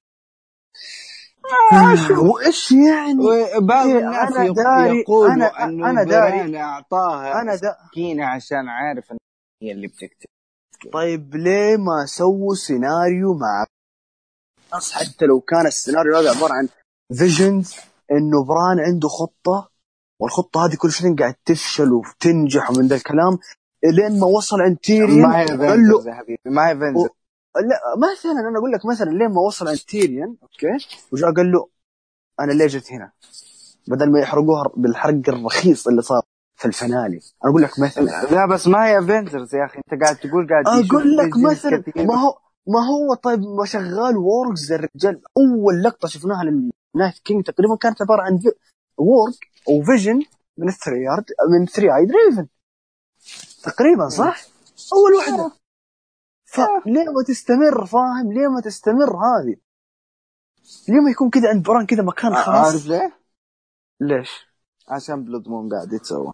[2.19, 3.19] وإيش يعني؟
[3.57, 6.59] وبعض إيه، الناس أنا داري- يقولوا أنا- إنه أنا داري.
[6.59, 9.17] أعطاها أنا دا سكينة عشان عارف ان
[9.63, 10.27] هي اللي بتقتل
[10.93, 13.67] طيب ليه ما سووا سيناريو مع
[14.93, 16.69] حتى لو كان السيناريو هذا عبارة عن
[17.19, 17.75] visions
[18.13, 19.71] إنه بران عنده خطة
[20.21, 23.39] والخطة هذه كل شوي قاعد تفشل وتنجح ومن ذا الكلام
[23.85, 27.09] لين ما وصل عند تيريون ما هي Avengers يا حبيبي ما هي Avengers
[27.57, 31.69] لا مثلا أنا أقول لك مثلا لين ما وصل عند تيريون أوكي وجاء قال له
[32.41, 33.11] أنا ليه جيت هنا؟
[33.89, 36.23] بدل ما يحرقوها بالحرق الرخيص اللي صار
[36.57, 38.05] في ال finale أنا أقول لك مثلا.
[38.31, 41.83] لا بس ما هي Avengers يا أخي أنت قاعد تقول قاعد أقول لك مثلا.
[41.97, 45.23] ما هو ما هو طيب ما شغال ووركس الرجال.
[45.37, 48.41] أول لقطة شفناها لل Night King تقريبا كانت عبارة عن
[48.99, 50.23] وورك أو vision
[50.59, 52.49] من ال Three-Eyed من Three-Eyed Raven
[53.63, 54.45] تقريبا صح؟
[54.93, 55.53] أول واحدة
[56.45, 59.57] فليه ما تستمر فاهم؟ ليه ما تستمر هذه؟
[60.89, 63.17] ليه ما يكون كذا عند بران كذا مكان عارف خاص؟ ليه؟
[64.01, 64.31] ليش؟
[64.89, 66.33] عشان Bloodmoon قاعد يتسوى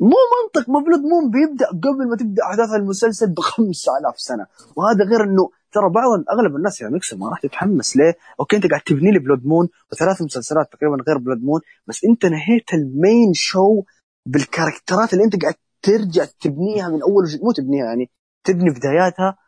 [0.00, 4.46] مو منطق م Bloodmoon بيبدأ قبل ما تبدأ أحداث المسلسل ب 5000 سنة
[4.76, 8.66] وهذا غير إنه ترى بعض أغلب الناس يا ميكسر ما راح تتحمس ليه؟ أوكي أنت
[8.66, 13.82] قاعد تبني لي Bloodmoon وثلاث مسلسلات تقريبا غير Bloodmoon بس أنت نهيت ال main show
[14.26, 18.10] بال characters اللي أنت قاعد ترجع تبنيها من أول وجديد مو تبنيها يعني
[18.44, 19.38] تبني بداياتها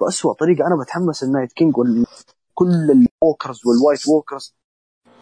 [0.00, 4.54] باسوء طريقة أنا بتحمس ال Night King وكل ال walkers وال White Walkers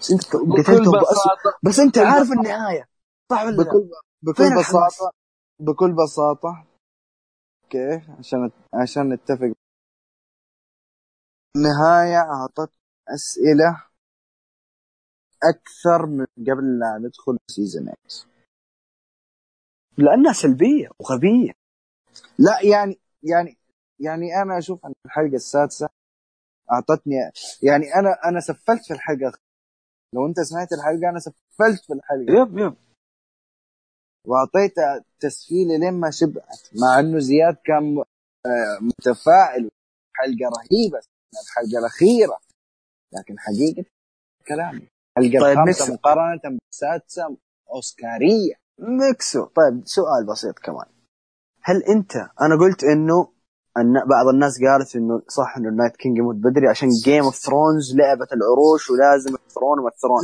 [0.00, 1.32] بس أنت قتلتهم باسوء
[1.62, 2.32] بس أنت عارف.
[2.32, 2.88] النهاية
[3.30, 3.90] صح ولا لا؟ بكل
[4.22, 5.12] بكل؟ بساطة
[5.60, 6.66] بكل بساطة
[7.64, 9.52] أوكي عشان عشان نتفق
[11.56, 12.72] النهاية أعطت
[13.08, 13.84] أسئلة
[15.42, 18.26] أكثر من قبل لا ندخل season six
[19.98, 21.52] لأنها سلبية وغبية.
[22.38, 23.58] لا يعني يعني
[24.00, 25.88] يعني أنا أشوف أن الحلقة السادسة
[26.72, 27.14] أعطتني
[27.62, 29.38] يعني أنا أنا سفلت في الحلقة.
[30.14, 32.32] لو أنت سمعت الحلقة أنا سفلت في الحلقة.
[32.42, 32.76] yep yep.
[34.26, 34.74] وأعطيت
[35.20, 37.98] تسفيله لين ما شبعت مع إنه زياد كان
[38.46, 39.70] آه، متفائل.
[40.14, 41.00] حلقة رهيبة.
[41.34, 42.38] الحلقة الأخيرة.
[43.12, 43.84] لكن حقيقة
[44.48, 44.88] كلامي.
[45.18, 45.94] الحلقة طيب الخامسة.
[45.94, 47.36] مقارنة بالسادسه
[47.74, 48.54] أوسكارية.
[48.78, 49.44] ميكسو.
[49.44, 50.86] طيب سؤال بسيط كمان.
[51.62, 53.28] هل أنت أنا قلت إنه
[53.78, 57.34] أن بعض الناس قالت إنه صح إنه ال Night King يموت بدري عشان Game of
[57.34, 60.20] Thrones لعبة العروش ولازم ال throne وال throne.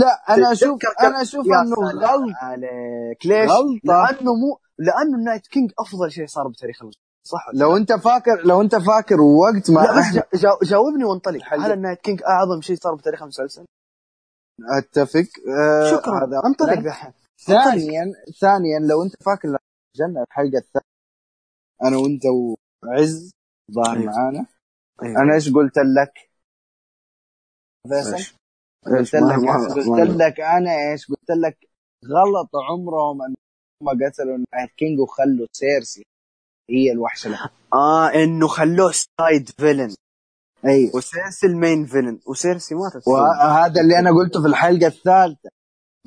[0.00, 2.34] لا أنا أشوف أنا أشوف إنه غلط.
[2.36, 3.26] عليك.
[3.26, 3.80] ليش؟ غلطة.
[3.84, 8.42] لأنه مو لأنه ال Night King أفضل شيء صار بتاريخ المسلسل صح لو انت فاكر
[8.44, 11.40] لو انت فاكر وقت ما لا بس إحنا جا- جاوبني وانطلق.
[11.44, 13.64] هل ال Night King أعظم شيء صار بتاريخ المسلسل؟
[14.78, 15.28] أتفق.
[15.48, 16.26] آه شكرا.
[16.26, 16.80] هذا انطلق.
[16.80, 17.12] دحين.
[17.40, 19.48] ثانيا ثانيا لو انت فاكر
[19.96, 20.92] جنة الحلقة الثانية.
[21.82, 23.30] أنا وأنت وعز
[23.72, 24.12] ظاهر أيوة.
[24.12, 24.46] معانا.
[25.02, 25.22] أيوة.
[25.22, 26.30] أنا إيش قلت لك؟
[27.88, 28.34] فيصل؟
[28.86, 29.38] قلت لك
[29.86, 31.58] قلت لك أنا إيش؟ قلت لك
[32.04, 33.34] غلط عمرهم إن
[33.82, 36.02] هم قتلوا ال Night King وخلوا سيرسي.
[36.70, 37.38] هي الوحشة اللي
[37.72, 39.94] آه إنه خلوه side villain
[40.64, 40.96] أيوه.
[40.96, 45.50] وسيرسي المين فيلن وسيرسي ماتت وهذا اللي أنا قلته في الحلقة الثالثة.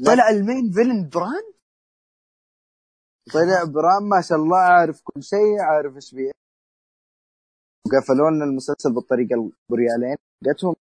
[0.05, 1.45] طلع المين فيلن بران؟
[3.33, 6.31] طلع برام ما شاء الله عارف كل شيء عارف إيش بيه
[7.85, 10.75] وقفلوا لنا المسلسل بالطريقة بريالين جتهم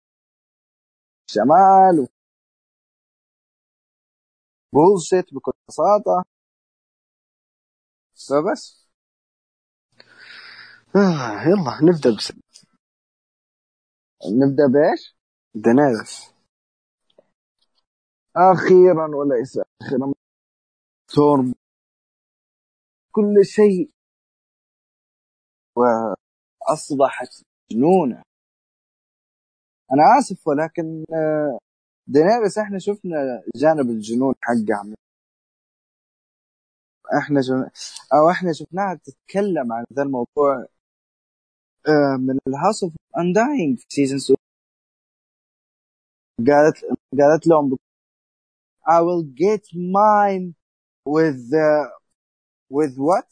[1.30, 2.06] شمال و...
[4.72, 6.24] بولشيت بكل بساطة.
[8.28, 8.83] فبس.
[10.96, 12.32] آه يلا نبدأ بس.
[14.40, 15.16] نبدأ بإيش؟
[15.54, 16.34] دنيرس
[18.36, 20.12] أخيرا وليس أخيرا
[21.08, 21.54] تورم
[23.12, 23.90] كل شيء.
[25.76, 27.42] وأصبحت
[27.72, 28.22] مجنونه
[29.92, 31.58] أنا آسف ولكن آه،
[32.06, 34.94] دينيريس إحنا شفنا جانب الجنون حقها
[37.18, 37.54] إحنا شف...
[38.14, 40.66] أو إحنا شفناها تتكلم عن ذا الموضوع.
[42.18, 44.36] من ال House of Undying في season 2
[46.48, 46.76] قالت
[47.20, 47.76] قالت لهم
[48.86, 50.54] I will get mine
[51.06, 51.88] with uh,
[52.68, 53.30] with what?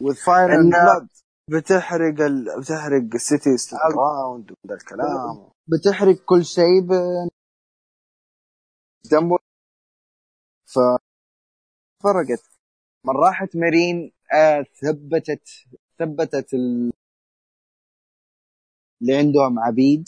[0.00, 1.08] With fire and blood.
[1.48, 2.60] بتحرق ال...
[2.60, 3.50] بتحرق ال city
[3.96, 6.92] round وذا الكلام بتحرق كل شيء ب
[10.64, 10.78] ف
[12.02, 12.44] فرقت
[13.06, 15.48] من راحت مارين آه ثبتت
[15.98, 16.92] ثبتت ال...
[19.02, 20.04] اللي عندهم عبيد.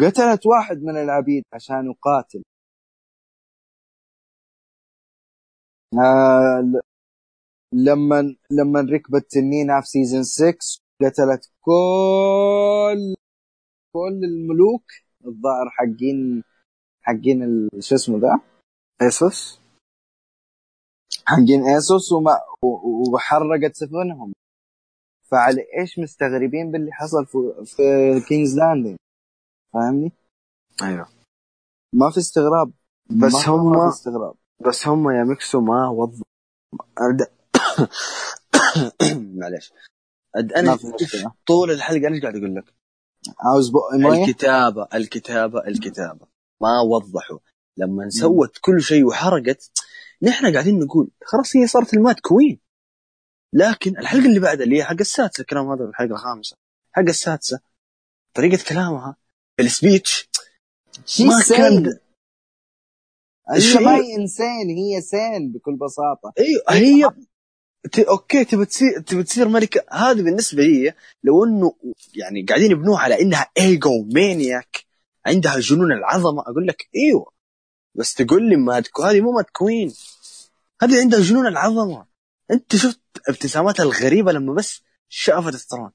[0.00, 2.42] قتلت واحد من العبيد عشان يقاتل.
[5.94, 6.82] آه
[7.72, 13.14] لما لما ركبت تنين في سيزون 6 قتلت كل
[13.92, 14.84] كل الملوك.
[15.26, 16.42] الظاهر حقين
[17.02, 18.40] حقين شو اسمه ذا؟
[19.02, 19.60] ايسوس
[21.26, 22.32] حقين ايسوس وما
[23.14, 24.32] وحرقت سفنهم.
[25.30, 27.82] فعلى إيش مستغربين باللي حصل في, في
[28.28, 28.96] King's Landing
[29.72, 30.12] فاهمني؟
[30.82, 31.08] أيوه.
[31.94, 32.72] ما في استغراب.
[33.10, 34.34] بس هم- ما في استغراب.
[34.68, 36.22] بس هم يا ميكسو ما وضحوا
[39.38, 39.72] معلش
[40.36, 40.78] أنا.
[41.46, 42.74] طول الحلقة أنا إيش قاعد أقول لك؟
[43.40, 46.26] عاوز الكتابة الكتابة الكتابة.
[46.60, 47.38] ما وضحوا.
[47.76, 49.70] لما سوت كل شيء وحرقت
[50.22, 52.60] نحن قاعدين نقول خلاص هي صارت ال Mad Queen.
[53.52, 56.56] لكن الحلقة اللي بعدها اللي هي حق السادسة الكلام هذا الحلقة الخامسة.
[56.92, 57.60] حق السادسة
[58.34, 59.16] طريقة كلامها
[59.60, 60.28] ال speech
[61.20, 61.98] ما كان.
[63.50, 66.32] هي ما هي إنسان هي سين بكل بساطة.
[66.38, 67.10] أيوه هي
[67.92, 67.98] ت...
[67.98, 69.84] أوكي تبي تصير تبي تصير ملكة.
[69.90, 70.94] هذه بالنسبة لي
[71.24, 71.76] لو إنه
[72.14, 74.84] يعني قاعدين يبنوها على إنها egomaniac
[75.26, 77.32] عندها جنون العظمة أقول لك إيوه.
[77.94, 79.94] بس تقول لي mad qu- هذه مو mad queen
[80.82, 82.06] هذه عندها جنون العظمة.
[82.50, 85.90] أنت شفت ابتساماتها الغريبة لما بس شافت ال throne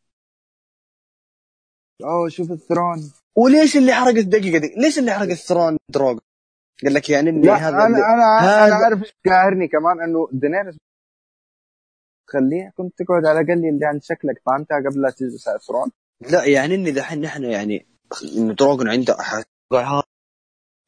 [2.03, 6.17] أوه شوف ال throne وليش اللي حرقت دقيقه دي؟ ليش اللي حرق ال throne دروغ؟
[6.83, 7.85] قال لك يعني إني هذا أنا.
[7.85, 10.77] أنا هذا- أنا عارف إيش قاهرني كمان إنه دينيرس
[12.29, 15.91] خليها كنت تقعد على الأقل اللي عند شكلك فهمتها قبل لا تجلس على الثرون
[16.31, 17.87] لا يعني إني دحين نحن يعني
[18.37, 19.43] إنه دروغون عنده أحد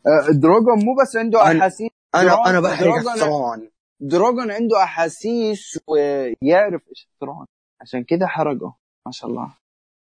[0.07, 3.69] آه، دروجون مو بس عنده أحاسيس أنا دروغون- أنا بحرق دروغون- الثرون
[4.03, 7.45] دروجون عنده أحاسيس ويعرف إيش الثرون
[7.81, 9.55] عشان كذا حرقه ما شاء الله.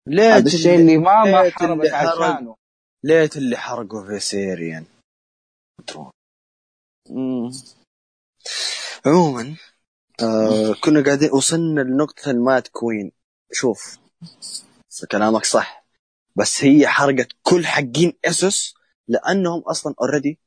[0.07, 1.93] ليت الشيء اللي ما حرق.
[1.93, 2.55] عشانه.
[3.03, 4.85] ليت اللي حرقوا فيسيريان
[7.09, 7.51] مم.
[9.05, 9.55] عموما
[10.21, 13.11] آه كنا قاعدين وصلنا لنقطة ال mad queen.
[13.51, 13.99] شوف
[15.11, 15.85] كلامك صح.
[16.35, 18.75] بس هي حرقت كل حقين ايسوس
[19.07, 20.39] لأنهم أصلا already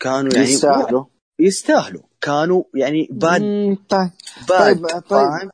[0.00, 1.04] كانوا يعني يستاهلوا.
[1.40, 2.07] يستاهلوا.
[2.20, 3.40] كانوا يعني bad
[3.88, 4.10] طيب.
[4.48, 5.50] bad طيب، طيب.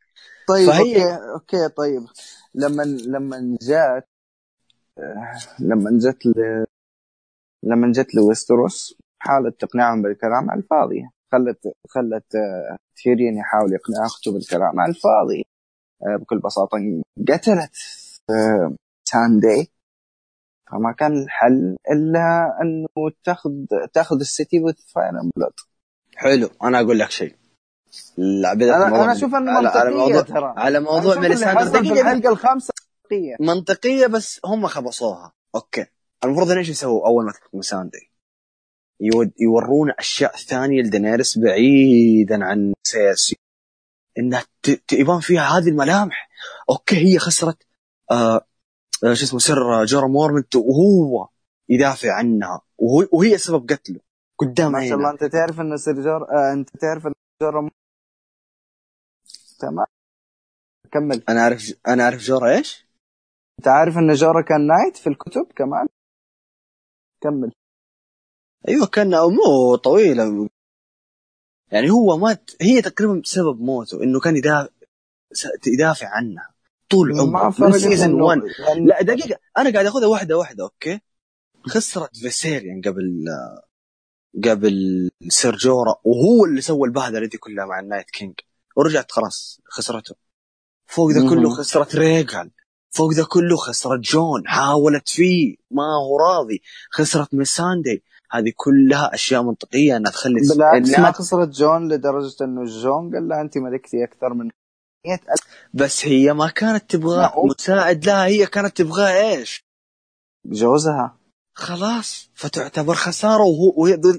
[0.48, 2.02] طيب فهي- okay okay طيب.
[2.54, 4.08] لما لما جات
[4.98, 6.64] آه، لما جت ل...
[7.64, 11.02] لما جت لويستيروس حاولت تقنعهم بالكلام على الفاضي.
[11.32, 11.58] خلت
[11.88, 15.44] خلت آه، تيريون يحاول يقنع أخته بالكلام على الفاضي.
[16.02, 16.78] آه، بكل بساطة
[17.28, 17.70] قتلت
[19.08, 19.72] ميساندي
[20.72, 23.50] فما كان الحل إلا أنه تاخذ
[23.92, 25.52] تاخذ ال city with fire blood
[26.16, 27.34] حلو أنا أقول لك شيء.
[28.86, 30.54] أنا أنا أشوف انه على, على منطقية موضوع ترى.
[30.56, 32.72] على موضوع ميليساندر دقيقه الحلقة الخامسة
[33.10, 33.36] منطقية.
[33.40, 35.32] منطقية بس هم خبصوها.
[35.54, 35.86] أوكي.
[36.24, 38.10] المفروض إيش يسووا أول ما تكون مساندي
[39.00, 43.36] يود يورونا أشياء ثانية لدينيرس بعيدا عن سياسي.
[44.18, 46.28] انها ت- ت- يبان فيها هذه الملامح.
[46.70, 47.56] أوكي هي خسرت
[48.10, 48.46] آه
[49.04, 51.28] آه، شو اسمه سر جورا مورمنت وهو
[51.68, 52.60] يدافع عنها.
[52.78, 54.00] وهو وهي سبب قتله.
[54.38, 55.10] قدام ما شاء الله.
[55.10, 57.12] أنت تعرف ان سيرجور آه أنت تعرف ان
[57.42, 57.70] جورا م-
[59.58, 59.86] تمام.
[60.92, 61.22] كمل.
[61.28, 62.86] أنا أعرف أنا أعرف جورا إيش؟
[63.58, 65.86] أنت عارف إن جورا كان knight في الكتب كمان؟
[67.20, 67.52] كمل.
[68.68, 70.48] أيوه كان مو طويله
[71.72, 74.68] يعني هو مات هي تقريبا سبب موته إنه كان يدافع
[75.66, 76.54] يدافع عنها
[76.90, 77.54] طول عمره.
[77.58, 78.38] من season إنه- 1
[78.68, 79.38] يعني لا دقيقة.
[79.58, 81.00] أنا قاعد أخذها واحدة واحدة okay؟
[81.66, 83.24] خسرت فيسيريون قبل
[84.44, 88.34] قبل Ser جورا وهو اللي سوى البهدلة دي كلها مع ال Night King.
[88.76, 90.14] ورجعت خلاص خسرته.
[90.86, 91.50] فوق ذا كله.
[91.50, 92.50] خسرت ريغال
[92.90, 94.48] فوق ذا كله خسرت جون.
[94.48, 95.56] حاولت فيه.
[95.70, 96.62] ما هو راضي.
[96.90, 98.04] خسرت ميساندي.
[98.30, 103.40] هذه كلها أشياء منطقية إنها تخلي بالعكس ما خسرت جون لدرجة إنه جون قال لها
[103.40, 104.50] انت ملكتي أكثر من
[105.06, 105.20] 100000
[105.74, 108.04] بس هي ما كانت تبغى مساعد.
[108.06, 109.64] لها هي كانت تبغى إيش؟
[110.46, 111.16] جوزها.
[111.54, 113.74] خلاص فتعتبر خسارة وهو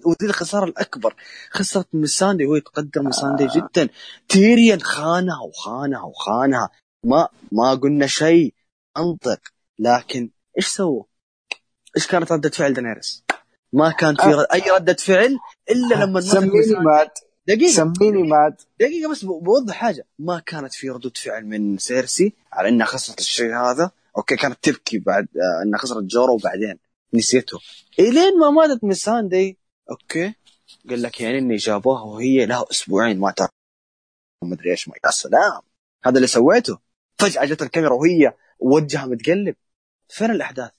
[0.06, 1.16] وذي الخسارة الأكبر.
[1.52, 3.50] خسرت مساندي وهي تقدر مساندي آه.
[3.56, 3.90] جدا.
[4.30, 6.70] تيريان خانها وخانها وخانها.
[7.04, 8.54] ما ما قلنا شيء.
[8.98, 9.40] منطق
[9.80, 11.04] لكن إيش سووا؟
[11.98, 13.24] إيش كانت ردة فعل دينيرس؟
[13.74, 14.48] ما كان في رد...
[14.54, 15.38] أي ردة فعل
[15.72, 16.22] إلا لما آه.
[16.22, 16.86] سميني مساندي.
[16.86, 17.20] مات.
[17.48, 17.72] دقيقة.
[17.72, 18.62] سميني مات.
[18.80, 20.08] دقيقة بس بوضح حاجة.
[20.20, 23.92] ما كانت في ردود فعل من سيرسي على إنها خسرت الشيء هذا.
[24.18, 26.85] أوكي كانت تبكي بعد آه، إنها خسرت جورا وبعدين.
[27.16, 27.60] نسيته.
[28.00, 29.58] الين ما ماتت ميساندي
[29.92, 30.34] okay.
[30.90, 33.50] قال لك يعني إني جابوها وهي لها أسبوعين ما تعرف
[34.44, 35.62] ما أدري إيش يا سلام.
[36.06, 36.80] هذا اللي سويته.
[37.20, 39.56] فجأة جت الكاميرا وهي وجهها متقلب.
[40.10, 40.72] فين الأحداث؟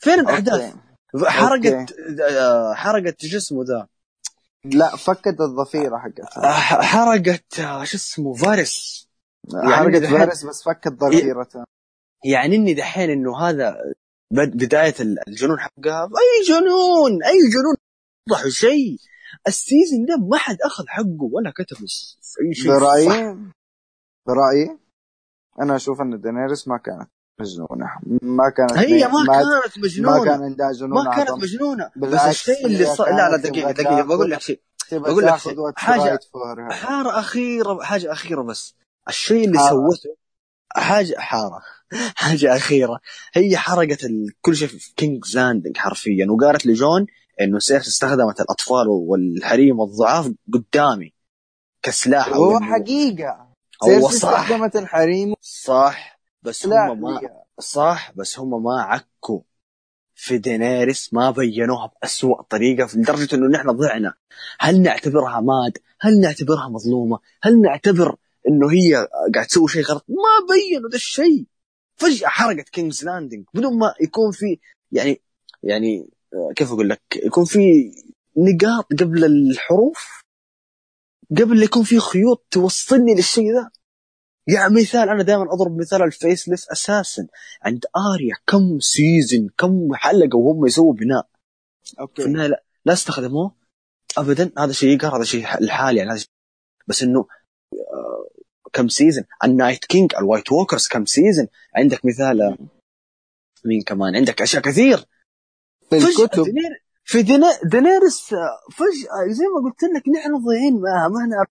[0.00, 0.74] فين الأحداث؟
[1.14, 1.30] okay.
[1.30, 3.88] حرقت آه، حرقت شو اسمه ذا.
[4.64, 6.44] لا فكت الضفيره حقتها.
[6.44, 9.06] آه، حرقت آه، شو اسمه فارس
[9.54, 11.64] يعني حرقت دحين- فاريس بس فكت ضفيرتها
[12.24, 13.76] يعني إني دحين إنه هذا
[14.32, 14.94] بداية
[15.28, 17.24] الجنون حقها أي جنون!
[17.24, 17.76] أي جنون!
[18.30, 18.98] وضحوا شيء.
[19.46, 21.76] ال season ده ما حد أخذ حقه ولا كتب
[22.42, 22.70] أي شيء.
[22.70, 23.36] برأيي
[24.26, 24.78] برأيي
[25.60, 27.08] أنا أشوف أن دينيريس ما كانت
[27.40, 27.86] مجنونة.
[28.22, 31.40] ما كانت هي ما ما, كانت ما مجنونه كان عندها جنون ما كانت عظم.
[31.42, 31.90] مجنونة.
[31.96, 34.60] بس الشيء اللي صار لا لا دقيقة دقيقة بقول لك شيء.
[34.92, 35.54] بقول لك شيء.
[36.32, 38.74] فور حارة أخيرة حاجة أخيرة بس.
[39.08, 39.58] الشيء اللي.
[39.58, 40.16] سوته
[40.72, 41.62] حاجة حارة.
[42.14, 43.00] حاجة أخيرة.
[43.34, 44.06] هي حرقت.
[44.40, 47.06] كل شيء في كينجز لاندنج حرفيا وقالت لجون
[47.40, 51.12] إنه سيرس استخدمت الأطفال والحريم والضعاف قدامي
[51.82, 53.48] كسلاح هو حقيقة.
[53.84, 54.28] هو صح.
[54.28, 57.20] استخدمت الحريم صح بس هم ما.
[57.58, 59.40] صح بس هم ما عكوا
[60.14, 64.14] في دينيريس ما بينوها بأسوأ طريقة لدرجة إنه نحن ضعنا.
[64.60, 68.16] هل نعتبرها mad؟ هل نعتبرها مظلومة؟ هل نعتبر
[68.48, 71.46] إنه هي قاعد تسوي شيء غلط؟ ما بينوا ذا الشيء.
[71.96, 74.58] فجأة حرقت كينجز لاندنج بدون ما يكون في
[74.92, 75.20] يعني
[75.62, 76.08] يعني
[76.56, 77.92] كيف أقول لك؟ يكون في
[78.36, 80.22] نقاط قبل الحروف
[81.30, 83.70] قبل يكون في خيوط توصلني للشيء ذا.
[84.46, 87.26] يعني مثال أنا دائما أضرب مثال ال Faceless assassin.
[87.62, 91.28] عند آريا كم season كم حلقة وهم يسووا بناء.
[91.84, 93.54] في okay النهاية لا, لا استخدموه
[94.18, 94.52] ابدا.
[94.58, 96.28] هذا شيء يقهر هذا شيء الحالي يعني هذا شيء.
[96.86, 97.26] بس إنه آه،
[98.72, 102.58] كم season ال Night King ال White Walkers كم season عندك مثال
[103.64, 105.06] مين كمان؟ عندك أشياء كثير.
[105.90, 106.42] في الكتب.
[106.44, 107.22] دينير في
[107.70, 108.34] دينيرس
[108.72, 111.48] فجأة زي ما قلت لك نحن ضايعين معها ما نعرف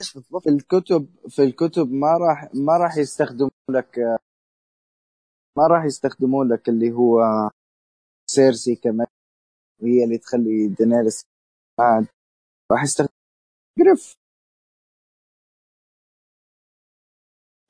[0.00, 3.98] إيش بالضبط في الكتب في الكتب ما راح ما راح يستخدموا لك
[5.56, 7.20] ما راح يستخدموا لك اللي هو
[8.26, 9.06] سيرسي كمان
[9.82, 11.24] وهي اللي تخلي دينيريس
[11.78, 12.06] mad
[12.72, 13.12] راح يستخدم
[13.78, 14.16] Griff.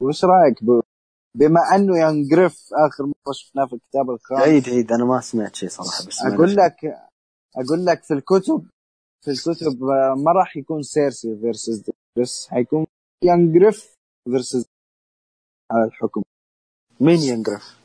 [0.03, 0.81] وش رأيك ب...
[1.35, 5.55] بما أنه Young Griff آخر مرة شفناه في الكتاب الخامس؟ عيد عيد أنا ما سمعت
[5.55, 6.85] شيء صراحة بس أقول لك
[7.57, 8.67] أقول لك في الكتب
[9.25, 12.87] في الكتب آه، ما راح يكون سيرسي versus بس حيكون
[13.25, 13.95] Young Griff
[14.25, 14.67] versus
[15.73, 16.23] على الحكم.
[17.01, 17.77] مين Young Griff؟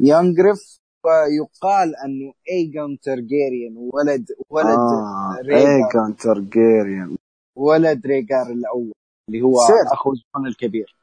[0.00, 5.36] Young Griff آه، يقال أنه ايجون ترجيريان ولد ولد آه.
[5.44, 7.16] ايجون ترجيريان
[7.56, 8.92] ولد ريجار الأول
[9.28, 9.56] اللي هو.
[9.92, 10.96] اخو جون الكبير.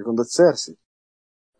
[0.00, 0.78] يكون ضد سيرسي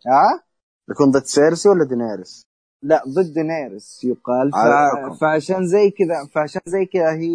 [0.06, 0.42] ها
[0.90, 2.42] يكون ضد سيرسي ولا دينيريس؟
[2.82, 4.46] لا ضد دينيريس يقال.
[4.48, 5.14] الحكم.
[5.14, 7.34] فعشان زي كذا فعشان زي كذا هي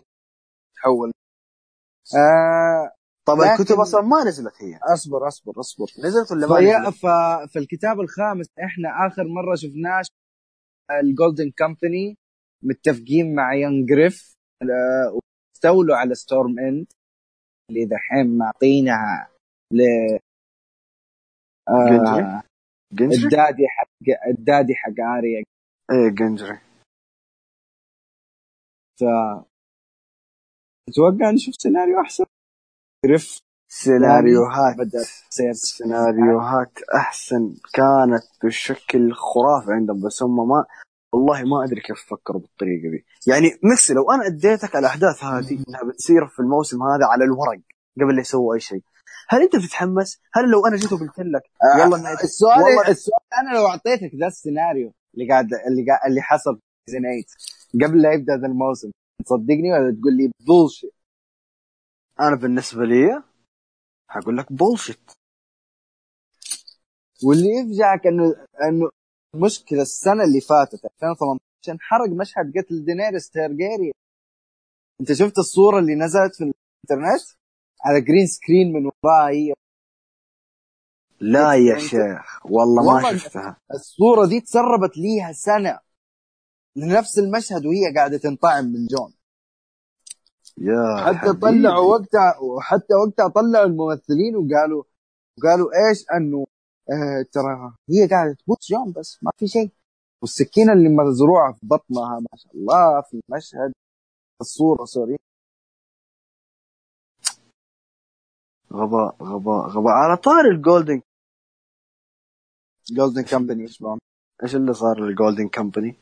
[0.76, 1.12] تحول
[2.16, 2.92] آه
[3.28, 7.54] طب لكن- الكتب أصلا ما نزلت هي أصبر أصبر أصبر نزلت ولا ما نزلت؟ ف-
[7.54, 10.02] فالكتاب الخامس إحنا آخر مرة شفناه
[11.04, 12.18] ال Golden Company
[12.64, 15.20] متفقين مع Young Griff آه،
[15.54, 16.86] واستولوا على Storm's End
[17.70, 19.28] اللي دحين معطينها
[19.74, 19.82] ل
[21.70, 22.44] آه،
[22.94, 23.88] جندري؟ ال daddy حق
[24.28, 25.44] ال daddy حق اريا
[25.92, 26.60] إيه جنجري.
[29.00, 29.04] ف
[30.90, 32.26] أتوقع نشوف سيناريو أحسن؟
[33.06, 33.40] جريف
[33.72, 34.76] سيناريوهات.
[34.78, 40.66] بدأ تصير سيناريوهات أحسن كانت بشكل خرافي عندهم بس هم ما
[41.14, 43.06] والله ما أدري كيف فكروا بالطريقة دي.
[43.28, 47.62] يعني نفسي لو أنا أديتك الأحداث هذه إنها بتصير في الموسم هذا على الورق
[48.02, 48.84] قبل لا يسووا أي شيء
[49.30, 51.42] هل انت بتتحمس؟ هل لو أنا جيت وقلت لك
[51.82, 56.22] والله إنها- السؤال والله- السؤال أنا لو اعطيتك ذا السيناريو اللي قاعد اللي قاعد اللي
[56.22, 56.62] حصل في
[56.92, 57.24] season 8
[57.88, 58.92] قبل لا يبدأ ذا الموسم
[59.26, 60.94] تصدقني ولا تقول لي bullshit
[62.20, 63.24] أنا بالنسبة لي
[64.10, 65.12] حقول لك bullshit
[67.24, 68.36] واللي يفجعك انه
[68.70, 68.90] إنه
[69.36, 73.92] المشكلة السنة اللي فاتت 2018 انحرق مشهد قتل دينيريس تيرجيريان.
[75.02, 77.22] أنت شفت الصورة اللي نزلت في الإنترنت؟
[77.86, 79.54] على green screen من وراها هي
[81.20, 83.58] لا يا شيخ والله ما شفتها.
[83.74, 85.80] الصورة دي تسربت ليها سنة
[86.76, 89.14] لنفس المشهد وهي قاعدة تنطعم من جون.
[90.58, 91.40] يا حتى حبيبي.
[91.40, 94.84] طلعوا وقتها وحتى وقتها طلعوا الممثلين وقالوا
[95.38, 96.46] وقالوا إيش إنه
[96.90, 99.72] آه ترى هي قاعدة تموت جون بس ما في شيء.
[100.22, 103.74] والسكينة اللي مزروعة في بطنها ما شاء الله في المشهد.
[104.42, 105.18] الصورة sorry.
[108.76, 109.94] غباء غباء غباء.
[109.94, 111.02] على طار ال Golden
[112.92, 114.00] Golden Company إيش بهم
[114.44, 115.96] إيش اللي صار لل Golden Company؟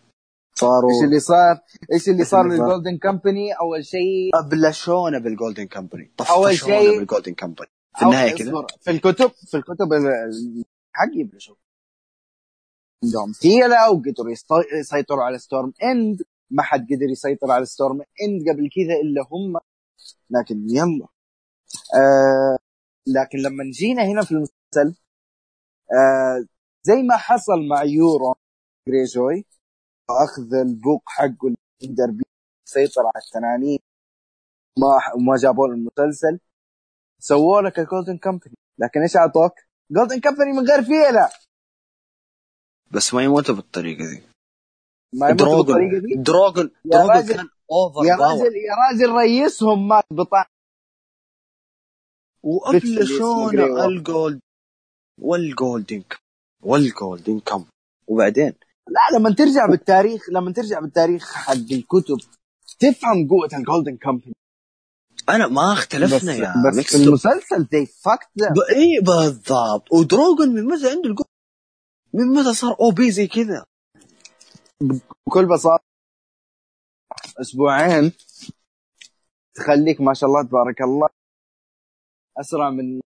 [0.55, 1.59] صاروا إيش اللي صار؟
[1.93, 7.08] إيش اللي صار؟ لل Golden Company أول شيء ابلشونا بال Golden Company طفشونا شيء- بال
[7.08, 10.63] Golden Company في النهاية كذا في الكتب في الكتب ال-
[10.93, 11.55] حق يبلشوا.
[13.03, 14.33] عندهم فيلة وقدروا
[14.79, 16.21] يسيطروا على Storm's End
[16.51, 19.53] ما حد قدر يسيطر على Storm's End قبل كذا إلا هم.
[20.29, 21.07] لكن يلا.
[21.95, 22.57] آه
[23.07, 25.01] لكن لما جينا هنا في المسلسل
[25.91, 26.45] آه
[26.84, 28.35] زي ما حصل مع يورون
[28.88, 29.45] جريجوي
[30.09, 32.23] واخذ البوق حقه اللي يقدر
[32.67, 33.80] يسيطر على التنانين
[34.80, 36.39] ما وما جابوا له المسلسل
[37.19, 39.53] سووا لك ال Golden Company لكن إيش أعطوك؟
[39.91, 41.30] Golden Company من غير فيلة.
[42.91, 44.23] بس ما يموتوا بالطريقة دي.
[45.13, 46.13] ما يموتوا بالطريقة دي؟
[47.17, 50.49] راجل- كان over يا راجل يا راجل ريسهم مات بطقة.
[52.43, 54.39] وابلشونا ال Gold
[55.21, 56.17] وال Golden Com
[56.61, 57.65] وال Golden Com
[58.07, 58.53] وبعدين؟
[58.87, 62.17] لا لما ترجع بالتاريخ لما ترجع بالتاريخ حق الكتب
[62.79, 64.34] تفهم قوة ال Golden Company
[65.29, 68.53] أنا ما بس اختلفنا يا بس في ميكستو المسلسل them.
[68.53, 69.91] ب- إي بالضبط.
[69.93, 71.25] ودروجون من متى عنده القوة؟
[72.13, 73.65] من متى صار أو بي زي كذا؟
[74.81, 75.83] بكل بساطة
[77.41, 78.11] أسبوعين
[79.55, 81.07] تخليك ما شاء الله تبارك الله
[82.39, 82.99] أسرع من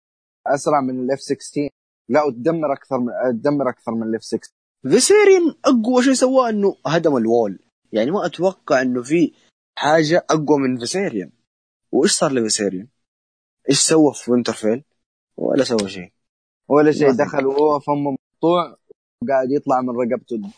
[0.47, 1.69] أسرع من الاف 16
[2.09, 4.49] لا وتدمر أكثر من تدمر أكثر من الاف 6
[4.83, 7.59] فيسيريان أقوى شيء سواه إنه هدم الوول.
[7.93, 9.33] يعني ما أتوقع إنه في
[9.79, 11.33] حاجة أقوى من فيسيريان
[11.93, 12.89] وإيش صار لفيسيريان؟
[13.71, 14.85] إيش سوى في وينترفيل؟
[15.37, 16.13] ولا سوى شيء.
[16.69, 18.77] ولا شيء دخل وهو فمه مقطوع
[19.23, 20.51] وقاعد يطلع من رقبته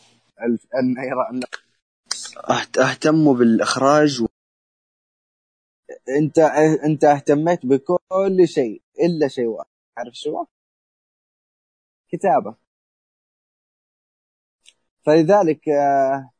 [2.37, 4.25] أهت- أهتموا بالإخراج و...
[6.17, 6.39] انت
[6.85, 10.45] انت اهتميت بكل شيء إلا شيء واحد عارف شو؟
[12.09, 12.55] كتابة
[15.05, 16.31] فلذلك آه،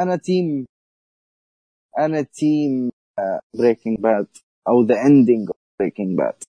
[0.00, 0.66] أنا team
[1.98, 2.90] أنا team
[3.58, 4.26] Breaking Bad
[4.68, 6.42] أو the ending of Breaking Bad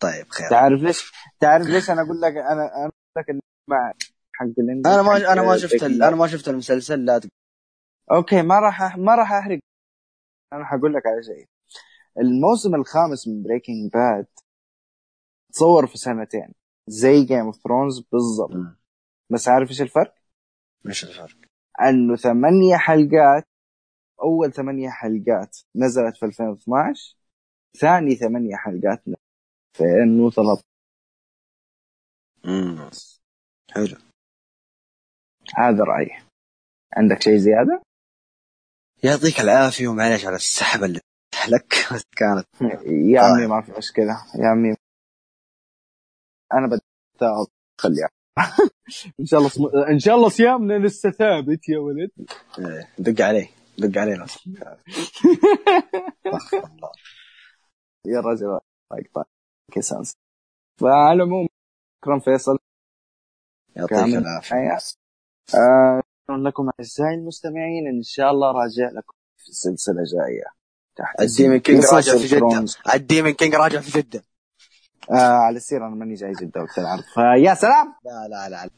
[0.00, 3.92] طيب خير تعرف ليش؟ تعرف ليش أنا أقول لك أنا أنا أقول لك مع
[4.34, 5.82] حق ال ending أنا ما أنا ما شفت.
[5.82, 7.28] أنا ما شفت المسلسل لا تق-
[8.12, 8.96] okay ما راح.
[8.96, 9.58] ما راح أحرق
[10.52, 11.46] أنا حقول لك على شيء
[12.18, 14.26] الموسم الخامس من Breaking Bad
[15.52, 16.52] تصور في سنتين
[16.86, 18.76] زي Game of Thrones بالضبط.
[19.30, 20.14] بس عارف إيش الفرق؟
[20.86, 21.36] إيش الفرق؟
[21.88, 23.44] إنه ثمانية حلقات
[24.22, 27.16] أول ثمانية حلقات نزلت في 2012
[27.80, 29.04] ثاني ثمانية حلقات
[29.76, 30.62] في 2013
[32.44, 32.90] مم.
[33.70, 33.96] حلو
[35.56, 36.22] هذا رأيي
[36.96, 37.82] عندك شيء زيادة؟
[39.04, 41.00] يعطيك العافية ومعلش على السحبه اللي
[41.48, 41.74] لك.
[41.94, 42.46] بس كانت
[42.86, 43.20] يا.
[43.20, 44.16] عمي ما في مشكلة.
[44.38, 44.74] يا عمي
[46.54, 46.80] أنا بدي
[47.80, 48.08] خليها.
[49.20, 49.62] إن شاء الله سم...
[49.90, 52.10] إن شاء الله صيامنا لسه ثابت يا ولد.
[52.58, 53.50] إيه، دق عليه.
[53.78, 54.14] دق عليه.
[54.16, 54.26] لو
[58.06, 58.60] يا رجل.
[58.90, 59.24] طيب طيب.
[59.72, 60.12] كيسانس
[60.80, 61.48] فعلى العموم
[62.00, 62.58] شكرا فيصل.
[63.76, 63.92] يعطيك.
[63.92, 64.50] العافية.
[64.50, 64.78] حياة.
[65.54, 67.86] آه، شكرا لكم أعزائي المستمعين.
[67.86, 70.61] إن شاء الله راجع لكم في سلسلة جاية.
[71.20, 72.64] الديمن كينج راجع في جدة.
[72.94, 74.22] الديمن كينج راجع في جدة.
[75.10, 77.94] آه على السيرة أنا ماني جاي جدة وقت العرض فيا سلام!
[78.04, 78.70] لا لا لا.